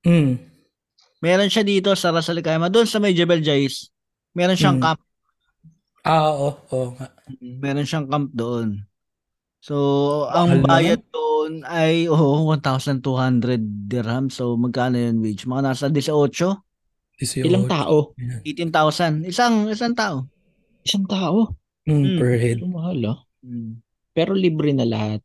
Mm. 0.06 0.53
Meron 1.24 1.48
siya 1.48 1.64
dito 1.64 1.96
sa 1.96 2.12
Ras 2.12 2.28
Al 2.28 2.44
Khaimah, 2.44 2.68
doon 2.68 2.84
sa 2.84 3.00
may 3.00 3.16
Jebel 3.16 3.40
Jais. 3.40 3.88
Meron 4.36 4.60
siyang 4.60 4.76
Mm. 4.78 4.84
camp. 4.84 5.00
Ah, 6.04 6.28
oo, 6.28 6.52
oo 6.68 6.88
nga. 7.00 7.08
Meron 7.40 7.88
siyang 7.88 8.12
camp 8.12 8.28
doon. 8.36 8.84
So, 9.64 9.76
ang 10.28 10.60
Mahal 10.60 10.68
bayad 10.68 11.02
doon 11.08 11.64
ay 11.64 12.12
oh, 12.12 12.44
1,200 12.52 13.00
dirham. 13.88 14.28
So, 14.28 14.60
magkano 14.60 15.00
yun, 15.00 15.24
Wage? 15.24 15.48
Mga 15.48 15.64
nasa 15.64 15.88
18, 15.88 16.60
18. 17.16 17.48
Ilang 17.48 17.72
tao? 17.72 18.12
18,000. 18.44 19.24
Isang, 19.24 19.72
isang 19.72 19.96
tao. 19.96 20.28
Isang 20.84 21.08
tao. 21.08 21.56
Mm, 21.88 21.96
Mm. 21.96 22.16
per 22.20 22.34
head. 22.36 22.58
Ito 22.60 22.68
mahal, 22.68 23.00
ah. 23.08 23.20
Hmm. 23.40 23.80
Pero 24.12 24.36
libre 24.36 24.76
na 24.76 24.84
lahat. 24.84 25.24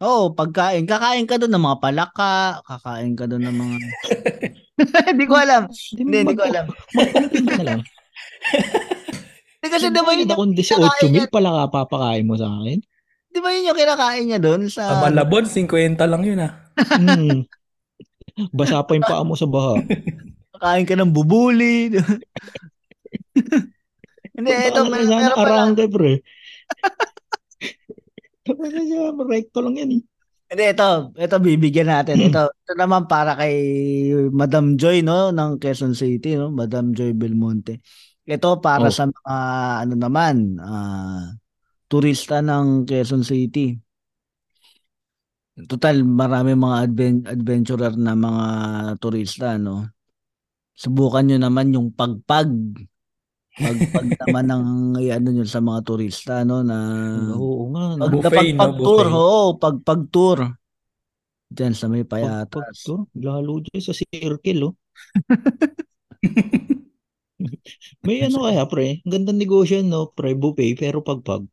Oo, 0.00 0.32
pagkain. 0.32 0.88
Kakain 0.88 1.28
ka 1.28 1.36
doon 1.36 1.52
ng 1.52 1.64
mga 1.64 1.78
palaka. 1.78 2.64
Kakain 2.64 3.12
ka 3.12 3.28
doon 3.28 3.44
ng 3.52 3.56
mga... 3.56 3.76
Hindi 5.10 5.24
ko 5.24 5.34
alam. 5.36 5.62
Hindi, 5.94 6.16
hindi 6.22 6.34
ko 6.34 6.44
alam. 6.44 6.64
Magpamping 6.68 7.46
ka 7.46 7.62
lang. 7.62 7.80
Hindi 9.62 9.68
kasi 9.70 9.86
di 9.88 10.02
ba 10.02 10.10
yun, 10.10 10.26
akong 10.26 10.54
18 10.58 11.14
mil 11.14 11.28
pala 11.30 11.50
ka 11.54 11.86
papakain 11.86 12.26
mo 12.26 12.34
sa 12.34 12.50
akin. 12.50 12.82
di 13.32 13.38
ba 13.38 13.48
yun 13.48 13.70
yung 13.70 13.78
kinakain 13.78 14.24
niya 14.26 14.40
doon 14.42 14.66
sa... 14.66 14.82
Sa 14.90 15.06
Malabon, 15.06 15.46
50 15.46 15.70
lang 16.02 16.22
yun 16.26 16.42
ah. 16.42 16.52
Hmm. 16.98 17.46
Basa 18.50 18.82
pa 18.82 18.98
yung 18.98 19.06
paa 19.06 19.22
mo 19.22 19.38
sa 19.38 19.46
baha. 19.46 19.78
Kakain 20.52 20.84
ka 20.84 20.98
ng 20.98 21.14
bubuli. 21.14 21.94
Hindi, 24.32 24.50
ito, 24.50 24.80
Ano 24.82 24.90
sana 24.98 25.30
meron 25.30 25.36
pala. 25.38 25.46
arangke, 25.46 25.84
pre. 25.86 26.12
Kasi 28.42 28.80
siya, 28.82 29.14
recto 29.14 29.58
lang 29.62 29.74
yan. 29.78 29.90
eh. 29.94 30.02
Hindi, 30.52 30.64
ito, 30.68 31.16
ito 31.16 31.36
bibigyan 31.40 31.88
natin. 31.88 32.28
Ito, 32.28 32.52
ito 32.52 32.72
naman 32.76 33.08
para 33.08 33.32
kay 33.40 33.56
Madam 34.28 34.76
Joy, 34.76 35.00
no, 35.00 35.32
ng 35.32 35.56
Quezon 35.56 35.96
City, 35.96 36.36
no, 36.36 36.52
Madam 36.52 36.92
Joy 36.92 37.16
Belmonte. 37.16 37.80
Ito 38.28 38.60
para 38.60 38.92
Oh. 38.92 38.92
sa 38.92 39.08
mga, 39.08 39.36
ano 39.88 39.94
naman, 39.96 40.60
ah, 40.60 41.32
turista 41.88 42.44
ng 42.44 42.84
Quezon 42.84 43.24
City. 43.24 43.80
Total, 45.68 45.96
marami 46.04 46.52
mga 46.52 46.76
adven- 46.84 47.26
adventurer 47.28 47.96
na 47.96 48.12
mga 48.12 48.46
turista, 49.00 49.56
no. 49.56 49.88
Subukan 50.76 51.28
nyo 51.28 51.38
naman 51.40 51.72
yung 51.72 51.92
pagpag. 51.96 52.48
Pagpag 53.52 54.16
naman 54.16 54.48
ng 54.48 54.64
ano 55.12 55.28
nyo 55.28 55.44
sa 55.44 55.60
mga 55.60 55.80
turista, 55.84 56.40
no, 56.40 56.64
na 56.64 56.78
Oo 57.36 57.68
nga. 57.76 58.00
pag 58.00 58.08
no? 58.08 58.08
Buffet, 58.08 58.56
no? 58.56 58.60
pagpag-tour, 58.64 59.06
Buffet. 59.06 59.20
oo, 59.20 59.46
pagpag-tour. 59.60 60.38
Diyan 61.52 61.74
sa 61.76 61.86
may 61.92 62.08
payatas. 62.08 62.48
Pagpag 62.48 62.76
to, 62.80 62.94
lalo 63.20 63.60
dyan 63.60 63.82
sa 63.84 63.92
circle, 63.92 64.72
oh. 64.72 64.74
May 68.06 68.22
ano 68.22 68.46
kaya, 68.46 68.64
pre? 68.70 69.02
Ang 69.04 69.12
gandang 69.12 69.36
negosyo, 69.36 69.82
no? 69.84 70.08
Pre, 70.14 70.32
buffet, 70.32 70.78
pero 70.78 71.04
pagpag. 71.04 71.44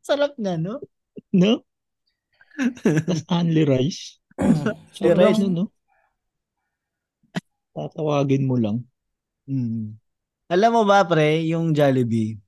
Sarap 0.00 0.38
na, 0.38 0.56
no? 0.56 0.80
No? 1.34 1.66
Tapos 3.04 3.20
only 3.28 3.68
rice. 3.68 4.16
Sarap 4.96 5.18
rice. 5.18 5.42
nun, 5.42 5.52
no? 5.52 5.64
Tatawagin 7.76 8.48
mo 8.48 8.56
lang. 8.56 8.86
Mm. 9.46 9.94
Alam 10.46 10.70
mo 10.70 10.82
ba, 10.86 11.02
pre, 11.02 11.42
yung 11.46 11.74
Jollibee, 11.74 12.38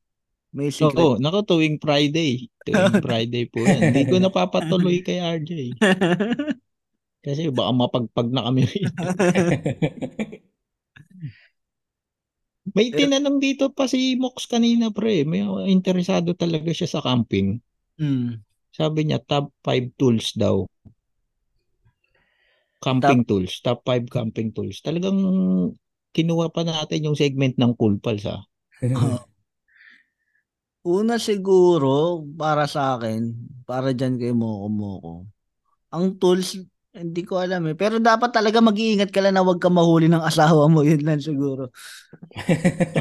may 0.55 0.71
secret. 0.71 0.99
Oo, 0.99 1.19
naku, 1.19 1.43
tuwing 1.45 1.79
Friday. 1.83 2.47
Tuwing 2.63 3.03
Friday 3.07 3.45
po 3.51 3.63
yan. 3.63 3.91
Hindi 3.91 4.03
ko 4.07 4.17
napapatuloy 4.23 5.03
kay 5.07 5.19
RJ. 5.19 5.79
Kasi 7.27 7.51
baka 7.51 7.71
mapagpag 7.75 8.29
na 8.31 8.47
kami. 8.47 8.65
May 12.73 12.95
tinanong 12.95 13.43
dito 13.43 13.75
pa 13.75 13.91
si 13.91 14.15
Mox 14.15 14.47
kanina, 14.47 14.95
pre. 14.95 15.27
May 15.27 15.43
interesado 15.69 16.33
talaga 16.39 16.71
siya 16.71 16.87
sa 16.87 17.01
camping. 17.03 17.59
Mm. 17.99 18.39
Sabi 18.71 19.01
niya, 19.11 19.19
top 19.19 19.51
5 19.67 19.99
tools 19.99 20.39
daw. 20.39 20.63
Camping 22.79 23.27
tools. 23.27 23.59
Top 23.59 23.83
5 23.83 24.07
camping 24.07 24.55
tools. 24.55 24.79
Talagang 24.87 25.19
kinuha 26.13 26.51
pa 26.53 26.63
natin 26.65 27.09
yung 27.11 27.17
segment 27.19 27.55
ng 27.57 27.73
Cool 27.79 28.01
Pals, 28.01 28.25
ah. 28.27 28.43
Una 30.89 31.21
siguro, 31.21 32.25
para 32.39 32.65
sa 32.65 32.97
akin, 32.97 33.35
para 33.69 33.93
dyan 33.93 34.17
kay 34.17 34.33
Moko 34.33 34.69
Moko, 34.73 35.15
ang 35.93 36.17
tools, 36.17 36.57
hindi 36.99 37.23
ko 37.23 37.39
alam 37.39 37.63
eh. 37.71 37.77
Pero 37.79 38.01
dapat 38.03 38.33
talaga 38.35 38.59
mag-iingat 38.59 39.13
ka 39.13 39.21
lang 39.23 39.37
na 39.37 39.45
huwag 39.45 39.61
ka 39.63 39.71
mahuli 39.71 40.11
ng 40.11 40.25
asawa 40.25 40.67
mo. 40.67 40.83
Yun 40.89 41.05
lang 41.05 41.21
siguro. 41.23 41.71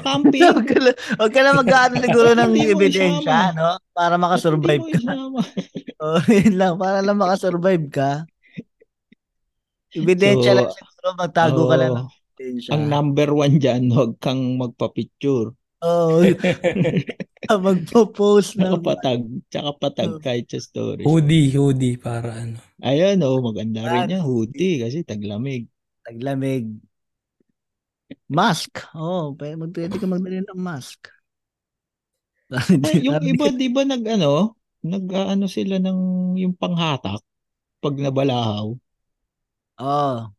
Camping. 0.06 0.44
Huwag 0.44 0.68
ka 0.68 0.78
lang, 0.78 0.96
huwag 1.18 1.32
ka 1.34 1.42
lang 1.42 1.56
mag-ano 1.58 1.94
siguro 2.06 2.30
ng 2.36 2.54
ebidensya, 2.56 3.56
no? 3.58 3.80
Para 3.96 4.16
makasurvive 4.20 4.86
ka. 4.94 5.00
Oh, 5.98 6.22
yun 6.30 6.62
lang, 6.62 6.78
para 6.78 7.02
lang 7.02 7.18
makasurvive 7.18 7.90
ka. 7.90 8.30
Ebidensya 9.98 10.54
So, 10.54 10.58
lang 10.62 10.70
siguro, 10.70 11.08
magtago 11.18 11.62
ka 11.66 11.74
lang 11.74 11.92
ng 11.98 12.10
ebidensya. 12.38 12.78
Ang 12.78 12.84
number 12.88 13.34
one 13.34 13.58
dyan, 13.58 13.90
huwag 13.94 14.22
kang 14.22 14.62
magpa-picture. 14.62 15.58
Oo. 15.82 16.26
Magpo-post 17.66 18.58
Tsaka 18.58 18.66
ng 18.66 18.82
patag. 18.82 19.22
Tsaka 19.50 19.70
patag 19.78 20.12
Oh. 20.18 20.22
kahit 20.22 20.50
sa 20.50 20.58
stories. 20.62 21.06
Hoodie, 21.06 21.54
hoodie 21.54 21.98
para 21.98 22.34
ano. 22.34 22.58
Ayan, 22.82 23.22
oh, 23.22 23.42
maganda 23.42 23.86
rin 23.86 24.10
yan. 24.18 24.22
Hoodie 24.26 24.82
kasi 24.82 25.06
taglamig. 25.06 25.70
taglamig. 26.02 26.66
Mask. 28.32 28.90
Oo, 28.98 29.34
oh, 29.34 29.38
pwede, 29.38 29.60
pwede 29.60 29.96
ka 30.00 30.08
magdali 30.10 30.42
ng 30.42 30.62
mask. 30.62 31.12
Ay, 32.88 33.04
yung 33.04 33.20
iba, 33.28 33.52
di 33.52 33.68
ba 33.68 33.84
nag 33.84 34.02
ano, 34.08 34.56
nag 34.80 35.04
ano 35.12 35.46
sila 35.52 35.84
ng 35.84 36.00
yung 36.40 36.56
panghatak 36.56 37.20
pag 37.84 37.96
nabalahaw 38.00 38.72
Oo. 39.78 40.34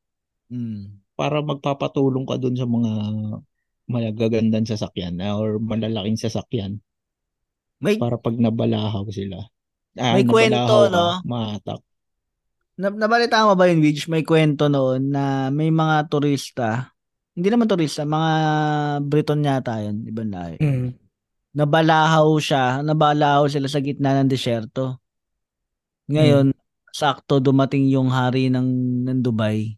Mm. 0.50 0.97
Para 1.18 1.42
magpapatulong 1.42 2.22
ka 2.22 2.38
dun 2.38 2.54
sa 2.54 2.70
mga 2.70 2.92
malagagandang 3.90 4.68
sasakyan 4.68 5.18
ah, 5.18 5.34
or 5.34 5.58
malalaking 5.58 6.14
sasakyan 6.14 6.78
May 7.82 7.98
para 7.98 8.18
pag 8.18 8.34
nabalahaw 8.38 9.06
sila. 9.10 9.42
Ah, 9.98 10.14
May 10.14 10.26
kwento, 10.26 10.90
no? 10.90 11.22
mahatak. 11.26 11.82
na, 12.78 12.90
nabalita 12.90 13.46
mo 13.46 13.58
ba 13.58 13.66
yun, 13.66 13.82
Widge? 13.82 14.06
May 14.06 14.22
kwento 14.22 14.70
noon 14.70 15.10
na 15.14 15.50
may 15.50 15.70
mga 15.70 16.06
turista, 16.10 16.94
hindi 17.38 17.54
naman 17.54 17.70
turista, 17.70 18.02
mga 18.02 18.32
Briton 19.06 19.46
yata 19.46 19.78
yun, 19.82 20.06
ibang 20.06 20.30
lahi. 20.30 20.58
Mm. 20.58 20.90
Nabalahaw 21.54 22.26
siya, 22.38 22.82
nabalahaw 22.82 23.46
sila 23.46 23.70
sa 23.70 23.78
gitna 23.78 24.18
ng 24.18 24.30
desyerto. 24.30 24.98
Ngayon, 26.10 26.50
sakto 26.90 27.38
dumating 27.38 27.86
yung 27.94 28.10
hari 28.10 28.50
ng, 28.50 28.66
ng 29.06 29.18
Dubai. 29.22 29.77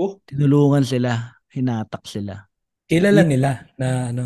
Oh. 0.00 0.16
Tinulungan 0.24 0.80
sila, 0.80 1.36
hinatak 1.52 2.08
sila. 2.08 2.48
Kilala 2.88 3.20
nila 3.20 3.68
na 3.76 4.08
ano. 4.08 4.24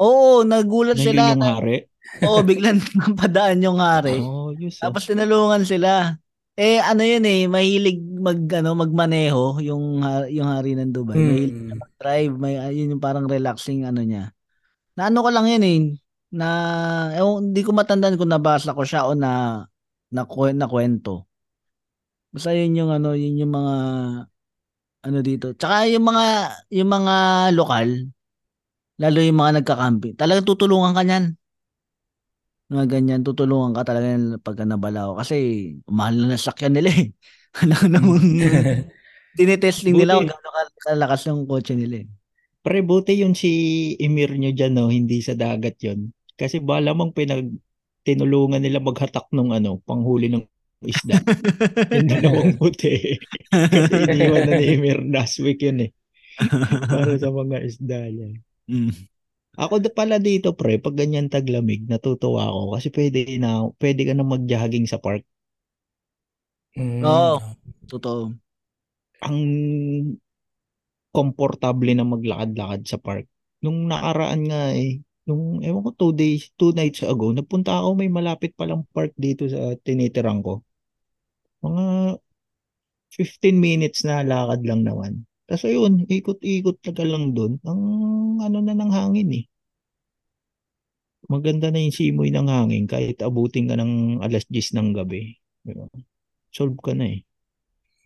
Oo, 0.00 0.48
nagulat 0.48 0.96
Na 0.96 1.04
yun 1.04 1.08
sila. 1.12 1.22
yung 1.36 1.44
hari. 1.44 1.76
Oo, 2.26 2.40
biglang 2.40 2.80
napadaan 2.80 3.60
yung 3.60 3.76
hari. 3.76 4.16
Oh, 4.24 4.56
ah. 4.56 4.72
Tapos 4.80 5.04
tinulungan 5.04 5.68
sila. 5.68 6.16
Eh 6.56 6.80
ano 6.80 7.04
yun 7.04 7.24
eh, 7.24 7.48
mahilig 7.48 8.00
mag 8.20 8.40
ano 8.52 8.76
magmaneho 8.76 9.60
yung 9.64 10.00
yung 10.32 10.48
hari 10.48 10.72
ng 10.76 10.92
Dubai. 10.92 11.16
Mahilig 11.16 11.56
Mm. 11.72 11.80
drive, 12.00 12.34
may 12.40 12.56
yun 12.72 12.96
yung 12.96 13.02
parang 13.04 13.28
relaxing 13.28 13.84
ano 13.84 14.00
niya. 14.00 14.32
Na 14.96 15.08
ano 15.12 15.20
ko 15.20 15.28
lang 15.28 15.46
yun 15.48 15.64
eh, 15.64 15.80
na 16.32 16.48
ewan, 17.16 17.52
hindi 17.52 17.60
ko 17.64 17.70
matandaan 17.76 18.16
kung 18.16 18.32
nabasa 18.32 18.72
ko 18.72 18.82
siya 18.84 19.04
o 19.08 19.14
na 19.16 19.64
na, 20.10 20.26
na 20.26 20.66
kwento. 20.66 21.26
Basta 22.30 22.54
yun 22.54 22.74
yung 22.78 22.90
ano, 22.90 23.14
yun 23.14 23.38
yung 23.42 23.52
mga 23.54 23.74
ano 25.06 25.18
dito. 25.24 25.46
Tsaka 25.56 25.88
yung 25.92 26.04
mga 26.10 26.26
yung 26.72 26.90
mga 26.90 27.14
lokal, 27.56 27.88
lalo 29.02 29.18
yung 29.26 29.38
mga 29.40 29.52
nagkakampi, 29.62 30.08
talagang 30.20 30.46
tutulungan 30.48 30.94
ka 30.96 31.02
niyan. 31.06 31.24
Mga 32.70 32.84
ganyan, 32.86 33.20
tutulungan 33.26 33.74
ka 33.74 33.82
talaga 33.82 34.06
yan 34.14 34.38
pagka 34.38 34.62
nabalaw. 34.62 35.18
Kasi 35.18 35.34
mahal 35.90 36.14
na 36.22 36.38
nasakyan 36.38 36.74
nila 36.78 36.90
eh. 36.94 37.10
Alam 37.66 37.82
namang 37.90 38.22
tinetesting 39.38 39.98
nila 39.98 40.22
kung 40.22 40.30
ka- 40.30 40.74
kalakas 40.86 41.26
yung 41.26 41.50
kotse 41.50 41.74
nila 41.74 42.06
eh. 42.06 42.08
Pre, 42.62 42.78
buti 42.84 43.18
yun 43.18 43.34
si 43.34 43.50
Emir 43.98 44.30
nyo 44.36 44.52
dyan, 44.54 44.76
no? 44.76 44.92
hindi 44.92 45.18
sa 45.24 45.34
dagat 45.34 45.80
yun. 45.82 46.12
Kasi 46.38 46.60
bala 46.62 46.92
mong 46.94 47.16
pinag 47.16 47.50
tinulungan 48.06 48.62
nila 48.62 48.78
maghatak 48.78 49.26
ng 49.34 49.50
ano, 49.56 49.82
panghuli 49.82 50.30
ng 50.30 50.44
isda. 50.84 51.20
yung 51.92 52.08
dalawang 52.08 52.52
puti. 52.60 53.20
Kasi 53.52 53.94
iniwan 54.08 54.48
na 54.48 54.56
ni 54.56 54.66
Emir 54.76 54.98
last 55.04 55.40
week 55.44 55.60
yun 55.60 55.88
eh. 55.88 55.90
Para 56.88 57.16
sa 57.20 57.28
mga 57.28 57.56
isda 57.64 58.00
yan. 58.08 58.40
Mm. 58.70 58.92
Ako 59.60 59.82
da 59.82 59.90
pala 59.92 60.16
dito 60.16 60.56
pre, 60.56 60.80
pag 60.80 60.96
ganyan 60.96 61.28
taglamig, 61.28 61.84
natutuwa 61.84 62.48
ako 62.48 62.78
kasi 62.78 62.88
pwede 62.94 63.20
na 63.36 63.68
pwede 63.76 64.02
ka 64.08 64.14
na 64.16 64.24
mag-jogging 64.24 64.86
sa 64.88 65.02
park. 65.02 65.26
Mm. 66.78 67.02
Oo. 67.04 67.36
Totoo. 67.90 68.32
Ang 69.20 69.38
komportable 71.10 71.92
na 71.92 72.06
maglakad-lakad 72.06 72.82
sa 72.86 72.98
park. 73.02 73.26
Nung 73.60 73.90
nakaraan 73.90 74.46
nga 74.48 74.72
eh, 74.72 75.02
nung 75.28 75.60
ewan 75.60 75.84
ko 75.84 75.90
two 75.98 76.12
days, 76.16 76.54
two 76.56 76.72
nights 76.72 77.02
ago, 77.04 77.34
napunta 77.34 77.76
ako 77.82 77.98
may 77.98 78.08
malapit 78.08 78.54
palang 78.56 78.86
park 78.94 79.12
dito 79.18 79.44
sa 79.50 79.74
tinitirang 79.82 80.40
ko. 80.40 80.62
Mga 81.60 81.84
15 83.10 83.58
minutes 83.58 84.06
na 84.06 84.22
lakad 84.22 84.62
lang 84.64 84.86
naman. 84.86 85.26
Tapos 85.50 85.66
ayun, 85.66 86.06
ikot-ikot 86.06 86.78
na 86.86 86.92
ka 86.94 87.04
lang 87.04 87.34
doon. 87.34 87.58
Ang 87.66 87.80
ano 88.38 88.58
na 88.62 88.70
ng 88.70 88.92
hangin 88.94 89.30
eh. 89.34 89.44
Maganda 91.26 91.70
na 91.70 91.82
yung 91.82 91.94
simoy 91.94 92.30
ng 92.30 92.46
hangin 92.46 92.86
kahit 92.86 93.18
abutin 93.22 93.66
ka 93.66 93.74
ng 93.74 94.22
alas 94.22 94.46
10 94.46 94.74
ng 94.78 94.94
gabi. 94.94 95.34
Diba? 95.66 95.90
Solve 96.54 96.78
ka 96.78 96.94
na 96.94 97.10
eh. 97.10 97.26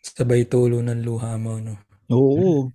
Sabay 0.04 0.44
tulo 0.48 0.80
ng 0.84 1.04
luha 1.04 1.36
mo, 1.40 1.60
no? 1.60 1.80
Oo. 2.12 2.68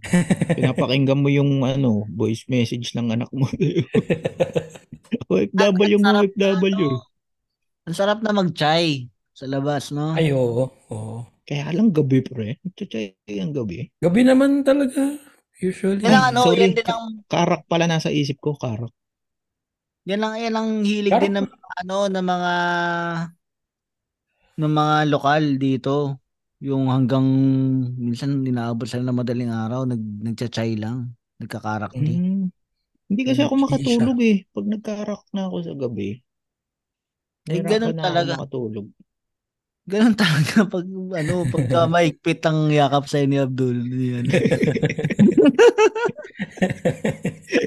Pinapakinggan 0.56 1.20
mo 1.20 1.28
yung 1.32 1.64
ano, 1.64 2.04
voice 2.12 2.44
message 2.48 2.92
ng 2.96 3.16
anak 3.16 3.30
mo. 3.32 3.48
OFW 5.32 5.96
sarap 6.00 6.24
OFW. 6.36 6.88
na, 6.92 7.84
Ang 7.86 7.96
sarap 7.96 8.18
na 8.20 8.32
mag-chai 8.36 9.08
sa 9.36 9.44
labas, 9.44 9.92
no? 9.92 10.16
Ay, 10.16 10.32
oo. 10.32 10.72
oo. 10.88 11.16
Kaya 11.44 11.68
lang 11.70 11.92
gabi 11.92 12.24
pre. 12.24 12.56
Tsachay 12.72 13.12
ang 13.36 13.52
gabi. 13.52 13.86
Gabi 14.00 14.20
naman 14.24 14.64
talaga. 14.64 15.14
Usually. 15.60 16.00
Yan 16.00 16.32
ano, 16.32 16.48
sorry. 16.48 16.68
yan 16.68 16.72
din 16.74 16.88
ang 16.88 17.04
Karak 17.28 17.68
pala 17.68 17.84
nasa 17.84 18.08
isip 18.08 18.40
ko, 18.40 18.56
karak. 18.56 18.90
yan 20.08 20.24
ang 20.24 20.34
yan 20.40 20.54
ang 20.56 20.70
hilig 20.82 21.12
Parang- 21.12 21.24
din 21.28 21.34
ng 21.36 21.46
mga, 21.48 21.68
ano 21.84 21.96
ng 22.08 22.26
mga 22.26 22.54
ng 24.56 24.72
mga 24.72 24.96
lokal 25.12 25.44
dito. 25.60 25.94
Yung 26.64 26.88
hanggang 26.88 27.26
minsan 28.00 28.40
inaabot 28.40 28.88
sila 28.88 29.04
ng 29.04 29.18
madaling 29.20 29.52
araw, 29.52 29.84
nag 29.84 30.00
nagcha-chai 30.00 30.80
lang, 30.80 31.12
nagkakarakti. 31.36 32.12
Mm. 32.16 32.48
Hindi 33.06 33.22
kasi 33.22 33.44
ako 33.44 33.54
makatulog 33.60 34.18
eh. 34.24 34.48
Pag 34.50 34.66
nagkarak 34.66 35.22
na 35.36 35.46
ako 35.46 35.56
sa 35.62 35.74
gabi. 35.76 36.16
Eh, 37.46 37.62
nahirapan 37.62 37.70
ganun 37.70 37.94
na 37.94 38.02
ako 38.02 38.06
talaga. 38.08 38.32
makatulog. 38.34 38.86
Ganun 39.86 40.18
talaga 40.18 40.66
pag 40.66 40.86
ano, 40.90 41.46
pagka 41.46 41.86
maigpit 41.94 42.42
ang 42.42 42.66
yakap 42.74 43.06
sa 43.06 43.22
ni 43.22 43.38
Abdul. 43.38 43.86
Yan. 43.86 44.26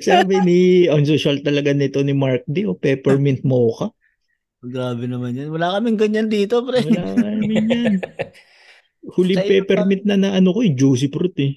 Sabi 0.04 0.36
ni, 0.44 0.60
on 0.92 1.08
social 1.08 1.40
talaga 1.40 1.72
nito 1.72 2.04
ni 2.04 2.12
Mark 2.12 2.44
D, 2.44 2.68
o 2.68 2.76
peppermint 2.76 3.40
mocha. 3.48 3.88
Grabe 4.60 5.08
naman 5.08 5.40
yan. 5.40 5.48
Wala 5.48 5.80
kaming 5.80 5.96
ganyan 5.96 6.28
dito, 6.28 6.60
pre. 6.68 6.84
Wala 6.84 7.16
namin 7.16 7.72
yan. 7.72 7.94
Iyo 9.00 9.40
peppermint 9.48 10.04
na 10.04 10.20
na 10.20 10.30
ano 10.36 10.52
ko, 10.52 10.60
yung 10.60 10.76
juicy 10.76 11.08
fruit 11.08 11.36
eh. 11.40 11.56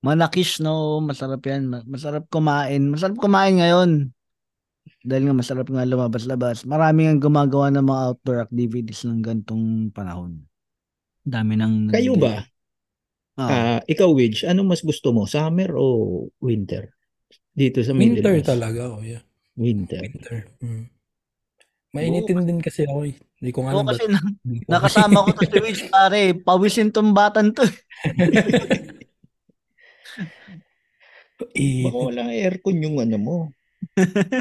Manakis, 0.00 0.62
no? 0.62 1.02
Masarap 1.02 1.42
yan. 1.42 1.66
Ma- 1.66 1.84
Masarap 1.84 2.30
kumain. 2.30 2.86
Masarap 2.86 3.18
kumain 3.18 3.58
ngayon. 3.58 4.14
Dahil 5.00 5.22
nga 5.24 5.34
masarap 5.34 5.66
nga 5.66 5.82
lumabas-labas. 5.82 6.68
Marami 6.68 7.08
nga 7.08 7.16
gumagawa 7.16 7.72
ng 7.72 7.82
mga 7.82 8.02
outdoor 8.06 8.38
activities 8.42 9.02
ng 9.04 9.20
gantong 9.20 9.88
panahon. 9.90 10.44
Dami 11.20 11.56
nang... 11.56 11.88
Kayo 11.88 12.16
ba? 12.16 12.44
Ah, 13.34 13.40
Ah, 13.40 13.80
ikaw, 13.84 14.12
Widge, 14.12 14.44
ano 14.44 14.60
mas 14.62 14.84
gusto 14.84 15.16
mo? 15.16 15.24
Summer 15.24 15.72
o 15.72 15.84
winter? 16.38 16.92
Dito 17.50 17.80
sa 17.80 17.96
Middle 17.96 18.20
Winter 18.20 18.44
talaga. 18.44 18.92
Oh, 18.92 19.00
yeah. 19.00 19.24
Winter. 19.56 20.00
Winter. 20.00 20.44
Mm. 20.60 20.84
Mainitin 21.90 22.44
din 22.44 22.60
kasi 22.60 22.84
ako 22.84 23.08
eh. 23.08 23.16
Hindi 23.40 23.50
ko 23.50 23.64
nga 23.64 23.72
Oo, 23.72 23.80
alam 23.80 23.88
kasi 23.88 24.04
ba't- 24.04 24.12
na- 24.14 24.36
nakasama 24.68 25.24
ko 25.24 25.30
to 25.32 25.42
si 25.42 25.58
Widge, 25.58 25.84
pare. 25.88 26.36
Pawisin 26.36 26.92
tong 26.92 27.16
batan 27.16 27.56
to. 27.56 27.64
Eh, 31.56 31.82
Baka 31.88 31.96
wala 31.98 32.22
aircon 32.28 32.78
yung 32.78 33.00
ano 33.00 33.16
mo. 33.16 33.36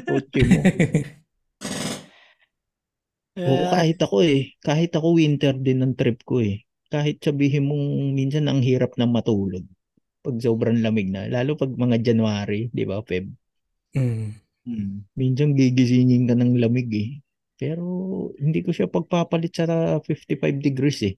Kotse 0.08 0.42
mo. 0.46 0.62
Oo, 3.40 3.72
kahit 3.72 4.00
ako 4.04 4.18
eh. 4.26 4.52
Kahit 4.60 4.92
ako 4.92 5.16
winter 5.16 5.56
din 5.56 5.80
ng 5.80 5.96
trip 5.96 6.28
ko 6.28 6.44
eh. 6.44 6.68
Kahit 6.92 7.24
sabihin 7.24 7.70
mong 7.70 8.12
minsan 8.12 8.52
ang 8.52 8.60
hirap 8.60 9.00
na 9.00 9.08
matulog. 9.08 9.64
Pag 10.20 10.44
sobrang 10.44 10.84
lamig 10.84 11.08
na. 11.08 11.30
Lalo 11.32 11.56
pag 11.56 11.72
mga 11.72 12.04
January, 12.04 12.68
di 12.74 12.84
ba, 12.84 13.00
Feb? 13.00 13.32
mm. 13.96 14.28
hmm. 14.68 14.96
Minsan 15.16 15.56
gigisingin 15.56 16.28
ka 16.28 16.36
ng 16.36 16.60
lamig 16.60 16.90
eh. 16.92 17.10
Pero 17.56 17.86
hindi 18.40 18.60
ko 18.60 18.76
siya 18.76 18.92
pagpapalit 18.92 19.56
sa 19.56 20.00
55 20.04 20.60
degrees 20.60 21.00
eh. 21.08 21.16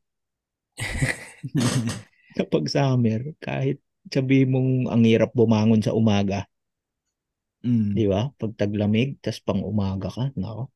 Kapag 2.37 2.63
summer, 2.69 3.21
kahit 3.41 3.81
sabihin 4.07 4.53
mong 4.53 4.71
ang 4.93 5.03
hirap 5.05 5.31
bumangon 5.33 5.81
sa 5.83 5.93
umaga, 5.93 6.47
Hmm. 7.61 7.93
di 7.93 8.09
ba? 8.09 8.29
Pag 8.33 8.57
taglamig, 8.57 9.21
tas 9.21 9.37
pang 9.37 9.61
umaga 9.61 10.09
ka, 10.09 10.33
nako. 10.33 10.73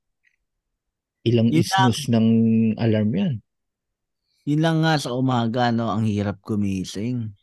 Ilang 1.26 1.50
Yun 1.50 1.58
lang. 1.58 1.62
isnus 1.66 2.00
ng 2.14 2.28
alarm 2.78 3.12
yan. 3.18 3.36
Yun 4.46 4.62
lang 4.62 4.78
nga 4.86 4.94
sa 5.02 5.18
umaga, 5.18 5.74
no? 5.74 5.90
Ang 5.90 6.06
hirap 6.06 6.38
gumising. 6.46 7.34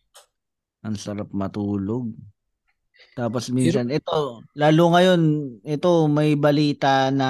Ang 0.87 0.95
sarap 0.95 1.35
matulog. 1.35 2.15
Tapos 3.19 3.51
minsan, 3.51 3.91
ito, 3.91 4.47
lalo 4.55 4.83
ngayon, 4.95 5.21
ito 5.67 5.91
may 6.07 6.39
balita 6.39 7.11
na 7.11 7.29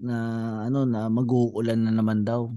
na 0.00 0.16
ano 0.64 0.88
na 0.88 1.12
mag-uulan 1.12 1.84
na 1.84 1.92
naman 1.92 2.24
daw. 2.24 2.48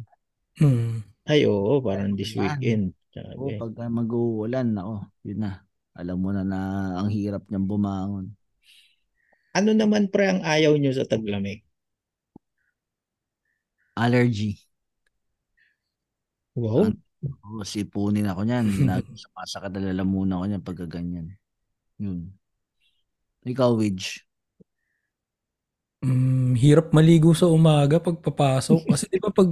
Hmm. 0.56 1.04
Ay, 1.28 1.44
oo, 1.44 1.84
parang 1.84 2.16
this 2.16 2.32
weekend. 2.40 2.96
O 3.36 3.52
Sabi. 3.52 3.60
pag 3.60 3.92
mag-uulan, 3.92 4.72
nako, 4.72 5.12
yun 5.28 5.44
na. 5.44 5.60
Alam 5.98 6.18
mo 6.24 6.30
na 6.32 6.48
na 6.48 6.60
ang 7.04 7.10
hirap 7.12 7.44
niyang 7.52 7.68
bumangon. 7.68 8.37
Ano 9.58 9.74
naman 9.74 10.14
pre 10.14 10.30
ang 10.30 10.42
ayaw 10.46 10.78
nyo 10.78 10.94
sa 10.94 11.10
taglamig? 11.10 11.66
Allergy. 13.98 14.62
Wow. 16.54 16.94
Oo, 17.26 17.66
sipunin 17.66 18.30
ako 18.30 18.46
niyan. 18.46 18.66
Nagsumasakit 18.86 19.74
na 19.74 19.90
lalamunan 19.90 20.38
ako 20.38 20.46
niyan 20.46 20.64
pagka 20.64 20.86
ganyan. 20.86 21.34
Yun. 21.98 22.30
Ikaw, 23.42 23.74
Widge. 23.74 24.22
Mm, 26.06 26.54
hirap 26.54 26.94
maligo 26.94 27.34
sa 27.34 27.50
umaga 27.50 27.98
pag 27.98 28.22
papasok. 28.22 28.86
Kasi 28.86 29.10
di 29.10 29.18
ba 29.18 29.34
pag, 29.34 29.50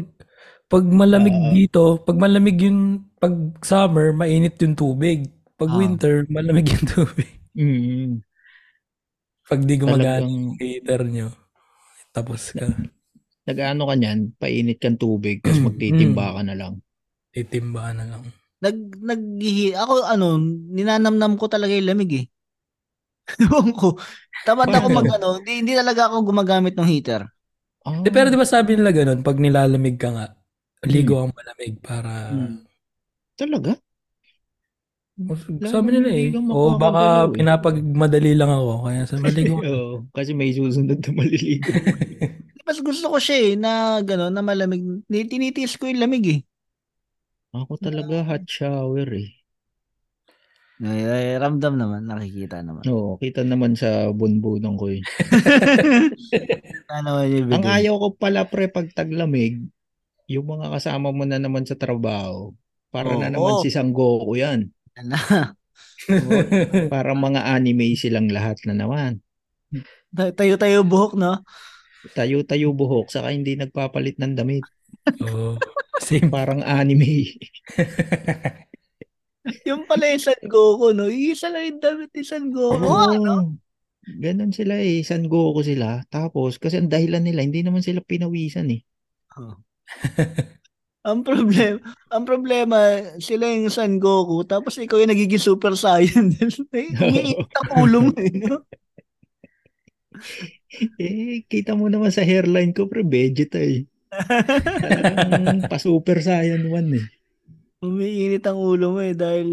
pag 0.69 0.85
malamig 0.85 1.33
Ah. 1.33 1.49
dito, 1.49 1.97
pag 2.05 2.17
malamig 2.21 2.57
yung, 2.61 3.01
pag 3.17 3.33
summer, 3.65 4.13
mainit 4.13 4.57
yung 4.61 4.77
tubig. 4.77 5.25
Pag 5.57 5.73
Ah. 5.73 5.77
winter, 5.81 6.15
malamig 6.29 6.69
yung 6.69 6.85
tubig. 6.93 7.29
Mm. 7.57 8.24
Pag 9.45 9.61
di 9.61 9.75
gumagana 9.77 10.25
yung 10.25 10.57
heater 10.57 11.05
nyo, 11.05 11.29
tapos 12.09 12.49
ka. 12.49 12.65
nag-ano 13.45 13.85
ka 13.85 13.93
niyan, 13.93 14.19
painit 14.41 14.81
kang 14.81 14.97
tubig, 14.97 15.45
tapos 15.45 15.61
magtitimba 15.69 16.33
ka 16.33 16.41
na 16.41 16.55
lang. 16.57 16.73
Titimba 17.29 17.93
na 17.93 18.05
lang. 18.09 18.23
Nag, 18.63 18.77
naghihi, 18.97 19.77
ako 19.77 20.09
ano, 20.09 20.41
ninanamnam 20.73 21.37
ko 21.37 21.45
talaga 21.45 21.77
yung 21.77 21.85
lamig 21.93 22.25
eh. 22.25 22.25
Ewan 23.45 23.69
ko. 23.73 24.01
Tamad 24.45 24.73
ako 24.73 24.87
mag 24.89 25.09
ano, 25.13 25.27
hindi, 25.41 25.53
hindi 25.61 25.73
talaga 25.77 26.09
ako 26.09 26.25
gumagamit 26.25 26.73
ng 26.73 26.89
heater. 26.89 27.29
Ah, 27.85 28.01
Di, 28.01 28.09
pero 28.09 28.33
di 28.33 28.37
ba 28.37 28.49
sabi 28.49 28.73
nila 28.73 28.89
ganun, 28.89 29.21
pag 29.21 29.37
nilalamig 29.37 30.01
ka 30.01 30.09
nga, 30.09 30.25
ligo 30.89 31.21
ang 31.21 31.33
malamig 31.33 31.77
para... 31.85 32.33
Hmm. 32.33 32.65
talaga? 33.37 33.77
Sabi 35.63 35.95
nila 35.95 36.11
eh. 36.11 36.35
O 36.51 36.75
baka 36.75 37.23
makakagalaw 37.23 37.31
eh. 37.31 37.35
pinapagmadali 37.39 38.31
lang 38.35 38.51
ako. 38.51 38.71
Kaya 38.83 39.01
sa 39.07 39.15
maligo. 39.15 39.55
Oo, 39.63 40.03
kasi 40.11 40.35
may 40.35 40.51
susunod 40.51 40.99
na 40.99 41.11
maliligo. 41.15 41.71
Mas 42.67 42.81
gusto 42.81 43.07
ko 43.13 43.17
siya 43.21 43.37
eh, 43.39 43.53
na 43.55 44.01
gano'n, 44.03 44.33
na 44.33 44.41
malamig. 44.43 44.81
Ni- 45.07 45.29
Tinitiis 45.29 45.77
ko 45.79 45.87
yung 45.87 46.01
lamig 46.01 46.25
eh. 46.27 46.41
Ako 47.55 47.79
talaga 47.79 48.25
hot 48.27 48.43
shower 48.49 49.07
eh. 49.15 49.31
Ay, 50.83 51.07
ay, 51.07 51.39
ramdam 51.39 51.79
naman, 51.79 52.03
nakikita 52.03 52.59
naman. 52.59 52.83
Oo, 52.91 53.15
kita 53.15 53.47
naman 53.47 53.79
sa 53.79 54.11
bunbunong 54.11 54.75
ko 54.75 54.91
eh. 54.91 54.99
Ano 56.91 57.23
yung 57.23 57.47
Ang 57.49 57.63
ayaw 57.63 57.95
ko 57.95 58.07
pala 58.19 58.43
pre 58.43 58.67
pag 58.67 58.91
taglamig, 58.91 59.63
yung 60.27 60.45
mga 60.45 60.67
kasama 60.75 61.15
mo 61.15 61.23
na 61.23 61.39
naman 61.39 61.63
sa 61.63 61.79
trabaho, 61.79 62.51
para 62.91 63.15
na 63.15 63.31
Oo. 63.31 63.33
naman 63.39 63.53
si 63.63 63.71
Sangoku 63.71 64.35
yan. 64.35 64.67
Na, 65.03 65.19
Para 66.93 67.11
mga 67.11 67.41
anime 67.51 67.95
silang 67.99 68.31
lahat 68.31 68.61
na 68.63 68.75
naman. 68.77 69.19
tayo-tayo 70.15 70.87
buhok, 70.87 71.19
no? 71.19 71.43
Tayo-tayo 72.13 72.71
buhok, 72.71 73.11
saka 73.11 73.33
hindi 73.33 73.57
nagpapalit 73.59 74.15
ng 74.21 74.33
damit. 74.37 74.63
Oo. 75.25 75.57
Same. 76.05 76.29
Parang 76.29 76.61
anime. 76.61 77.35
Yung 79.69 79.85
pala 79.85 80.09
yung 80.09 80.25
San 80.25 80.41
Goku, 80.49 80.89
no? 80.89 81.05
Isa 81.05 81.53
lang 81.53 81.69
yung 81.69 81.81
damit 81.81 82.09
ni 82.17 82.25
San 82.25 82.49
Goku. 82.49 82.81
Oo. 82.81 83.13
ano? 83.13 83.33
Ganon 84.17 84.49
sila 84.49 84.81
eh. 84.81 85.05
San 85.05 85.29
Goku 85.29 85.61
sila. 85.61 86.01
Tapos, 86.09 86.57
kasi 86.57 86.81
ang 86.81 86.89
dahilan 86.89 87.21
nila, 87.21 87.45
hindi 87.45 87.61
naman 87.61 87.85
sila 87.85 88.01
pinawisan 88.01 88.73
eh. 88.73 88.81
Ang 91.05 91.21
problema, 91.21 91.77
ang 92.09 92.23
problema, 92.25 92.77
sila 93.21 93.45
yung 93.45 93.69
San 93.69 94.01
Goku, 94.01 94.41
tapos 94.41 94.73
ikaw 94.81 94.97
yung 94.97 95.13
nagiging 95.13 95.37
Super 95.37 95.77
Saiyan. 95.77 96.33
Umiinit 96.73 97.45
ang 97.45 97.69
ulo 97.77 97.97
mo 98.09 98.13
eh, 98.17 98.33
no? 98.33 98.65
Eh, 100.99 101.47
kita 101.47 101.71
mo 101.71 101.87
naman 101.87 102.11
sa 102.11 102.25
hairline 102.25 102.75
ko, 102.75 102.91
pre, 102.91 103.05
Vegeta 103.05 103.59
eh. 103.61 103.87
Parang 104.11 105.63
pa-super 105.67 106.19
saiyan 106.19 106.67
one 106.67 106.99
eh. 106.99 107.05
Umiinit 107.83 108.43
ang 108.47 108.59
ulo 108.59 108.97
mo 108.97 108.99
eh, 109.03 109.15
dahil 109.15 109.47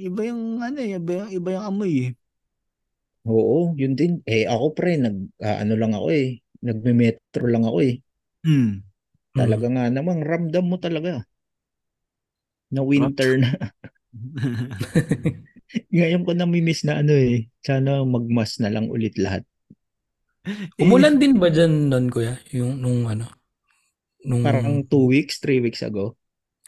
iba 0.00 0.20
yung, 0.28 0.62
ano 0.62 0.78
eh, 0.80 0.96
iba 0.96 1.12
yung, 1.24 1.30
iba 1.32 1.48
yung 1.60 1.64
amoy 1.66 1.92
eh. 2.08 2.10
Oo, 3.26 3.74
yun 3.74 3.98
din. 3.98 4.22
Eh, 4.22 4.46
ako 4.46 4.72
pre, 4.72 4.96
nag, 4.96 5.16
ah, 5.42 5.60
ano 5.60 5.74
lang 5.74 5.92
ako 5.92 6.08
eh. 6.14 6.38
Nagme-metro 6.62 7.44
lang 7.50 7.66
ako 7.66 7.78
eh. 7.82 7.94
Hmm. 8.46 8.85
Talaga 9.36 9.66
nga 9.74 9.84
namang 9.92 10.20
ramdam 10.24 10.64
mo 10.70 10.76
talaga. 10.80 11.22
Na 12.72 12.82
winter 12.82 13.30
na. 13.38 13.50
Ngayon 15.94 16.22
ko 16.26 16.30
namimiss 16.32 16.86
na 16.86 17.02
ano 17.02 17.12
eh. 17.14 17.50
Sana 17.66 18.06
magmas 18.06 18.58
na 18.62 18.70
lang 18.70 18.86
ulit 18.88 19.14
lahat. 19.18 19.42
Umulan 20.82 21.18
din 21.18 21.34
ba 21.42 21.48
dyan 21.50 21.90
nun, 21.90 22.06
kuya? 22.12 22.38
Yung, 22.54 22.78
nung 22.78 23.10
ano? 23.10 23.26
Nung, 24.26 24.42
Parang 24.46 24.82
two 24.86 25.06
weeks, 25.10 25.38
three 25.42 25.58
weeks 25.62 25.82
ago. 25.82 26.14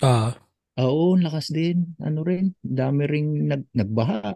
ah, 0.02 0.34
Oo, 0.78 1.18
lakas 1.18 1.50
din. 1.50 1.94
Ano 1.98 2.22
rin, 2.22 2.54
dami 2.62 3.02
ring 3.10 3.50
nag, 3.50 3.62
nagbaha. 3.74 4.34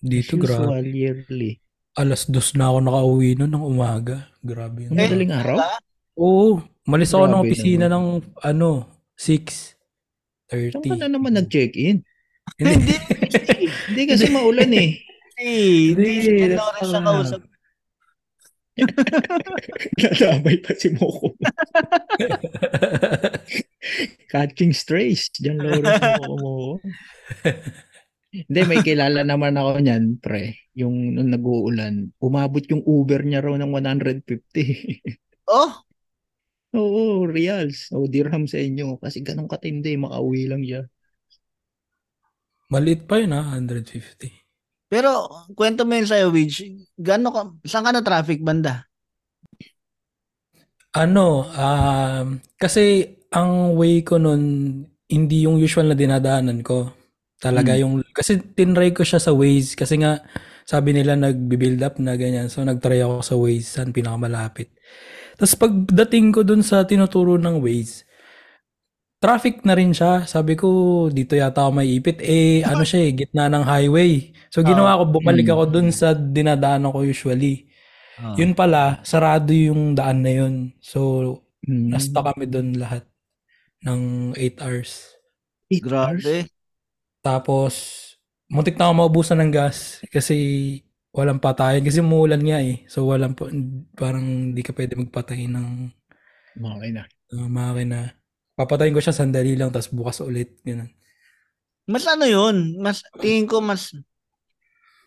dito 0.00 0.34
As 0.36 0.42
grabe. 0.44 0.64
usual, 0.64 0.84
yearly. 0.88 1.52
Alas 1.98 2.30
dos 2.30 2.54
na 2.54 2.70
ako 2.70 2.78
nakauwi 2.80 3.30
nun 3.34 3.52
ng 3.52 3.64
umaga. 3.64 4.30
Grabe 4.40 4.86
yun. 4.86 4.94
Ang 4.94 4.98
madaling 5.02 5.32
araw? 5.34 5.56
Oo. 6.18 6.58
Malis 6.84 7.12
ako 7.12 7.24
ng 7.24 7.32
Grabe 7.36 7.46
opisina 7.46 7.86
naman. 7.86 7.92
ng 7.92 8.06
ano, 8.42 8.70
Saan 9.14 9.44
ka 9.44 9.54
6.30. 10.48 10.96
na 10.96 11.08
naman 11.08 11.32
nag-check-in? 11.34 12.00
Hindi, 12.56 12.94
Hindi 13.86 14.02
kasi 14.08 14.24
maulan 14.28 14.72
eh. 14.72 14.96
hindi, 15.36 15.92
hindi, 15.92 16.10
Hindi, 16.16 16.56
Dolores 16.56 16.80
siya 16.82 16.98
all. 16.98 17.06
kausap. 17.06 17.42
Nadamay 19.98 20.56
pa 20.62 20.72
si 20.72 20.88
Moko. 20.94 21.34
Catching 24.28 24.72
strays. 24.72 25.28
Diyan 25.34 25.58
Lawrence 25.58 25.98
Moko 26.16 26.34
mo. 26.36 26.54
Hindi, 28.28 28.60
may 28.64 28.80
kilala 28.80 29.24
naman 29.24 29.56
ako 29.56 29.80
niyan, 29.80 30.20
pre. 30.20 30.56
Yung 30.72 31.16
nung 31.16 31.32
nag-uulan, 31.32 32.12
umabot 32.16 32.62
yung 32.66 32.80
Uber 32.80 33.24
niya 33.24 33.40
raw 33.40 33.56
ng 33.56 33.72
150. 33.72 35.02
Oh, 35.48 35.72
Oo, 36.76 37.24
reals. 37.24 37.88
O 37.96 38.04
dirham 38.12 38.44
sa 38.44 38.60
inyo. 38.60 39.00
Kasi 39.00 39.24
ganun 39.24 39.48
katindi, 39.48 39.96
makauwi 39.96 40.42
lang 40.50 40.62
siya. 40.68 40.80
Maliit 42.72 43.00
pa 43.08 43.14
yun 43.20 43.32
ha, 43.36 43.40
150. 43.52 44.28
pero 44.88 45.28
kwento 45.52 45.84
mo 45.84 45.92
yun 45.96 46.08
sa'yo, 46.08 46.32
Widge. 46.32 46.88
Gano'n 46.96 47.32
ka, 47.34 47.42
saan 47.68 47.84
ka 47.86 47.92
na 47.92 48.00
traffic 48.04 48.40
banda? 48.40 48.88
Ano, 50.96 51.44
um, 51.52 52.40
kasi 52.56 53.04
ang 53.28 53.76
way 53.76 54.00
ko 54.00 54.16
nun, 54.16 54.42
hindi 55.08 55.44
yung 55.44 55.60
usual 55.60 55.92
na 55.92 55.96
dinadaanan 55.96 56.64
ko. 56.64 56.92
Talaga 57.38 57.76
Hmm. 57.76 57.80
yung, 57.80 58.00
kasi 58.16 58.40
tinry 58.56 58.90
ko 58.96 59.04
siya 59.04 59.20
sa 59.20 59.36
Waze. 59.36 59.76
Kasi 59.76 60.00
nga, 60.00 60.24
sabi 60.64 60.96
nila 60.96 61.14
nagbi-build 61.14 61.80
up 61.84 62.00
na 62.00 62.16
ganyan. 62.16 62.48
So, 62.48 62.64
nagtry 62.64 63.04
ako 63.04 63.20
sa 63.20 63.36
Waze, 63.36 63.68
saan 63.68 63.92
pinakamalapit. 63.92 64.72
Tapos 65.38 65.54
pagdating 65.54 66.34
ko 66.34 66.42
dun 66.42 66.66
sa 66.66 66.82
tinuturo 66.82 67.38
ng 67.38 67.62
Waze, 67.62 68.02
traffic 69.22 69.62
na 69.62 69.78
rin 69.78 69.94
siya. 69.94 70.26
Sabi 70.26 70.58
ko, 70.58 71.06
dito 71.10 71.38
yata 71.38 71.62
ako 71.66 71.78
may 71.78 71.94
ipit. 71.94 72.18
Eh, 72.22 72.66
ano 72.66 72.82
siya 72.82 73.06
eh, 73.06 73.14
gitna 73.14 73.46
ng 73.46 73.62
highway. 73.62 74.34
So, 74.50 74.66
ginawa 74.66 74.98
ko, 74.98 75.18
bumalik 75.18 75.46
ako 75.46 75.64
dun 75.70 75.88
sa 75.94 76.10
dinadaanan 76.14 76.90
ko 76.90 77.06
usually. 77.06 77.70
Oh. 78.18 78.34
Yun 78.34 78.54
pala, 78.58 78.98
sarado 79.06 79.54
yung 79.54 79.94
daan 79.94 80.26
na 80.26 80.32
yun. 80.34 80.74
So, 80.82 81.42
Hmm. 81.58 81.90
nasta 81.90 82.22
kami 82.22 82.46
doon 82.46 82.78
lahat 82.78 83.02
ng 83.82 84.32
8 84.38 84.58
hours. 84.62 85.18
Eight 85.68 85.84
hours? 85.84 86.22
Grabe. 86.24 86.36
Tapos, 87.20 87.74
muntik 88.48 88.78
na 88.78 88.88
ako 88.88 88.94
maubusan 88.94 89.42
ng 89.42 89.52
gas 89.52 90.00
kasi 90.08 90.36
walang 91.16 91.40
patayan. 91.42 91.84
Kasi 91.84 92.00
muulan 92.04 92.42
nga 92.44 92.58
eh. 92.62 92.84
So, 92.92 93.08
walang, 93.10 93.34
pa- 93.38 93.52
parang 93.96 94.52
di 94.56 94.62
ka 94.66 94.72
pwede 94.76 94.94
magpatay 94.96 95.48
ng 95.50 95.68
Makina. 96.62 97.08
uh, 97.34 97.48
makina. 97.48 98.12
Papatayin 98.58 98.94
ko 98.96 99.00
siya 99.02 99.14
sandali 99.16 99.54
lang, 99.54 99.70
tapos 99.70 99.90
bukas 99.94 100.18
ulit. 100.20 100.58
Ganun. 100.66 100.90
Mas 101.92 102.04
ano 102.06 102.24
yun? 102.36 102.56
Mas, 102.84 102.98
tingin 103.20 103.46
ko 103.50 103.56
mas, 103.68 103.82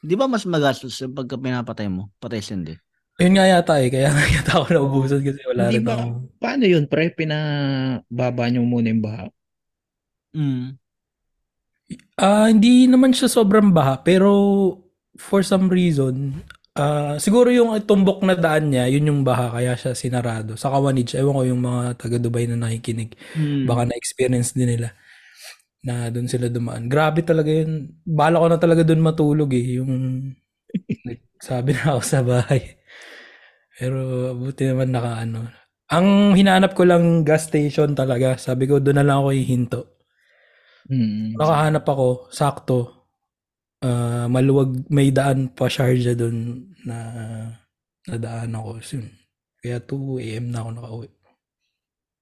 di 0.09 0.13
ba 0.19 0.25
mas 0.33 0.45
magastos 0.53 0.97
yung 1.01 1.13
pagka 1.17 1.35
pinapatay 1.37 1.87
mo? 1.95 2.03
Patay 2.21 2.41
sindi. 2.41 2.73
Yun 3.21 3.33
nga 3.37 3.45
yata 3.51 3.73
eh. 3.83 3.89
Kaya 3.93 4.09
nga 4.15 4.25
yata 4.35 4.51
ako 4.59 4.65
naubusan 4.73 5.21
kasi 5.23 5.41
wala 5.49 5.69
Hindi 5.69 5.77
rin 5.77 5.85
ba, 5.85 5.93
ako. 5.95 6.07
paano 6.41 6.63
yun, 6.65 6.85
pre? 6.91 7.03
Pinababa 7.13 8.43
niyo 8.49 8.61
muna 8.65 8.89
yung 8.91 9.03
baha. 9.05 9.25
Mm. 10.35 10.77
Ah, 12.15 12.47
hindi 12.47 12.87
naman 12.87 13.11
siya 13.11 13.27
sobrang 13.27 13.75
baha, 13.75 13.99
pero 14.07 14.29
for 15.19 15.41
some 15.43 15.67
reason, 15.71 16.43
ah, 16.77 17.15
siguro 17.19 17.51
yung 17.51 17.73
tumbok 17.83 18.23
na 18.23 18.35
daan 18.37 18.71
niya, 18.71 18.87
yun 18.91 19.07
yung 19.09 19.21
baha, 19.27 19.51
kaya 19.55 19.73
siya 19.79 19.91
sinarado. 19.97 20.55
Sa 20.59 20.71
Kawanij, 20.71 21.15
ewan 21.19 21.35
ko 21.37 21.43
yung 21.47 21.61
mga 21.63 21.81
taga 21.99 22.17
Dubai 22.21 22.47
na 22.47 22.55
nakikinig, 22.59 23.15
Hmm. 23.35 23.65
baka 23.67 23.87
na-experience 23.89 24.55
din 24.55 24.69
nila 24.77 24.89
na 25.85 26.09
doon 26.13 26.27
sila 26.29 26.47
dumaan. 26.51 26.85
Grabe 26.91 27.25
talaga 27.25 27.49
yun. 27.49 27.89
Bala 28.05 28.37
ko 28.41 28.47
na 28.51 28.59
talaga 28.61 28.83
doon 28.85 29.01
matulog 29.01 29.49
eh, 29.57 29.81
yung 29.81 29.91
sabi 31.41 31.73
na 31.75 31.97
ako 31.97 32.01
sa 32.05 32.21
bahay. 32.25 32.77
Pero 33.79 34.31
buti 34.37 34.67
naman 34.69 34.91
naka 34.93 35.23
ano. 35.25 35.47
Ang 35.91 36.37
hinahanap 36.39 36.71
ko 36.77 36.87
lang 36.87 37.23
gas 37.27 37.49
station 37.51 37.95
talaga. 37.97 38.39
Sabi 38.39 38.67
ko 38.69 38.79
doon 38.79 39.01
na 39.01 39.05
lang 39.07 39.17
ako 39.23 39.29
hihinto. 39.35 39.81
Mm. 40.89 41.37
Nakahanap 41.37 41.85
ako, 41.87 42.07
sakto. 42.33 43.00
Ah, 43.81 44.29
maluwag, 44.29 44.85
may 44.93 45.09
daan 45.09 45.49
pa 45.49 45.65
Sharjah 45.65 46.13
doon 46.13 46.69
na 46.85 46.97
nadaan 48.05 48.53
ako. 48.53 48.69
So, 48.85 49.01
yun. 49.01 49.09
Kaya 49.61 49.77
2 49.81 50.21
a.m. 50.21 50.45
na 50.53 50.61
ako 50.61 50.69
nakauwi. 50.73 51.09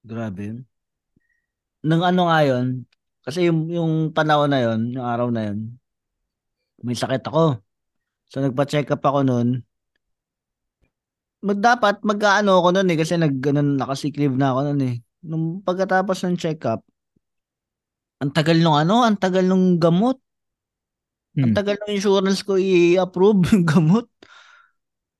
Grabe 0.04 0.40
yun. 0.40 0.58
Nang 1.84 2.04
ano 2.04 2.28
nga 2.28 2.40
yun, 2.44 2.84
kasi 3.24 3.48
yung, 3.48 3.68
yung 3.68 3.92
panahon 4.12 4.52
na 4.52 4.60
yun, 4.60 4.92
yung 4.96 5.04
araw 5.04 5.28
na 5.32 5.52
yun, 5.52 5.76
may 6.80 6.96
sakit 6.96 7.24
ako. 7.28 7.60
So 8.30 8.40
nagpa-check 8.40 8.88
up 8.92 9.04
ako 9.04 9.24
noon. 9.26 9.64
Mag 11.40 11.60
dapat 11.60 12.04
mag-ano 12.04 12.60
ako 12.60 12.68
noon 12.76 12.88
eh 12.92 12.98
kasi 13.00 13.16
nag 13.16 13.40
ganun, 13.40 13.80
naka-sick 13.80 14.16
na 14.20 14.52
ako 14.52 14.60
noon 14.70 14.80
eh. 14.84 14.96
Nung 15.24 15.44
pagkatapos 15.64 16.24
ng 16.24 16.36
check 16.40 16.64
up, 16.68 16.84
ang 18.20 18.32
tagal 18.32 18.60
nung 18.60 18.76
ano, 18.76 19.04
ang 19.04 19.16
tagal 19.16 19.44
nung 19.44 19.80
gamot. 19.80 20.20
Ang 21.40 21.52
Hmm. 21.52 21.56
tagal 21.56 21.76
ng 21.80 21.92
insurance 21.96 22.44
ko 22.44 22.60
i-approve 22.60 23.40
yung 23.54 23.64
gamot. 23.64 24.06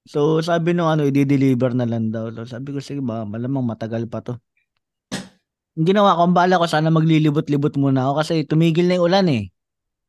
So 0.05 0.41
sabi 0.41 0.73
nung 0.75 0.91
ano, 0.91 1.07
i-deliver 1.07 1.73
na 1.73 1.87
lang 1.87 2.11
daw. 2.11 2.29
So 2.35 2.45
sabi 2.45 2.75
ko, 2.75 2.79
sige 2.83 3.01
ba, 3.01 3.25
malamang 3.25 3.64
matagal 3.64 4.05
pa 4.11 4.21
to. 4.21 4.37
Yung 5.79 5.87
ginawa 5.87 6.18
ko, 6.18 6.27
ang 6.29 6.35
bala 6.35 6.59
ko 6.59 6.66
sana 6.66 6.91
maglilibot-libot 6.91 7.79
muna 7.79 8.11
ako 8.11 8.12
kasi 8.21 8.33
tumigil 8.45 8.91
na 8.91 8.99
yung 8.99 9.07
ulan 9.07 9.27
eh. 9.31 9.45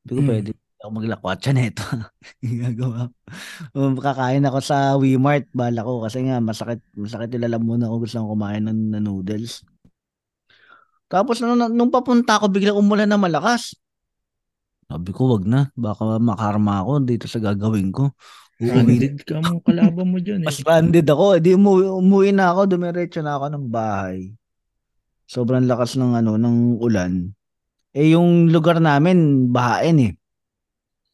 Hindi 0.04 0.12
ko 0.12 0.22
Mm. 0.22 0.28
pwede 0.28 0.50
ako 0.82 0.90
maglakwatsa 0.98 1.50
nito. 1.54 1.86
Gagawa. 2.42 3.14
Um, 3.78 3.94
kakain 4.02 4.42
ako 4.50 4.60
sa 4.66 4.98
Wemart, 4.98 5.46
bala 5.54 5.86
ko 5.86 6.02
kasi 6.02 6.26
nga 6.26 6.42
masakit, 6.42 6.82
masakit 6.98 7.38
yung 7.38 7.46
lalamunan 7.46 7.86
ko 7.88 8.02
gusto 8.02 8.18
kong 8.18 8.32
kumain 8.34 8.66
ng, 8.66 8.98
ng 8.98 9.04
noodles. 9.06 9.62
Tapos 11.06 11.38
nung, 11.44 11.60
nung 11.60 11.92
papunta 11.94 12.42
ako, 12.42 12.50
biglang 12.50 12.80
umulan 12.80 13.06
na 13.06 13.22
malakas. 13.22 13.78
Sabi 14.92 15.16
ko, 15.16 15.32
wag 15.32 15.48
na. 15.48 15.72
Baka 15.72 16.20
makarma 16.20 16.84
ako 16.84 17.08
dito 17.08 17.26
sa 17.32 17.40
gagawin 17.40 17.96
ko. 17.96 18.12
Stranded 18.60 19.24
ka 19.24 19.40
mo 19.40 19.64
kalaban 19.64 20.06
mo 20.12 20.20
dyan 20.20 20.44
eh. 20.44 20.52
mas 20.52 20.60
stranded 20.60 21.08
ako. 21.08 21.40
Di 21.40 21.56
umuwi, 21.56 21.88
umuwi 21.88 22.30
na 22.36 22.52
ako, 22.52 22.76
dumiretso 22.76 23.24
na 23.24 23.40
ako 23.40 23.56
ng 23.56 23.66
bahay. 23.72 24.36
Sobrang 25.32 25.64
lakas 25.64 25.96
ng 25.96 26.12
ano 26.12 26.36
ng 26.36 26.84
ulan. 26.84 27.32
Eh 27.96 28.12
yung 28.12 28.52
lugar 28.52 28.84
namin 28.84 29.48
bahain 29.48 30.12
eh. 30.12 30.14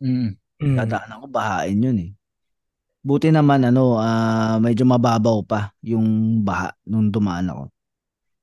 Mm. 0.01 0.33
Mm. 0.57 0.75
Dadaan 0.81 1.13
ako 1.21 1.25
bahain 1.29 1.77
yun 1.77 1.97
eh. 2.01 2.11
Buti 3.05 3.29
naman 3.29 3.61
ano, 3.61 4.01
ah, 4.01 4.57
medyo 4.57 4.83
mababaw 4.89 5.45
pa 5.45 5.69
yung 5.85 6.41
baha 6.41 6.73
nung 6.89 7.13
dumaan 7.13 7.53
ako. 7.53 7.63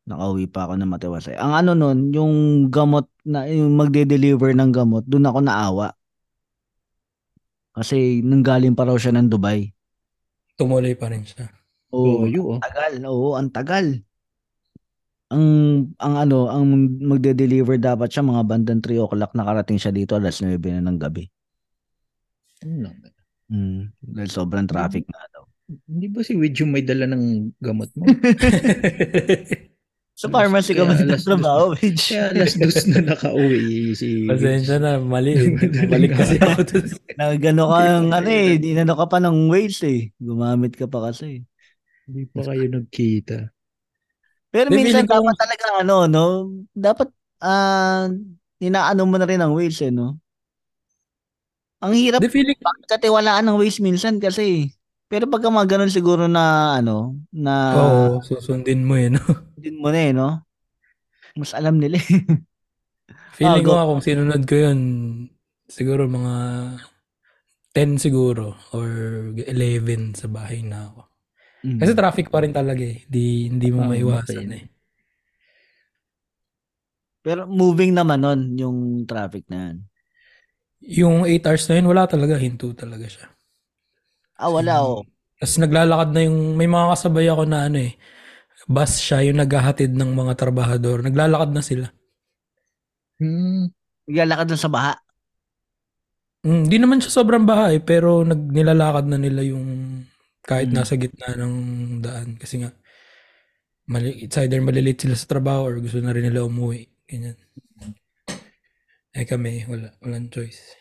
Nakauwi 0.04 0.44
pa 0.52 0.68
ako 0.68 0.76
ng 0.76 0.90
Matiwasay. 0.92 1.36
Ang 1.40 1.52
ano 1.56 1.70
nun, 1.72 2.12
yung 2.12 2.34
gamot 2.68 3.08
na 3.24 3.48
yung 3.48 3.72
magde-deliver 3.72 4.52
ng 4.52 4.68
gamot, 4.68 5.08
doon 5.08 5.24
ako 5.24 5.38
naawa. 5.40 5.88
Kasi 7.72 8.20
nanggaling 8.20 8.76
pa 8.76 8.84
raw 8.84 8.94
siya 9.00 9.16
ng 9.16 9.32
Dubai. 9.32 9.72
Tumuloy 10.60 10.92
pa 10.92 11.08
rin 11.08 11.24
siya. 11.24 11.48
Oo, 11.90 12.28
Toyo, 12.28 12.42
oh. 12.44 12.58
tagal. 12.60 12.92
Oo, 13.08 13.28
ang 13.34 13.48
tagal. 13.48 14.04
Ang 15.32 15.46
ang 15.98 16.14
ano, 16.20 16.52
ang 16.52 16.68
magde-deliver 17.00 17.80
dapat 17.80 18.12
siya 18.12 18.22
mga 18.22 18.44
bandang 18.44 18.84
3 18.84 19.00
o'clock 19.02 19.32
nakarating 19.32 19.80
siya 19.80 19.90
dito 19.90 20.14
alas 20.14 20.38
9 20.44 20.60
na 20.60 20.84
ng 20.84 21.00
gabi. 21.00 21.26
Ano 22.62 22.76
lang. 22.86 22.96
Mm, 23.48 23.80
dahil 24.04 24.30
sobrang 24.30 24.68
traffic 24.68 25.08
na 25.08 25.24
daw. 25.32 25.48
Hindi 25.88 26.06
ba 26.12 26.20
si 26.20 26.36
Widjo 26.36 26.68
may 26.68 26.84
dala 26.84 27.08
ng 27.08 27.56
gamot 27.56 27.88
mo? 27.96 28.04
Sa 30.14 30.30
pharmacy 30.30 30.78
ka 30.78 30.86
ba 30.86 30.94
alas 30.94 31.02
dos 31.10 31.26
trabaho, 31.26 31.74
Mitch? 31.74 32.14
Kaya 32.14 32.30
alas 32.30 32.54
dos 32.54 32.86
na 32.86 33.02
nakauwi 33.02 33.98
si 33.98 34.30
Pasensya 34.30 34.78
na, 34.78 35.02
mali. 35.02 35.34
Balik 35.90 36.14
kasi 36.14 36.38
ako 36.38 36.62
dun. 36.62 36.86
Nagano 37.18 37.64
ka 37.66 37.78
ng 37.82 38.08
ano 38.14 38.28
eh, 38.30 38.54
inano 38.62 38.94
ka 38.94 39.06
pa 39.10 39.18
ng 39.18 39.50
weights 39.50 39.82
eh. 39.82 40.14
Gumamit 40.22 40.78
ka 40.78 40.86
pa 40.86 41.10
kasi. 41.10 41.42
Hindi 42.06 42.30
pa 42.30 42.46
kayo 42.46 42.64
nagkita. 42.70 43.50
Pero 44.54 44.70
Hindi, 44.70 44.86
minsan 44.86 45.02
ko- 45.02 45.18
dapat 45.18 45.34
talaga 45.34 45.64
ano, 45.82 45.96
no? 46.06 46.26
Dapat 46.70 47.08
ah 47.42 48.06
inaano 48.62 49.02
mo 49.10 49.18
na 49.18 49.26
rin 49.26 49.42
ang 49.42 49.50
weights 49.50 49.82
eh, 49.82 49.90
no? 49.90 50.22
Ang 51.82 51.98
hirap 51.98 52.22
feeling, 52.30 52.56
katiwalaan 52.86 53.50
ng 53.50 53.58
weights 53.58 53.82
minsan 53.82 54.22
kasi. 54.22 54.70
Pero 55.14 55.30
pagka 55.30 55.46
mga 55.46 55.70
ganun 55.78 55.92
siguro 55.94 56.26
na 56.26 56.74
ano, 56.82 57.14
na 57.30 57.54
oo, 57.78 58.22
susundin 58.26 58.80
mo 58.88 58.94
yun. 58.96 59.14
din 59.62 59.76
mo 59.82 59.88
na 59.90 60.00
eh, 60.08 60.12
no? 60.14 60.28
Mas 61.38 61.52
alam 61.54 61.78
nila 61.82 61.98
eh. 61.98 62.06
Feeling 63.36 63.64
Ah, 63.66 63.66
ko 63.66 63.72
nga 63.76 63.88
kung 63.90 64.02
sinunod 64.06 64.42
ko 64.48 64.54
yun, 64.54 64.80
siguro 65.68 66.06
mga 66.08 66.34
10 67.76 67.90
siguro 67.98 68.54
or 68.76 68.88
11 69.56 70.14
sa 70.14 70.26
bahay 70.30 70.62
na 70.62 70.88
ako. 70.90 71.00
Mm. 71.64 71.80
Kasi 71.80 71.92
traffic 71.98 72.26
pa 72.32 72.42
rin 72.44 72.54
talaga 72.54 72.84
eh. 72.84 73.02
Di, 73.10 73.50
hindi 73.50 73.68
mo 73.74 73.80
Ah, 73.80 73.90
maiwasan 73.90 74.48
eh. 74.58 74.64
Pero 77.24 77.42
moving 77.60 77.92
naman 77.96 78.20
nun, 78.24 78.40
yung 78.60 78.78
traffic 79.10 79.44
na 79.50 79.56
yan. 79.72 79.76
Yung 81.00 81.26
8 81.26 81.42
hours 81.50 81.66
na 81.68 81.76
yun, 81.82 81.90
wala 81.90 82.04
talaga. 82.06 82.38
Hinto 82.38 82.70
talaga 82.78 83.06
siya. 83.10 83.26
Ah, 84.36 84.50
wala 84.50 84.82
oh. 84.82 85.02
Tapos 85.38 85.56
naglalakad 85.58 86.10
na 86.14 86.20
yung, 86.26 86.56
may 86.58 86.66
mga 86.70 86.90
kasabay 86.94 87.26
ako 87.30 87.42
na 87.46 87.66
ano 87.66 87.78
eh, 87.82 87.94
bus 88.70 88.98
siya, 89.02 89.22
yung 89.26 89.38
naghahatid 89.42 89.92
ng 89.94 90.10
mga 90.14 90.32
trabahador. 90.40 91.02
Naglalakad 91.04 91.50
na 91.52 91.62
sila. 91.62 91.86
Hmm. 93.20 93.70
Naglalakad 94.10 94.46
dun 94.50 94.60
sa 94.60 94.70
baha. 94.72 94.94
Mm, 96.44 96.60
Hindi 96.68 96.76
naman 96.80 96.98
siya 97.00 97.12
sobrang 97.24 97.44
baha 97.48 97.72
eh, 97.72 97.80
pero 97.80 98.20
nag, 98.20 98.52
nilalakad 98.52 99.06
na 99.08 99.16
nila 99.16 99.40
yung 99.44 99.64
kahit 100.44 100.68
Mm. 100.68 100.76
nasa 100.76 100.94
gitna 101.00 101.32
ng 101.40 101.54
daan. 102.04 102.36
Kasi 102.36 102.60
nga, 102.60 102.70
mali, 103.88 104.24
it's 104.24 104.36
either 104.40 104.60
malilate 104.60 105.00
sila 105.00 105.16
sa 105.16 105.28
trabaho 105.28 105.68
or 105.68 105.74
gusto 105.80 106.00
na 106.04 106.12
rin 106.12 106.28
nila 106.28 106.44
umuwi. 106.44 106.84
Ganyan. 107.08 107.36
Eh 109.14 109.24
kami, 109.24 109.64
wala, 109.70 109.94
walang 110.02 110.28
choice. 110.28 110.74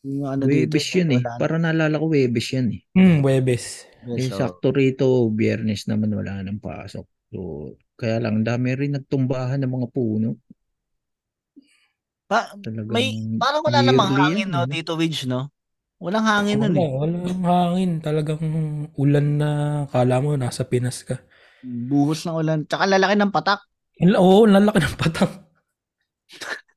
Yung 0.00 0.22
ano 0.24 0.42
dito, 0.44 0.78
Webes 0.78 0.86
yun 0.92 1.10
eh. 1.10 1.20
wala- 1.20 1.38
Para 1.38 1.54
naalala 1.56 1.96
ko 1.96 2.06
Webes 2.06 2.46
yan 2.50 2.66
eh. 2.70 2.80
Hmm, 2.92 3.18
Webes. 3.20 3.84
Yes, 4.06 4.18
Eh, 4.20 4.28
oh. 4.30 4.38
sakto 4.38 4.70
rito, 4.70 5.06
biyernes 5.28 5.84
naman 5.86 6.14
wala 6.14 6.38
nang 6.40 6.62
pasok. 6.62 7.02
So, 7.28 7.38
kaya 7.94 8.22
lang, 8.22 8.40
dami 8.40 8.72
rin 8.72 8.94
nagtumbahan 8.94 9.58
ng 9.58 9.72
mga 9.72 9.88
puno. 9.90 10.38
Pa, 12.24 12.52
Talagang 12.54 12.92
may, 12.92 13.10
parang 13.36 13.64
wala 13.64 13.80
namang 13.80 14.10
yearly 14.10 14.22
hangin, 14.22 14.40
yan, 14.44 14.50
no, 14.50 14.60
ano? 14.62 14.70
dito, 14.70 14.92
Widge, 14.94 15.24
no? 15.24 15.48
Walang 15.98 16.24
hangin 16.24 16.56
nun 16.60 16.72
Wala, 16.72 16.78
eh. 16.78 16.90
walang 16.94 17.42
hangin. 17.42 17.90
Talagang 17.98 18.42
ulan 18.94 19.26
na 19.34 19.50
kala 19.90 20.22
mo 20.22 20.36
nasa 20.36 20.62
Pinas 20.62 21.02
ka. 21.02 21.18
Buhos 21.60 22.22
ng 22.22 22.38
ulan. 22.38 22.58
Tsaka 22.62 22.86
lalaki 22.86 23.18
ng 23.18 23.34
patak. 23.34 23.58
Ang- 23.98 24.14
Oo, 24.14 24.46
ang 24.46 24.54
lalaki 24.54 24.78
ng 24.78 24.94
patang. 24.94 25.32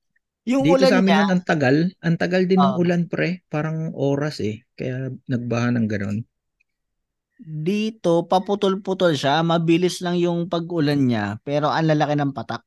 Yung 0.49 0.65
Dito 0.65 0.73
ulan 0.73 0.89
sa 0.89 0.97
amin 0.97 1.05
niya, 1.05 1.21
ang 1.29 1.41
tagal. 1.45 1.77
Ang 2.01 2.15
tagal 2.17 2.49
din 2.49 2.57
ng 2.65 2.73
Ah. 2.73 2.81
ulan 2.81 3.05
pre. 3.05 3.45
Parang 3.45 3.93
oras 3.93 4.41
eh. 4.41 4.65
Kaya 4.73 5.13
nagbaha 5.29 5.69
ng 5.77 5.85
ganon. 5.85 6.25
dito, 7.67 8.27
paputol-putol 8.31 9.13
siya. 9.17 9.41
Mabilis 9.41 9.95
lang 10.05 10.15
yung 10.19 10.45
pag-ulan 10.51 11.01
niya. 11.09 11.25
Pero 11.47 11.67
ang 11.73 11.87
lalaki 11.89 12.13
ng 12.17 12.31
patak. 12.37 12.61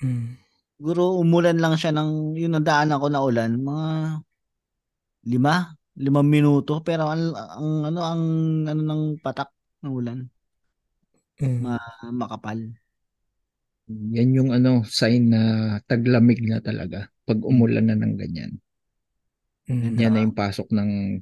Hmm. 0.00 0.36
Siguro 0.78 1.02
umulan 1.22 1.58
lang 1.62 1.74
siya 1.80 1.92
ng, 1.96 2.34
yung 2.40 2.52
nadaan 2.56 2.90
ako 2.96 3.06
na 3.12 3.20
ulan, 3.22 3.50
mga 3.60 3.86
lima, 5.30 5.54
limang 5.98 6.28
minuto. 6.28 6.82
Pero 6.82 7.06
ang, 7.12 7.34
ang 7.36 7.68
ano, 7.88 8.00
ang, 8.02 8.22
ano 8.70 8.80
ng 8.82 9.02
patak 9.22 9.48
ng 9.84 9.92
ulan, 9.92 10.18
Hmm. 11.40 11.64
ah, 11.66 12.10
makapal. 12.12 12.58
Yan 14.16 14.30
yung 14.38 14.50
ano, 14.56 14.72
sign 14.98 15.22
na 15.34 15.42
taglamig 15.90 16.40
na 16.50 16.58
talaga. 16.68 16.98
Pag 17.28 17.38
umulan 17.50 17.86
na 17.88 17.96
ng 17.98 18.14
ganyan. 18.22 18.52
Hmm. 19.68 19.96
Yan 20.00 20.12
na 20.16 20.22
yung 20.24 20.36
pasok 20.36 20.68
ng 20.72 21.20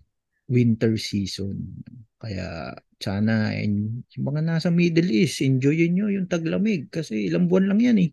winter 0.50 0.92
season. 0.98 1.56
Kaya 2.20 2.74
sana 3.00 3.54
en- 3.56 4.04
yung 4.14 4.24
mga 4.30 4.42
nasa 4.44 4.68
Middle 4.70 5.10
East, 5.10 5.42
enjoyin 5.42 5.92
nyo 5.96 6.06
yung 6.12 6.28
taglamig 6.30 6.90
kasi 6.92 7.30
ilang 7.30 7.46
buwan 7.50 7.66
lang 7.70 7.80
yan 7.82 7.98
eh. 8.06 8.10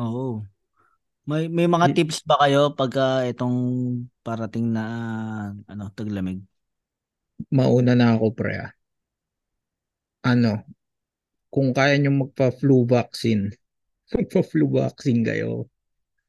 Oo. 0.00 0.44
May 1.30 1.42
may 1.56 1.66
mga 1.74 1.86
Y- 1.86 1.96
tips 1.96 2.18
ba 2.28 2.34
kayo 2.42 2.60
pagka 2.78 3.02
itong 3.30 3.56
parating 4.26 4.66
na 4.76 4.82
ano 5.70 5.84
taglamig? 5.98 6.38
Mauna 7.56 7.92
na 7.98 8.06
ako 8.14 8.26
pre 8.38 8.52
ah. 8.64 8.70
Ano, 10.32 10.52
kung 11.54 11.70
kaya 11.78 11.94
nyo 11.98 12.10
magpa-flu 12.20 12.76
vaccine, 12.94 13.44
magpa-flu 14.12 14.66
vaccine 14.70 15.22
kayo 15.26 15.66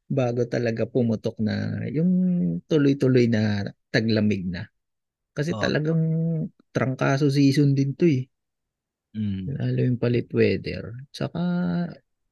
bago 0.07 0.47
talaga 0.47 0.87
pumutok 0.87 1.37
na 1.43 1.83
yung 1.91 2.09
tuloy-tuloy 2.65 3.27
na 3.27 3.67
taglamig 3.91 4.47
na. 4.47 4.65
Kasi 5.35 5.53
Oo. 5.53 5.61
talagang 5.61 6.01
trangkaso 6.71 7.27
season 7.29 7.75
din 7.75 7.93
to 7.93 8.07
eh. 8.07 8.23
Mm. 9.13 9.57
Lalo 9.57 9.79
yung 9.83 9.99
palit 9.99 10.27
weather. 10.33 10.93
Tsaka 11.11 11.39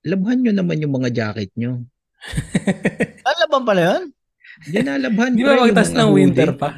labhan 0.05 0.37
nyo 0.41 0.53
naman 0.55 0.81
yung 0.81 0.93
mga 0.95 1.09
jacket 1.13 1.51
nyo. 1.57 1.83
Ano 3.25 3.43
ba 3.49 3.59
pala 3.65 3.81
'yun? 3.81 4.03
Hindi 4.65 4.79
na 4.85 4.93
labhan 5.01 5.33
Di 5.35 5.41
pre, 5.41 5.49
ba 5.51 5.53
yung 5.57 5.73
magtas 5.73 5.89
mga 5.91 5.99
ng 5.99 6.09
hoodie. 6.13 6.15
winter 6.15 6.49
pa? 6.55 6.69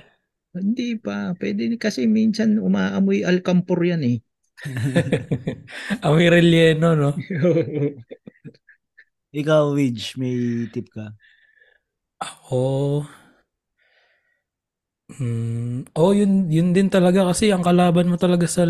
Hindi 0.56 0.90
pa. 0.98 1.18
Pwede 1.38 1.62
kasi 1.78 2.08
minsan 2.10 2.58
umaamoy 2.58 3.22
alcampur 3.22 3.80
yan 3.86 4.02
eh. 4.08 4.18
Amoy 6.04 6.30
relleno, 6.30 6.96
no? 6.96 7.14
Ikaw, 9.40 9.64
Widge, 9.76 10.18
may 10.20 10.66
tip 10.74 10.88
ka? 10.90 11.14
Ako, 12.22 12.62
mm, 15.20 15.94
oh, 15.98 16.12
yun, 16.16 16.50
yun 16.52 16.70
din 16.76 16.90
talaga 16.90 17.28
kasi 17.30 17.52
ang 17.54 17.64
kalaban 17.66 18.10
mo 18.10 18.18
talaga 18.20 18.46
sa, 18.50 18.64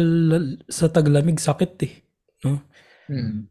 sa 0.68 0.88
taglamig, 0.92 1.40
sakit 1.40 1.72
eh. 1.88 1.94
No? 2.46 2.62
Hmm. 3.08 3.48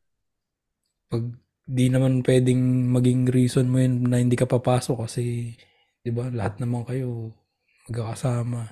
Pag 1.11 1.25
di 1.67 1.91
naman 1.91 2.23
pwedeng 2.23 2.63
maging 2.95 3.27
reason 3.27 3.67
mo 3.67 3.83
yun 3.83 4.07
na 4.07 4.23
hindi 4.23 4.39
ka 4.39 4.47
papasok 4.47 4.97
kasi, 5.07 5.51
di 6.05 6.11
ba, 6.15 6.31
lahat 6.31 6.63
naman 6.63 6.87
kayo 6.87 7.35
magkakasama 7.91 8.71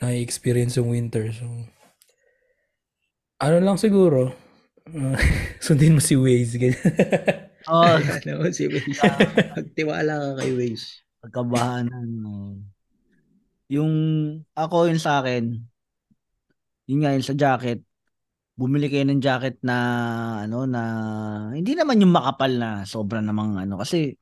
na 0.00 0.12
experience 0.12 0.76
yung 0.76 0.92
winter. 0.92 1.32
So, 1.32 1.46
ano 3.40 3.56
lang 3.60 3.78
siguro, 3.80 4.32
uh, 4.92 5.16
sundin 5.64 5.96
mo 5.96 6.02
si 6.02 6.14
Waze, 6.16 6.56
ganyan. 6.60 6.80
Oh, 7.66 7.82
ano, 7.98 8.46
si 8.54 8.70
Waze. 8.70 8.94
Magtiwala 9.58 10.12
ka 10.22 10.30
kay 10.38 10.50
Waze. 10.54 11.02
pagkabahanan. 11.18 12.08
No. 12.22 12.62
Yung 13.66 13.94
ako 14.54 14.86
yun 14.86 15.02
sa 15.02 15.18
akin, 15.18 15.58
yun 16.86 16.98
nga 17.02 17.10
yun 17.18 17.26
sa 17.26 17.34
jacket, 17.34 17.82
bumili 18.54 18.86
kayo 18.86 19.04
ng 19.10 19.18
jacket 19.22 19.58
na 19.66 19.76
ano 20.46 20.64
na 20.70 20.82
hindi 21.52 21.74
naman 21.74 22.00
yung 22.00 22.14
makapal 22.14 22.52
na 22.54 22.70
sobra 22.86 23.18
namang 23.18 23.58
ano 23.58 23.76
kasi 23.82 24.14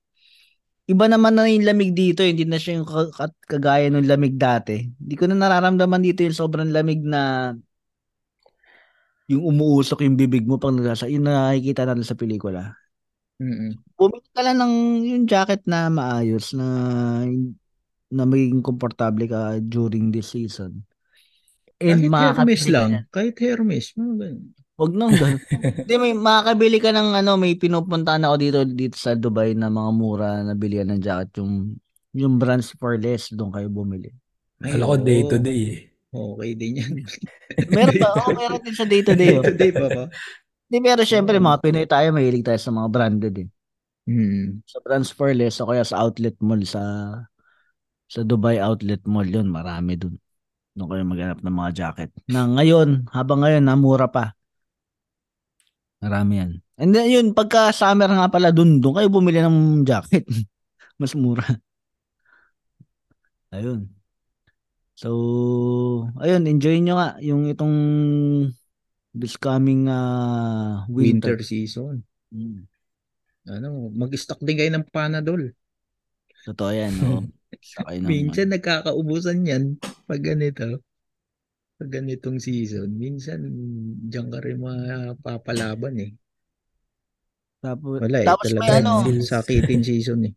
iba 0.89 1.07
naman 1.09 1.33
na 1.37 1.49
yung 1.49 1.65
lamig 1.65 1.97
dito, 1.97 2.21
hindi 2.25 2.45
na 2.45 2.61
siya 2.61 2.81
yung 2.81 2.89
ka- 2.89 3.12
ka- 3.12 3.41
kagaya 3.49 3.89
ng 3.89 4.05
lamig 4.09 4.37
dati. 4.37 4.85
Hindi 4.85 5.15
ko 5.17 5.25
na 5.29 5.37
nararamdaman 5.41 6.03
dito 6.05 6.21
yung 6.25 6.37
sobrang 6.37 6.69
lamig 6.73 7.01
na 7.05 7.53
yung 9.31 9.43
umuusok 9.55 10.05
yung 10.05 10.16
bibig 10.20 10.45
mo 10.45 10.61
pag 10.61 10.77
nagasa, 10.77 11.09
yung 11.09 11.25
nakikita 11.25 11.89
natin 11.89 12.05
sa 12.05 12.18
pelikula. 12.18 12.77
Mm-mm. 13.41 13.75
Bumili 13.99 14.29
ka 14.31 14.41
lang 14.47 14.57
ng 14.62 14.75
yung 15.03 15.25
jacket 15.27 15.62
na 15.66 15.91
maayos 15.91 16.55
na 16.55 16.66
na 18.14 18.22
magiging 18.22 18.62
komportable 18.62 19.27
ka 19.27 19.59
during 19.59 20.14
this 20.14 20.31
season. 20.33 20.87
And 21.83 22.07
Kahit 22.07 22.39
Hermes 22.39 22.64
lang. 22.70 22.89
niyan. 22.91 23.05
Kahit 23.11 23.35
Hermes. 23.43 23.87
Huwag 24.75 24.93
nang 24.95 25.14
ganun. 25.14 25.39
Hindi, 25.85 25.95
may 25.99 26.14
makakabili 26.14 26.79
ka 26.79 26.91
ng 26.95 27.09
ano, 27.18 27.31
may 27.39 27.55
pinupuntahan 27.59 28.22
ako 28.27 28.35
dito 28.39 28.59
dito 28.66 28.97
sa 28.99 29.14
Dubai 29.18 29.55
na 29.55 29.70
mga 29.70 29.91
mura 29.95 30.31
na 30.43 30.55
bilihan 30.55 30.91
ng 30.95 31.03
jacket. 31.03 31.43
Yung, 31.43 31.79
yung 32.14 32.35
brands 32.39 32.75
for 32.79 32.95
less, 32.99 33.31
doon 33.35 33.51
kayo 33.51 33.66
bumili. 33.70 34.11
Ay, 34.62 34.79
Alam 34.79 34.87
ko 34.87 34.97
day 35.03 35.20
to 35.27 35.37
day 35.39 35.61
eh. 35.75 35.81
Okay 36.15 36.51
din 36.55 36.79
yan. 36.79 36.93
Meron 37.75 37.97
ba? 37.99 38.09
Oo, 38.15 38.31
meron 38.39 38.62
din 38.62 38.77
sa 38.79 38.87
day 38.87 39.03
to 39.03 39.19
day. 39.19 39.35
Day 39.35 39.39
Oh. 39.39 39.43
to 39.43 39.51
day 39.53 39.71
pa 39.75 39.87
ba? 39.91 40.05
Hindi, 40.71 40.79
pero 40.79 41.03
syempre, 41.03 41.37
Oo. 41.37 41.45
mga 41.45 41.59
Pinoy 41.61 41.87
tayo, 41.91 42.15
mahilig 42.15 42.47
tayo 42.47 42.57
sa 42.57 42.71
mga 42.71 42.89
branded 42.89 43.35
eh. 43.43 43.49
Hmm. 44.07 44.62
Sa 44.62 44.79
brands 44.79 45.11
for 45.11 45.33
less, 45.35 45.59
o 45.59 45.67
kaya 45.67 45.83
sa 45.83 45.99
outlet 45.99 46.39
mall, 46.39 46.62
sa 46.62 46.83
sa 48.07 48.21
Dubai 48.23 48.61
outlet 48.62 49.03
mall 49.05 49.27
yun, 49.27 49.51
marami 49.51 49.99
dun. 49.99 50.15
Doon 50.75 50.89
kayo 50.91 51.03
maghanap 51.03 51.39
ng 51.43 51.57
mga 51.57 51.71
jacket. 51.75 52.11
Na 52.31 52.47
ngayon, 52.47 53.11
habang 53.11 53.43
ngayon, 53.43 53.65
namura 53.65 54.07
pa. 54.07 54.35
Marami 55.99 56.33
yan. 56.37 56.51
And 56.77 56.91
then 56.93 57.09
yun, 57.09 57.27
pagka 57.33 57.71
summer 57.73 58.07
nga 58.07 58.29
pala 58.29 58.51
dun, 58.53 58.79
doon 58.79 59.03
kayo 59.03 59.09
bumili 59.09 59.41
ng 59.41 59.83
jacket. 59.83 60.27
Mas 61.01 61.15
mura. 61.17 61.47
Ayun. 63.51 63.87
So, 64.95 65.11
ayun, 66.23 66.47
enjoy 66.47 66.79
nyo 66.79 66.95
nga 66.95 67.19
yung 67.19 67.51
itong 67.51 67.77
this 69.11 69.35
coming 69.35 69.91
uh, 69.91 70.87
winter. 70.87 71.35
Winter 71.35 71.43
season. 71.43 72.07
Mm. 72.31 72.67
Ano, 73.51 73.91
mag-stock 73.91 74.39
din 74.41 74.59
kayo 74.59 74.71
ng 74.71 74.87
Panadol. 74.89 75.51
Totoo 76.47 76.71
yan. 76.71 76.95
Ng, 77.55 78.03
Minsan 78.03 78.51
nagkakaubusan 78.51 79.47
yan 79.47 79.79
pag 80.11 80.19
ganito. 80.19 80.83
Pag 81.79 82.03
ganitong 82.03 82.43
season. 82.43 82.91
Minsan 82.99 83.47
diyan 84.11 84.27
ka 84.27 84.39
rin 84.43 84.59
mapapalaban 84.59 85.95
eh. 86.03 86.13
tapos, 87.63 88.03
Wala 88.03 88.19
eh. 88.23 88.27
tapos 88.27 88.51
may 88.59 88.69
Talagang 88.69 89.07
ano, 89.07 89.23
sakitin 89.23 89.83
season 89.87 90.21
eh. 90.27 90.35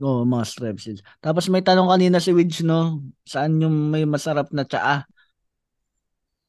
Oo, 0.00 0.24
mga 0.24 0.44
strepsils. 0.48 1.04
Tapos 1.20 1.52
may 1.52 1.60
tanong 1.60 1.92
kanina 1.92 2.16
si 2.18 2.32
Widge, 2.32 2.64
no? 2.64 3.04
Saan 3.28 3.60
yung 3.60 3.92
may 3.92 4.08
masarap 4.08 4.48
na 4.48 4.64
tsaa? 4.64 5.04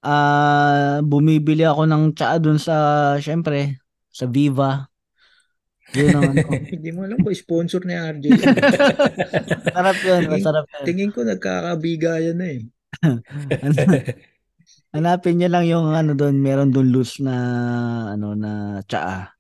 Ah, 0.02 1.04
bumibili 1.04 1.68
ako 1.68 1.84
ng 1.86 2.04
tsaa 2.16 2.40
dun 2.40 2.58
sa, 2.58 2.76
syempre, 3.20 3.84
sa 4.08 4.26
Viva. 4.26 4.88
Yun 5.92 6.16
ang 6.16 6.32
ano. 6.32 6.48
Hindi 6.74 6.90
mo 6.96 7.04
alam 7.04 7.20
kung 7.20 7.36
sponsor 7.36 7.84
ni 7.84 7.96
RJ. 7.96 8.26
Masarap 9.68 9.98
yun, 10.08 10.22
masarap 10.32 10.66
yun. 10.72 10.86
Tingin 10.88 11.12
ko 11.12 11.28
nagkakabigayan 11.28 12.40
na 12.40 12.48
eh. 12.56 12.62
Hanapin 14.96 15.40
niyo 15.40 15.50
lang 15.52 15.66
yung 15.68 15.92
ano 15.92 16.16
doon, 16.16 16.40
meron 16.40 16.72
doon 16.72 16.92
loose 16.92 17.20
na 17.24 17.36
ano 18.16 18.36
na 18.36 18.80
tsaa. 18.88 19.36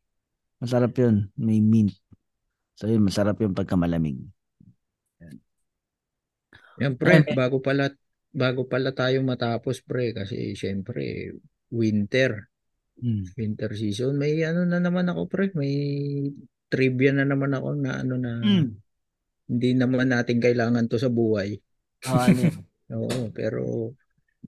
Masarap 0.59 0.91
yun, 0.99 1.32
may 1.39 1.64
mint. 1.64 2.00
So 2.82 2.89
yun, 2.89 3.05
masarap 3.05 3.38
yung 3.45 3.53
pagka 3.53 3.77
malamig. 3.77 4.17
Yan 6.82 6.97
pre, 6.97 7.21
bago 7.38 7.61
pala 7.61 7.93
bago 8.34 8.65
pala 8.65 8.89
tayo 8.89 9.21
matapos 9.21 9.86
pre 9.86 10.17
kasi 10.17 10.57
syempre 10.57 11.29
winter, 11.69 12.49
Mm. 13.01 13.23
winter 13.38 13.71
season. 13.77 14.17
May 14.17 14.41
ano 14.41 14.65
na 14.65 14.82
naman 14.82 15.05
ako 15.13 15.29
pre, 15.29 15.53
may 15.53 15.73
trivia 16.73 17.13
na 17.13 17.25
naman 17.25 17.53
ako 17.53 17.69
na 17.77 18.01
ano 18.01 18.17
na 18.17 18.41
Mm. 18.41 18.77
hindi 19.51 19.69
naman 19.77 20.09
natin 20.09 20.41
kailangan 20.41 20.89
to 20.89 20.97
sa 20.97 21.13
buhay. 21.13 21.61
Ah, 22.09 22.25
ano? 22.29 22.41
Oo, 22.97 23.29
pero 23.29 23.93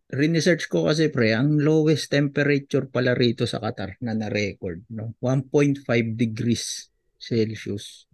research 0.09 0.69
ko 0.73 0.89
kasi 0.89 1.13
pre, 1.13 1.37
ang 1.37 1.61
lowest 1.61 2.09
temperature 2.09 2.89
pala 2.89 3.13
rito 3.13 3.45
sa 3.45 3.61
Qatar 3.61 3.97
na 4.01 4.17
na-record, 4.17 4.81
no? 4.89 5.13
1.5 5.21 6.17
degrees 6.17 6.89
Celsius. 7.21 8.09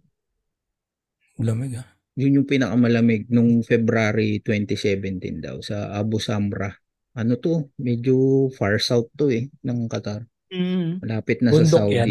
Lamig 1.40 1.80
ah. 1.80 1.88
Yun 2.20 2.42
yung 2.42 2.48
pinakamalamig 2.48 3.30
nung 3.32 3.64
February 3.64 4.44
2017 4.44 5.40
daw 5.40 5.56
sa 5.64 5.94
Abu 5.96 6.20
Samra. 6.20 6.68
Ano 7.16 7.40
to? 7.40 7.72
Medyo 7.80 8.48
far 8.52 8.76
south 8.76 9.08
to 9.16 9.32
eh 9.32 9.48
ng 9.64 9.88
Qatar. 9.88 10.26
Mm. 10.50 11.00
Malapit 11.00 11.40
na 11.40 11.54
sa 11.54 11.56
Bundok 11.56 11.80
Saudi. 11.86 11.96
yan. 11.96 12.10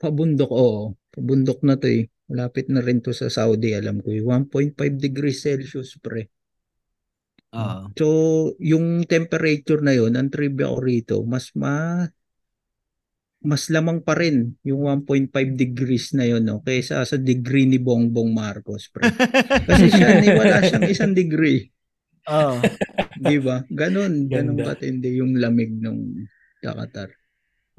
Pabundok, 0.00 0.50
oo. 0.52 0.96
Pabundok 1.12 1.60
na 1.64 1.76
to 1.76 1.88
eh. 1.88 2.08
Malapit 2.30 2.70
na 2.70 2.80
rin 2.80 3.02
to 3.02 3.10
sa 3.10 3.26
Saudi, 3.26 3.74
alam 3.74 4.00
ko 4.00 4.14
eh. 4.14 4.22
1.5 4.22 4.76
degrees 4.96 5.42
Celsius 5.42 5.98
pre. 5.98 6.30
Oo. 7.50 7.90
So, 7.98 8.06
yung 8.62 9.04
temperature 9.10 9.82
na 9.82 9.92
yun, 9.96 10.14
ang 10.14 10.30
trivia 10.30 10.70
ko 10.70 10.78
rito, 10.78 11.16
mas 11.26 11.50
ma 11.58 12.06
mas 13.40 13.72
lamang 13.72 14.04
pa 14.04 14.12
rin 14.16 14.52
yung 14.62 14.84
1.5 14.84 15.32
degrees 15.56 16.12
na 16.12 16.28
yun 16.28 16.44
no, 16.44 16.60
kaysa 16.60 17.00
sa 17.08 17.16
degree 17.16 17.64
ni 17.64 17.80
Bongbong 17.80 18.36
Marcos 18.36 18.92
pre. 18.92 19.08
Kasi 19.68 19.88
siya 19.88 20.20
ni 20.20 20.28
wala 20.36 20.60
siyang 20.60 20.84
isang 20.84 21.16
degree, 21.16 21.64
Oo. 22.28 22.60
di 23.30 23.40
ba? 23.40 23.64
Ganon, 23.72 24.28
ganon 24.28 24.60
Ganda. 24.60 24.76
katindi 24.76 25.16
yung 25.16 25.40
lamig 25.40 25.72
ng 25.72 26.28
Qatar. 26.60 27.16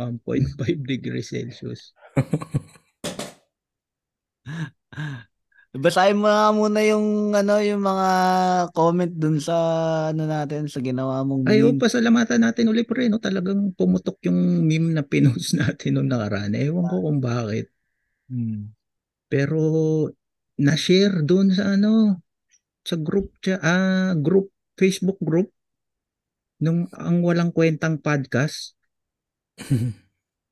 1.5 0.02 0.82
degrees 0.82 1.30
Celsius. 1.30 1.94
Basahin 5.72 6.20
mo 6.20 6.28
nga 6.28 6.52
muna 6.52 6.84
yung 6.84 7.32
ano 7.32 7.64
yung 7.64 7.80
mga 7.80 8.10
comment 8.76 9.14
dun 9.16 9.40
sa 9.40 9.56
ano 10.12 10.28
natin 10.28 10.68
sa 10.68 10.84
ginawa 10.84 11.24
mong 11.24 11.48
meme. 11.48 11.80
pasalamatan 11.80 12.44
natin 12.44 12.68
ulit 12.68 12.84
pre, 12.84 13.08
no? 13.08 13.24
Talagang 13.24 13.72
pumutok 13.80 14.20
yung 14.28 14.68
meme 14.68 14.92
na 14.92 15.00
pinost 15.00 15.56
natin 15.62 15.96
nung 15.96 16.12
nakaraan. 16.12 16.52
Ewan 16.60 16.92
ko 16.92 17.08
kung 17.08 17.24
bakit. 17.24 17.72
Hmm. 18.28 18.76
Pero 19.32 19.60
na-share 20.60 21.24
doon 21.24 21.56
sa 21.56 21.80
ano 21.80 22.20
sa 22.84 23.00
group 23.00 23.32
cha 23.40 23.56
ah 23.64 24.12
group 24.20 24.52
Facebook 24.76 25.18
group 25.24 25.50
nung 26.60 26.86
ang 26.94 27.24
walang 27.24 27.50
kwentang 27.56 27.98
podcast 27.98 28.76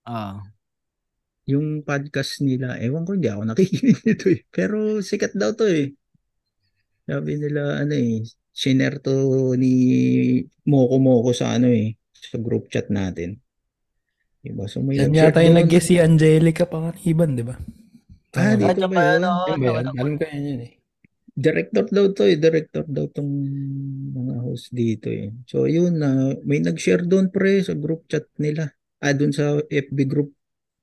Ah. 0.09 0.41
Yung 1.49 1.67
podcast 1.81 2.45
nila 2.45 2.77
ewan 2.85 3.03
ko 3.07 3.11
hindi 3.17 3.29
ako 3.31 3.41
nakikinig 3.49 3.99
nito 4.07 4.25
eh 4.29 4.41
pero 4.49 4.77
sikat 5.01 5.33
daw 5.33 5.51
to 5.57 5.65
eh 5.65 5.87
sabi 7.09 7.31
nila 7.41 7.61
ano 7.81 7.93
eh 7.97 8.21
shinare 8.53 8.97
to 9.01 9.15
ni 9.61 9.73
Moko 10.69 10.95
Moko 11.01 11.31
sa 11.33 11.57
ano 11.57 11.67
eh 11.71 11.97
sa 12.13 12.37
group 12.37 12.69
chat 12.69 12.87
natin 12.93 13.39
diba 14.43 14.65
so 14.71 14.79
may 14.79 14.99
Yan 14.99 15.11
yata 15.11 15.43
yung 15.43 15.57
nag 15.57 15.71
si 15.81 15.99
Angelica 15.99 16.63
Panganiban, 16.69 17.35
di 17.35 17.43
ba? 17.43 17.55
ah 18.37 18.53
Tama 18.53 18.57
ba? 18.61 18.71
dito 18.71 18.81
Ano 19.49 19.59
ba 19.65 19.69
yun? 19.73 19.83
ano? 19.83 19.91
Alam 19.99 20.13
ko 20.19 20.23
yan 20.25 20.43
yun 20.45 20.59
eh. 20.67 20.71
Director 21.35 21.85
daw 21.87 22.05
to 22.11 22.23
eh. 22.27 22.37
Director 22.39 22.83
daw 22.87 23.05
tong 23.11 23.31
mga 24.11 24.35
host 24.43 24.71
dito 24.71 25.07
eh. 25.11 25.31
So 25.47 25.67
yun 25.67 25.99
na 25.99 26.09
may 26.47 26.59
nag-share 26.59 27.03
doon 27.03 27.31
pre 27.31 27.63
sa 27.63 27.73
group 27.75 28.07
chat 28.11 28.27
nila. 28.37 28.69
Ah 28.99 29.15
doon 29.15 29.31
sa 29.31 29.59
FB 29.63 29.97
group 30.07 30.31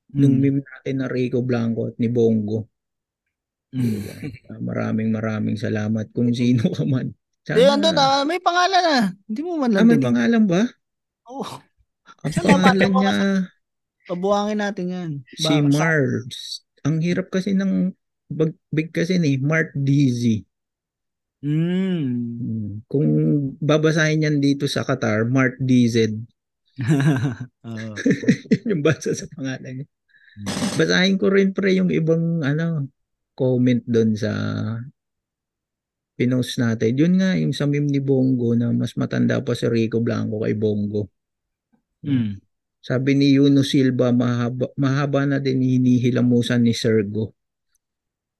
nung 0.08 0.34
Hmm. 0.34 0.42
meme 0.42 0.60
natin 0.60 0.96
na 0.96 1.06
Rico 1.06 1.40
Blanco 1.40 1.88
at 1.88 1.96
ni 1.96 2.06
Bongo. 2.06 2.68
Hmm. 3.70 4.00
Ah, 4.46 4.60
maraming 4.60 5.10
maraming 5.10 5.56
salamat 5.56 6.08
kung 6.10 6.30
sino 6.30 6.70
ka 6.70 6.84
man. 6.84 7.10
Di, 7.42 7.62
andun 7.62 7.92
na, 7.92 8.22
may 8.22 8.38
pangalan 8.38 8.80
na. 8.80 8.98
Hindi 9.22 9.40
mo 9.40 9.54
man 9.56 9.70
Ah, 9.70 9.74
lang 9.74 9.86
may 9.86 9.94
dinig. 9.94 10.06
pangalan 10.06 10.44
ba? 10.44 10.62
Oh, 11.26 11.50
Ang 12.22 12.32
pangalan 12.34 12.90
niya 12.92 13.14
pabuhangin 14.04 14.60
natin 14.60 14.86
yan. 14.86 15.10
si 15.28 15.46
Ba- 15.46 15.66
sa- 15.68 15.82
Mars. 15.82 16.38
Ang 16.82 17.02
hirap 17.02 17.26
kasi 17.28 17.50
ng 17.52 17.90
big 18.68 18.90
kasi 18.90 19.18
ni 19.18 19.34
Mart 19.36 19.74
Dizzy. 19.74 20.46
Hmm. 21.42 22.82
Kung 22.86 23.06
babasahin 23.58 24.24
yan 24.24 24.38
dito 24.38 24.64
sa 24.64 24.82
Qatar, 24.82 25.26
Mart 25.26 25.58
DZ. 25.58 26.14
Oo. 26.80 27.94
yung 28.68 28.82
basa 28.84 29.16
sa 29.16 29.24
pangalan 29.32 29.82
niya. 29.82 29.86
Basahin 30.76 31.16
ko 31.16 31.32
rin 31.32 31.56
pre 31.56 31.72
yung 31.72 31.88
ibang 31.88 32.44
ano 32.44 32.92
comment 33.32 33.80
doon 33.88 34.12
sa 34.16 34.32
pinost 36.16 36.56
natin. 36.60 36.96
Yun 36.96 37.14
nga 37.20 37.36
yung 37.36 37.52
sa 37.52 37.68
meme 37.68 37.88
ni 37.88 38.00
Bongo 38.00 38.56
na 38.56 38.72
mas 38.72 38.96
matanda 38.96 39.40
pa 39.40 39.52
si 39.52 39.68
Rico 39.68 40.00
Blanco 40.00 40.44
kay 40.44 40.56
Bongo. 40.56 41.08
Hmm. 42.04 42.40
Sabi 42.80 43.18
ni 43.18 43.36
Yuno 43.36 43.66
Silva 43.66 44.14
mahaba, 44.14 44.70
mahaba 44.78 45.26
na 45.28 45.38
din 45.42 45.60
hinihilamusan 45.60 46.64
ni 46.64 46.72
Sergo. 46.72 47.36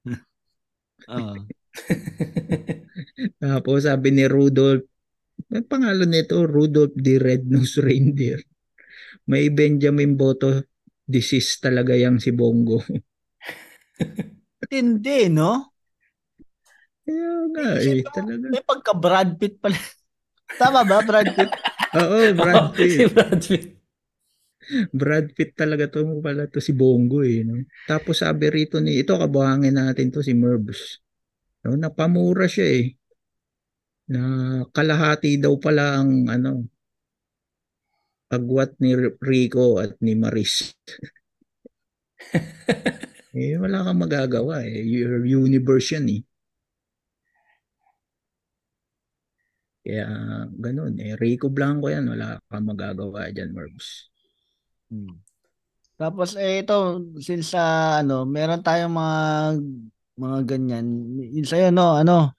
Oo. 1.13 1.35
Tapos 3.43 3.85
sabi 3.85 4.09
ni 4.15 4.25
Rudolph, 4.25 4.87
ang 5.47 5.67
pangalan 5.67 6.11
nito, 6.11 6.43
Rudolph 6.43 6.95
the 6.97 7.15
Red-Nosed 7.19 7.79
Reindeer. 7.87 8.39
May 9.27 9.51
Benjamin 9.51 10.15
Boto 10.15 10.63
disease 11.07 11.59
talaga 11.59 11.95
yang 11.95 12.19
si 12.19 12.35
Bongo. 12.35 12.83
Hindi, 14.67 15.31
no? 15.31 15.77
Kaya 17.07 17.31
nga 17.55 17.67
eh, 17.79 18.03
talaga. 18.11 18.45
May 18.51 18.63
pagka 18.63 18.91
Brad 18.91 19.39
Pitt 19.39 19.63
pala. 19.63 19.79
Tama 20.59 20.83
ba, 20.83 20.99
Brad 20.99 21.31
Pitt? 21.31 21.51
Oo, 21.95 22.19
Brad 22.35 22.67
si 22.75 23.07
Pitt. 23.07 23.11
Brad 23.15 23.39
Pitt. 23.39 23.67
Brad 24.91 25.27
Pitt 25.31 25.55
talaga 25.55 25.87
to 25.87 26.19
pala 26.19 26.51
to 26.51 26.59
si 26.59 26.75
Bongo 26.75 27.23
eh. 27.23 27.47
No? 27.47 27.63
Tapos 27.87 28.19
sabi 28.19 28.51
rito 28.51 28.83
ni, 28.83 28.99
ito 28.99 29.15
kabuhangin 29.15 29.79
natin 29.79 30.11
to 30.11 30.19
si 30.19 30.35
Merbs. 30.35 30.99
No, 31.63 31.79
napamura 31.79 32.51
siya 32.51 32.67
eh. 32.67 32.99
Na 34.07 34.21
kalahati 34.71 35.35
daw 35.35 35.55
pala 35.59 35.99
ang 35.99 36.31
ano, 36.31 36.63
agwat 38.31 38.75
ni 38.79 38.95
Rico 39.19 39.79
at 39.79 39.95
ni 40.03 40.15
Maris. 40.15 40.75
eh, 43.37 43.55
wala 43.59 43.83
kang 43.87 43.99
magagawa 44.03 44.63
eh. 44.63 44.83
Your 44.83 45.23
universe 45.23 45.95
yan 45.95 46.07
eh. 46.11 46.21
Kaya 49.87 50.07
ganun 50.51 50.99
eh. 50.99 51.15
Rico 51.15 51.47
Blanco 51.47 51.87
yan. 51.87 52.11
Wala 52.11 52.39
kang 52.51 52.67
magagawa 52.67 53.31
dyan, 53.31 53.55
Merbs. 53.55 54.11
Hmm. 54.91 55.19
Tapos 55.97 56.37
eh 56.37 56.61
ito 56.61 57.01
since 57.17 57.57
sa 57.57 57.97
ano, 58.05 58.21
meron 58.21 58.61
tayong 58.61 58.93
mga 58.93 59.19
mga 60.17 60.39
ganyan. 60.45 60.85
Yun 61.17 61.47
sa'yo 61.47 61.73
no, 61.73 61.97
ano, 61.97 62.36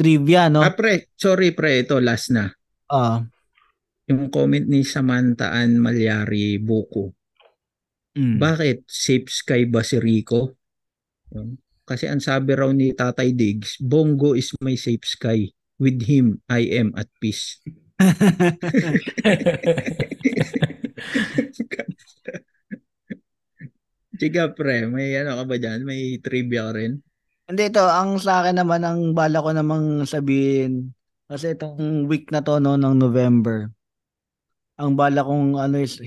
trivia 0.00 0.48
no. 0.48 0.64
Ah, 0.64 0.72
pre, 0.72 1.12
sorry 1.12 1.52
pre, 1.52 1.84
ito 1.84 2.00
last 2.00 2.32
na. 2.32 2.48
Ah. 2.88 3.20
Yung 4.08 4.32
comment 4.32 4.64
ni 4.64 4.80
Samantha 4.80 5.52
Ann 5.52 5.76
Malyari 5.76 6.56
Buko. 6.56 7.12
mm. 8.16 8.40
Bakit? 8.40 8.88
Safe 8.88 9.28
sky 9.28 9.68
ba 9.68 9.84
si 9.84 10.00
Rico? 10.00 10.56
Kasi 11.84 12.08
ang 12.08 12.24
sabi 12.24 12.56
raw 12.56 12.72
ni 12.72 12.96
Tatay 12.96 13.36
Diggs, 13.36 13.76
Bongo 13.76 14.32
is 14.32 14.56
my 14.64 14.80
safe 14.80 15.04
sky. 15.04 15.44
With 15.80 16.04
him, 16.08 16.40
I 16.48 16.64
am 16.76 16.92
at 16.96 17.08
peace. 17.20 17.60
Chiga 24.20 24.52
pre, 24.52 24.84
may 24.84 25.16
ano 25.16 25.40
ka 25.40 25.44
ba 25.48 25.56
dyan? 25.56 25.88
May 25.88 26.20
trivia 26.20 26.68
ka 26.68 26.76
rin? 26.76 27.00
Hindi 27.50 27.66
ito, 27.66 27.82
ang 27.82 28.14
sa 28.22 28.46
akin 28.46 28.62
naman 28.62 28.86
ang 28.86 29.10
bala 29.10 29.42
ko 29.42 29.50
namang 29.50 30.06
sabihin 30.06 30.94
kasi 31.26 31.58
itong 31.58 32.06
week 32.06 32.30
na 32.30 32.46
to 32.46 32.62
no 32.62 32.78
ng 32.78 32.94
November. 32.94 33.66
Ang 34.78 34.94
bala 34.94 35.26
kong 35.26 35.58
ano 35.58 35.82
is 35.82 35.98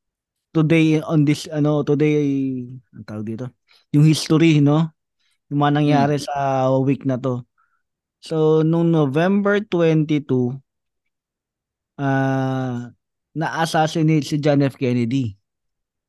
today 0.56 1.02
on 1.02 1.26
this 1.26 1.50
ano 1.50 1.82
today 1.82 2.22
ang 2.94 3.02
tawag 3.02 3.26
dito. 3.26 3.50
Yung 3.90 4.06
history 4.06 4.62
no. 4.62 4.94
Yung 5.50 5.58
mga 5.58 5.74
nangyari 5.82 6.22
sa 6.22 6.70
week 6.78 7.02
na 7.02 7.18
to. 7.18 7.42
So 8.22 8.62
nung 8.62 8.94
November 8.94 9.58
22 9.58 10.54
ah 11.98 12.94
na-assassinate 13.34 14.22
si 14.22 14.38
John 14.38 14.62
F. 14.62 14.78
Kennedy. 14.78 15.34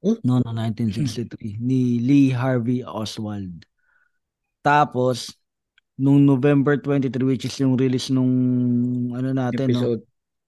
Oh? 0.06 0.22
No, 0.22 0.38
no, 0.38 0.54
1963 0.54 1.58
ni 1.58 1.98
Lee 1.98 2.30
Harvey 2.30 2.86
Oswald. 2.86 3.66
Tapos 4.64 5.36
nung 6.00 6.24
November 6.26 6.80
23 6.80 7.22
which 7.22 7.46
is 7.46 7.54
yung 7.62 7.78
release 7.78 8.10
nung 8.10 8.34
ano 9.14 9.30
natin 9.30 9.70
no, 9.70 9.78
Episode. 9.78 10.02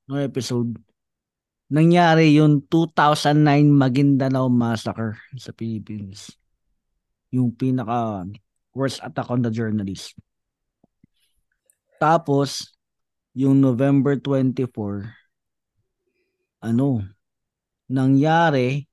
no 0.09 0.15
episode 0.17 0.71
nangyari 1.69 2.37
yung 2.37 2.61
2009 2.69 3.41
Maguindanao 3.73 4.49
Massacre 4.49 5.17
sa 5.37 5.49
Philippines. 5.53 6.33
Yung 7.33 7.51
pinaka 7.51 8.25
worst 8.71 9.01
attack 9.01 9.27
on 9.33 9.41
the 9.41 9.49
journalist. 9.49 10.13
Tapos 11.97 12.75
yung 13.35 13.59
November 13.59 14.15
24 14.15 15.11
ano 16.65 17.03
nangyari 17.85 18.89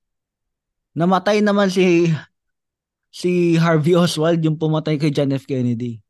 namatay 0.92 1.40
naman 1.40 1.72
si 1.72 2.10
si 3.12 3.60
Harvey 3.60 3.92
Oswald 3.92 4.40
yung 4.40 4.56
pumatay 4.56 4.96
kay 4.96 5.12
John 5.12 5.36
F. 5.36 5.44
Kennedy. 5.44 6.00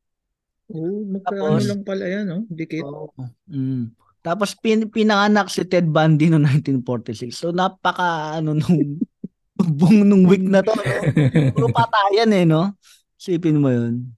Oh, 0.71 1.03
magkaano 1.05 1.59
lang 1.59 1.83
pala 1.83 2.07
yan, 2.07 2.25
no? 2.31 2.39
Dikit. 2.47 2.87
Oo. 2.87 3.11
Mm. 3.51 3.93
Tapos 4.23 4.55
pin, 4.55 4.87
pinanganak 4.87 5.51
si 5.51 5.67
Ted 5.67 5.91
Bundy 5.91 6.31
noong 6.31 6.63
1946. 6.63 7.35
So 7.35 7.51
napaka 7.51 8.39
ano 8.39 8.55
nung 8.55 9.03
buong 9.59 10.07
nung 10.07 10.25
week 10.31 10.47
na 10.47 10.63
to, 10.63 10.71
no? 10.71 10.83
Puro 11.59 11.69
patayan 11.75 12.31
eh, 12.31 12.47
no? 12.47 12.79
Sipin 13.19 13.59
mo 13.59 13.69
'yun. 13.69 14.15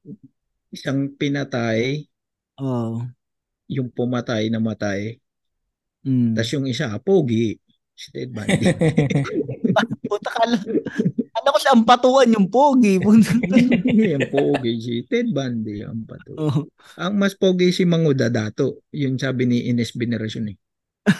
Isang 0.68 1.16
pinatay, 1.16 2.04
Oo. 2.60 3.00
yung 3.72 3.88
pumatay 3.88 4.52
na 4.52 4.60
matay. 4.60 5.16
Mm. 6.04 6.36
Tapos 6.36 6.52
yung 6.52 6.68
isa, 6.68 6.92
pogi. 7.00 7.56
Si 7.96 8.12
Ted 8.12 8.28
Bundy. 8.28 8.74
Puta 10.10 10.30
ka 10.30 10.44
Ano 11.44 11.52
ko 11.52 11.60
sa 11.60 11.76
ampatuan 11.76 12.32
yung 12.32 12.48
pogi. 12.48 12.96
yung 14.16 14.28
pogi 14.32 14.72
si 14.80 15.04
Ted 15.04 15.28
Bundy. 15.28 15.84
Ang 15.84 16.08
pato. 16.08 16.32
Oo. 16.40 16.60
Ang 16.96 17.20
mas 17.20 17.36
pogi 17.36 17.68
si 17.68 17.84
Manguda 17.84 18.32
Dato. 18.32 18.80
Yun 18.96 19.20
sabi 19.20 19.44
ni 19.44 19.68
Ines 19.68 19.92
Veneration 19.92 20.48
eh. 20.48 20.56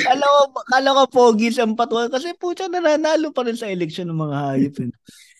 Kala 0.00 0.24
ko, 0.24 0.40
kala 0.64 0.88
ko 0.96 1.02
pogi 1.12 1.52
siyang 1.52 1.76
patuwa 1.76 2.08
kasi 2.08 2.32
pucha 2.36 2.72
nananalo 2.72 3.36
pa 3.36 3.44
rin 3.44 3.56
sa 3.56 3.68
eleksyon 3.68 4.08
ng 4.08 4.20
mga 4.24 4.36
hayop. 4.48 4.74
eh. 4.80 4.90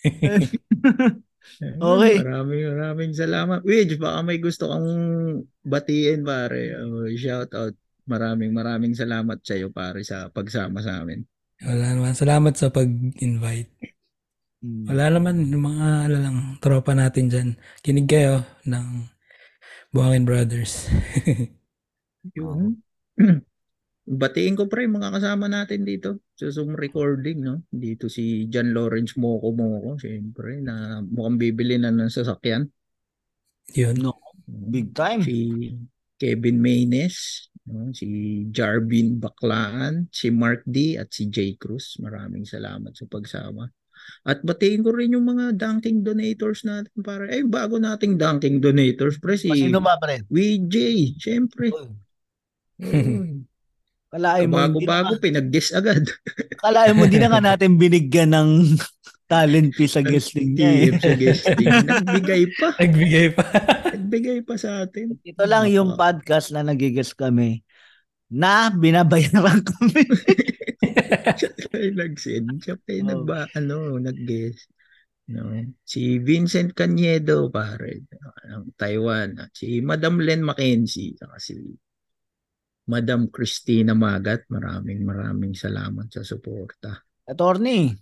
Okay. 1.60 2.24
Maraming 2.24 2.72
maraming 2.72 3.12
salamat. 3.12 3.60
Widge, 3.68 4.00
baka 4.00 4.24
may 4.24 4.40
gusto 4.40 4.72
kang 4.72 4.88
batiin 5.60 6.24
pare. 6.24 6.72
Uh, 6.72 7.04
shout 7.20 7.52
out. 7.52 7.76
Maraming 8.10 8.50
maraming 8.50 8.94
salamat 8.98 9.38
sa 9.46 9.54
iyo 9.54 9.70
pare 9.70 10.02
sa 10.02 10.26
pagsama 10.34 10.82
sa 10.82 10.98
amin. 10.98 11.22
Wala 11.62 11.94
naman. 11.94 12.18
Salamat 12.18 12.58
sa 12.58 12.74
pag-invite. 12.74 13.70
Hmm. 14.58 14.90
Wala 14.90 15.14
naman. 15.14 15.46
Yung 15.46 15.64
mga 15.70 15.86
ano 16.10 16.16
lang, 16.18 16.36
tropa 16.58 16.92
natin 16.98 17.30
dyan. 17.30 17.48
Kinig 17.86 18.10
kayo 18.10 18.42
ng 18.66 19.06
Buhangin 19.94 20.26
Brothers. 20.26 20.90
Yung 22.36 22.82
Batiin 24.10 24.58
ko 24.58 24.66
pre 24.66 24.90
mga 24.90 25.14
kasama 25.14 25.46
natin 25.46 25.86
dito 25.86 26.26
sa 26.34 26.50
Zoom 26.50 26.74
recording 26.74 27.46
no. 27.46 27.62
Dito 27.70 28.10
si 28.10 28.50
John 28.50 28.74
Lawrence 28.74 29.14
Moko 29.14 29.54
Moko 29.54 29.94
syempre 30.02 30.58
na 30.58 30.98
mukhang 30.98 31.38
bibili 31.38 31.78
na 31.78 31.94
ng 31.94 32.10
sasakyan. 32.10 32.66
Yun. 33.70 34.02
No, 34.02 34.18
big 34.50 34.90
time. 34.90 35.22
Si 35.22 35.36
Kevin 36.18 36.58
Maynes, 36.58 37.46
no? 37.68 37.92
si 37.92 38.06
Jarvin 38.48 39.20
Baklaan, 39.20 40.08
si 40.08 40.32
Mark 40.32 40.64
D 40.64 40.96
at 40.96 41.12
si 41.12 41.28
Jay 41.28 41.58
Cruz. 41.60 42.00
Maraming 42.00 42.48
salamat 42.48 42.96
sa 42.96 43.04
pagsama. 43.04 43.68
At 44.24 44.40
batiin 44.40 44.80
ko 44.80 44.96
rin 44.96 45.12
yung 45.12 45.28
mga 45.28 45.60
dunking 45.60 46.00
donators 46.00 46.64
natin 46.64 46.92
para 47.04 47.28
eh 47.28 47.44
bago 47.44 47.76
nating 47.76 48.16
dunking 48.16 48.56
donators 48.56 49.20
pre 49.20 49.36
si 49.36 49.52
Sino 49.52 49.84
ba 49.84 50.00
pre? 50.00 50.24
WJ, 50.32 50.76
syempre. 51.20 51.68
Kalahin 54.10 54.50
mo, 54.50 54.58
hindi 54.58 54.82
na, 54.88 55.06
Bago-bago 55.06 55.12
pinag-guess 55.22 55.70
agad. 55.76 56.02
kalahin 56.58 56.98
mo, 56.98 57.06
di 57.06 57.20
na 57.20 57.30
nga 57.30 57.44
natin 57.44 57.78
binigyan 57.78 58.34
ng 58.34 58.74
talent 59.30 59.70
fee 59.78 59.86
sa 59.86 60.02
guesting 60.02 60.58
niya. 60.58 60.70
eh. 60.74 60.90
Sa 60.98 61.14
guesting. 61.14 61.68
Nagbigay 61.86 62.42
pa. 62.58 62.68
Nagbigay 62.82 63.26
pa. 63.38 63.44
Nagbigay 64.10 64.42
pa 64.42 64.58
sa 64.58 64.82
atin. 64.82 65.14
Ito 65.22 65.46
lang 65.46 65.70
yung 65.70 65.94
podcast 65.94 66.50
na 66.50 66.66
nagigess 66.66 67.14
kami 67.14 67.62
na 68.26 68.66
binabayaran 68.74 69.62
kami. 69.70 70.02
Siya 71.38 71.50
tayo 71.70 71.88
nag-send. 71.94 72.58
Siya 72.58 72.74
pa 72.74 72.90
yung 72.90 73.06
Oh. 73.06 73.10
nagba, 73.22 73.46
ano, 73.54 74.02
nag-guess. 74.02 74.66
No. 75.30 75.46
Si 75.86 76.18
Vincent 76.18 76.74
Cañedo, 76.74 77.54
pare, 77.54 78.02
ng 78.50 78.74
Taiwan. 78.74 79.46
Si 79.54 79.78
Madam 79.78 80.18
Len 80.18 80.42
Mackenzie. 80.42 81.14
Saka 81.14 81.38
si 81.38 81.54
Madam 82.90 83.30
Christina 83.30 83.94
Magat. 83.94 84.50
Maraming 84.50 85.06
maraming 85.06 85.54
salamat 85.54 86.10
sa 86.10 86.26
suporta. 86.26 86.98
Attorney, 87.30 87.94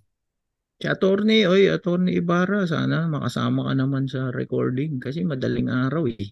Si 0.78 0.86
attorney, 0.86 1.42
oy, 1.42 1.66
attorney 1.66 2.22
Ibarra, 2.22 2.62
sana 2.70 3.10
makasama 3.10 3.66
ka 3.66 3.72
naman 3.74 4.06
sa 4.06 4.30
recording 4.30 5.02
kasi 5.02 5.26
madaling 5.26 5.66
araw 5.66 6.06
eh. 6.06 6.30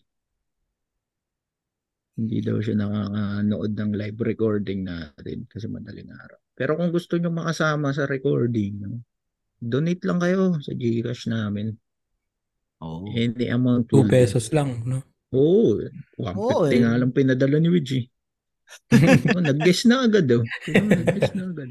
Hindi 2.15 2.39
daw 2.47 2.63
siya 2.63 2.79
nakakanood 2.79 3.73
ng 3.75 3.91
live 3.99 4.21
recording 4.23 4.87
natin 4.87 5.51
kasi 5.51 5.67
madaling 5.67 6.15
araw. 6.15 6.39
Pero 6.55 6.79
kung 6.79 6.95
gusto 6.95 7.19
nyo 7.19 7.35
makasama 7.35 7.91
sa 7.91 8.07
recording, 8.07 8.87
no, 8.87 9.03
donate 9.59 10.07
lang 10.07 10.23
kayo 10.23 10.55
sa 10.63 10.73
Gcash 10.79 11.27
namin. 11.27 11.75
oh. 12.81 13.03
Any 13.19 13.51
amount 13.51 13.91
2 13.91 13.99
will 13.99 14.07
do. 14.07 14.15
pesos 14.15 14.55
lang, 14.55 14.87
no? 14.87 15.03
Oo, 15.35 15.83
Oo, 16.23 16.71
150 16.71 16.71
eh. 16.71 16.81
nga 16.87 16.97
lang 17.03 17.11
pinadala 17.11 17.59
ni 17.59 17.69
oh, 19.37 19.43
nag-guess 19.43 19.87
na 19.91 20.07
agad 20.07 20.27
oh. 20.31 20.43
Nag-guess 20.71 21.35
na 21.35 21.51
agad. 21.51 21.71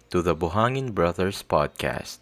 to 0.11 0.21
the 0.21 0.35
Buhangin 0.35 0.93
Brothers 0.93 1.41
podcast. 1.41 2.19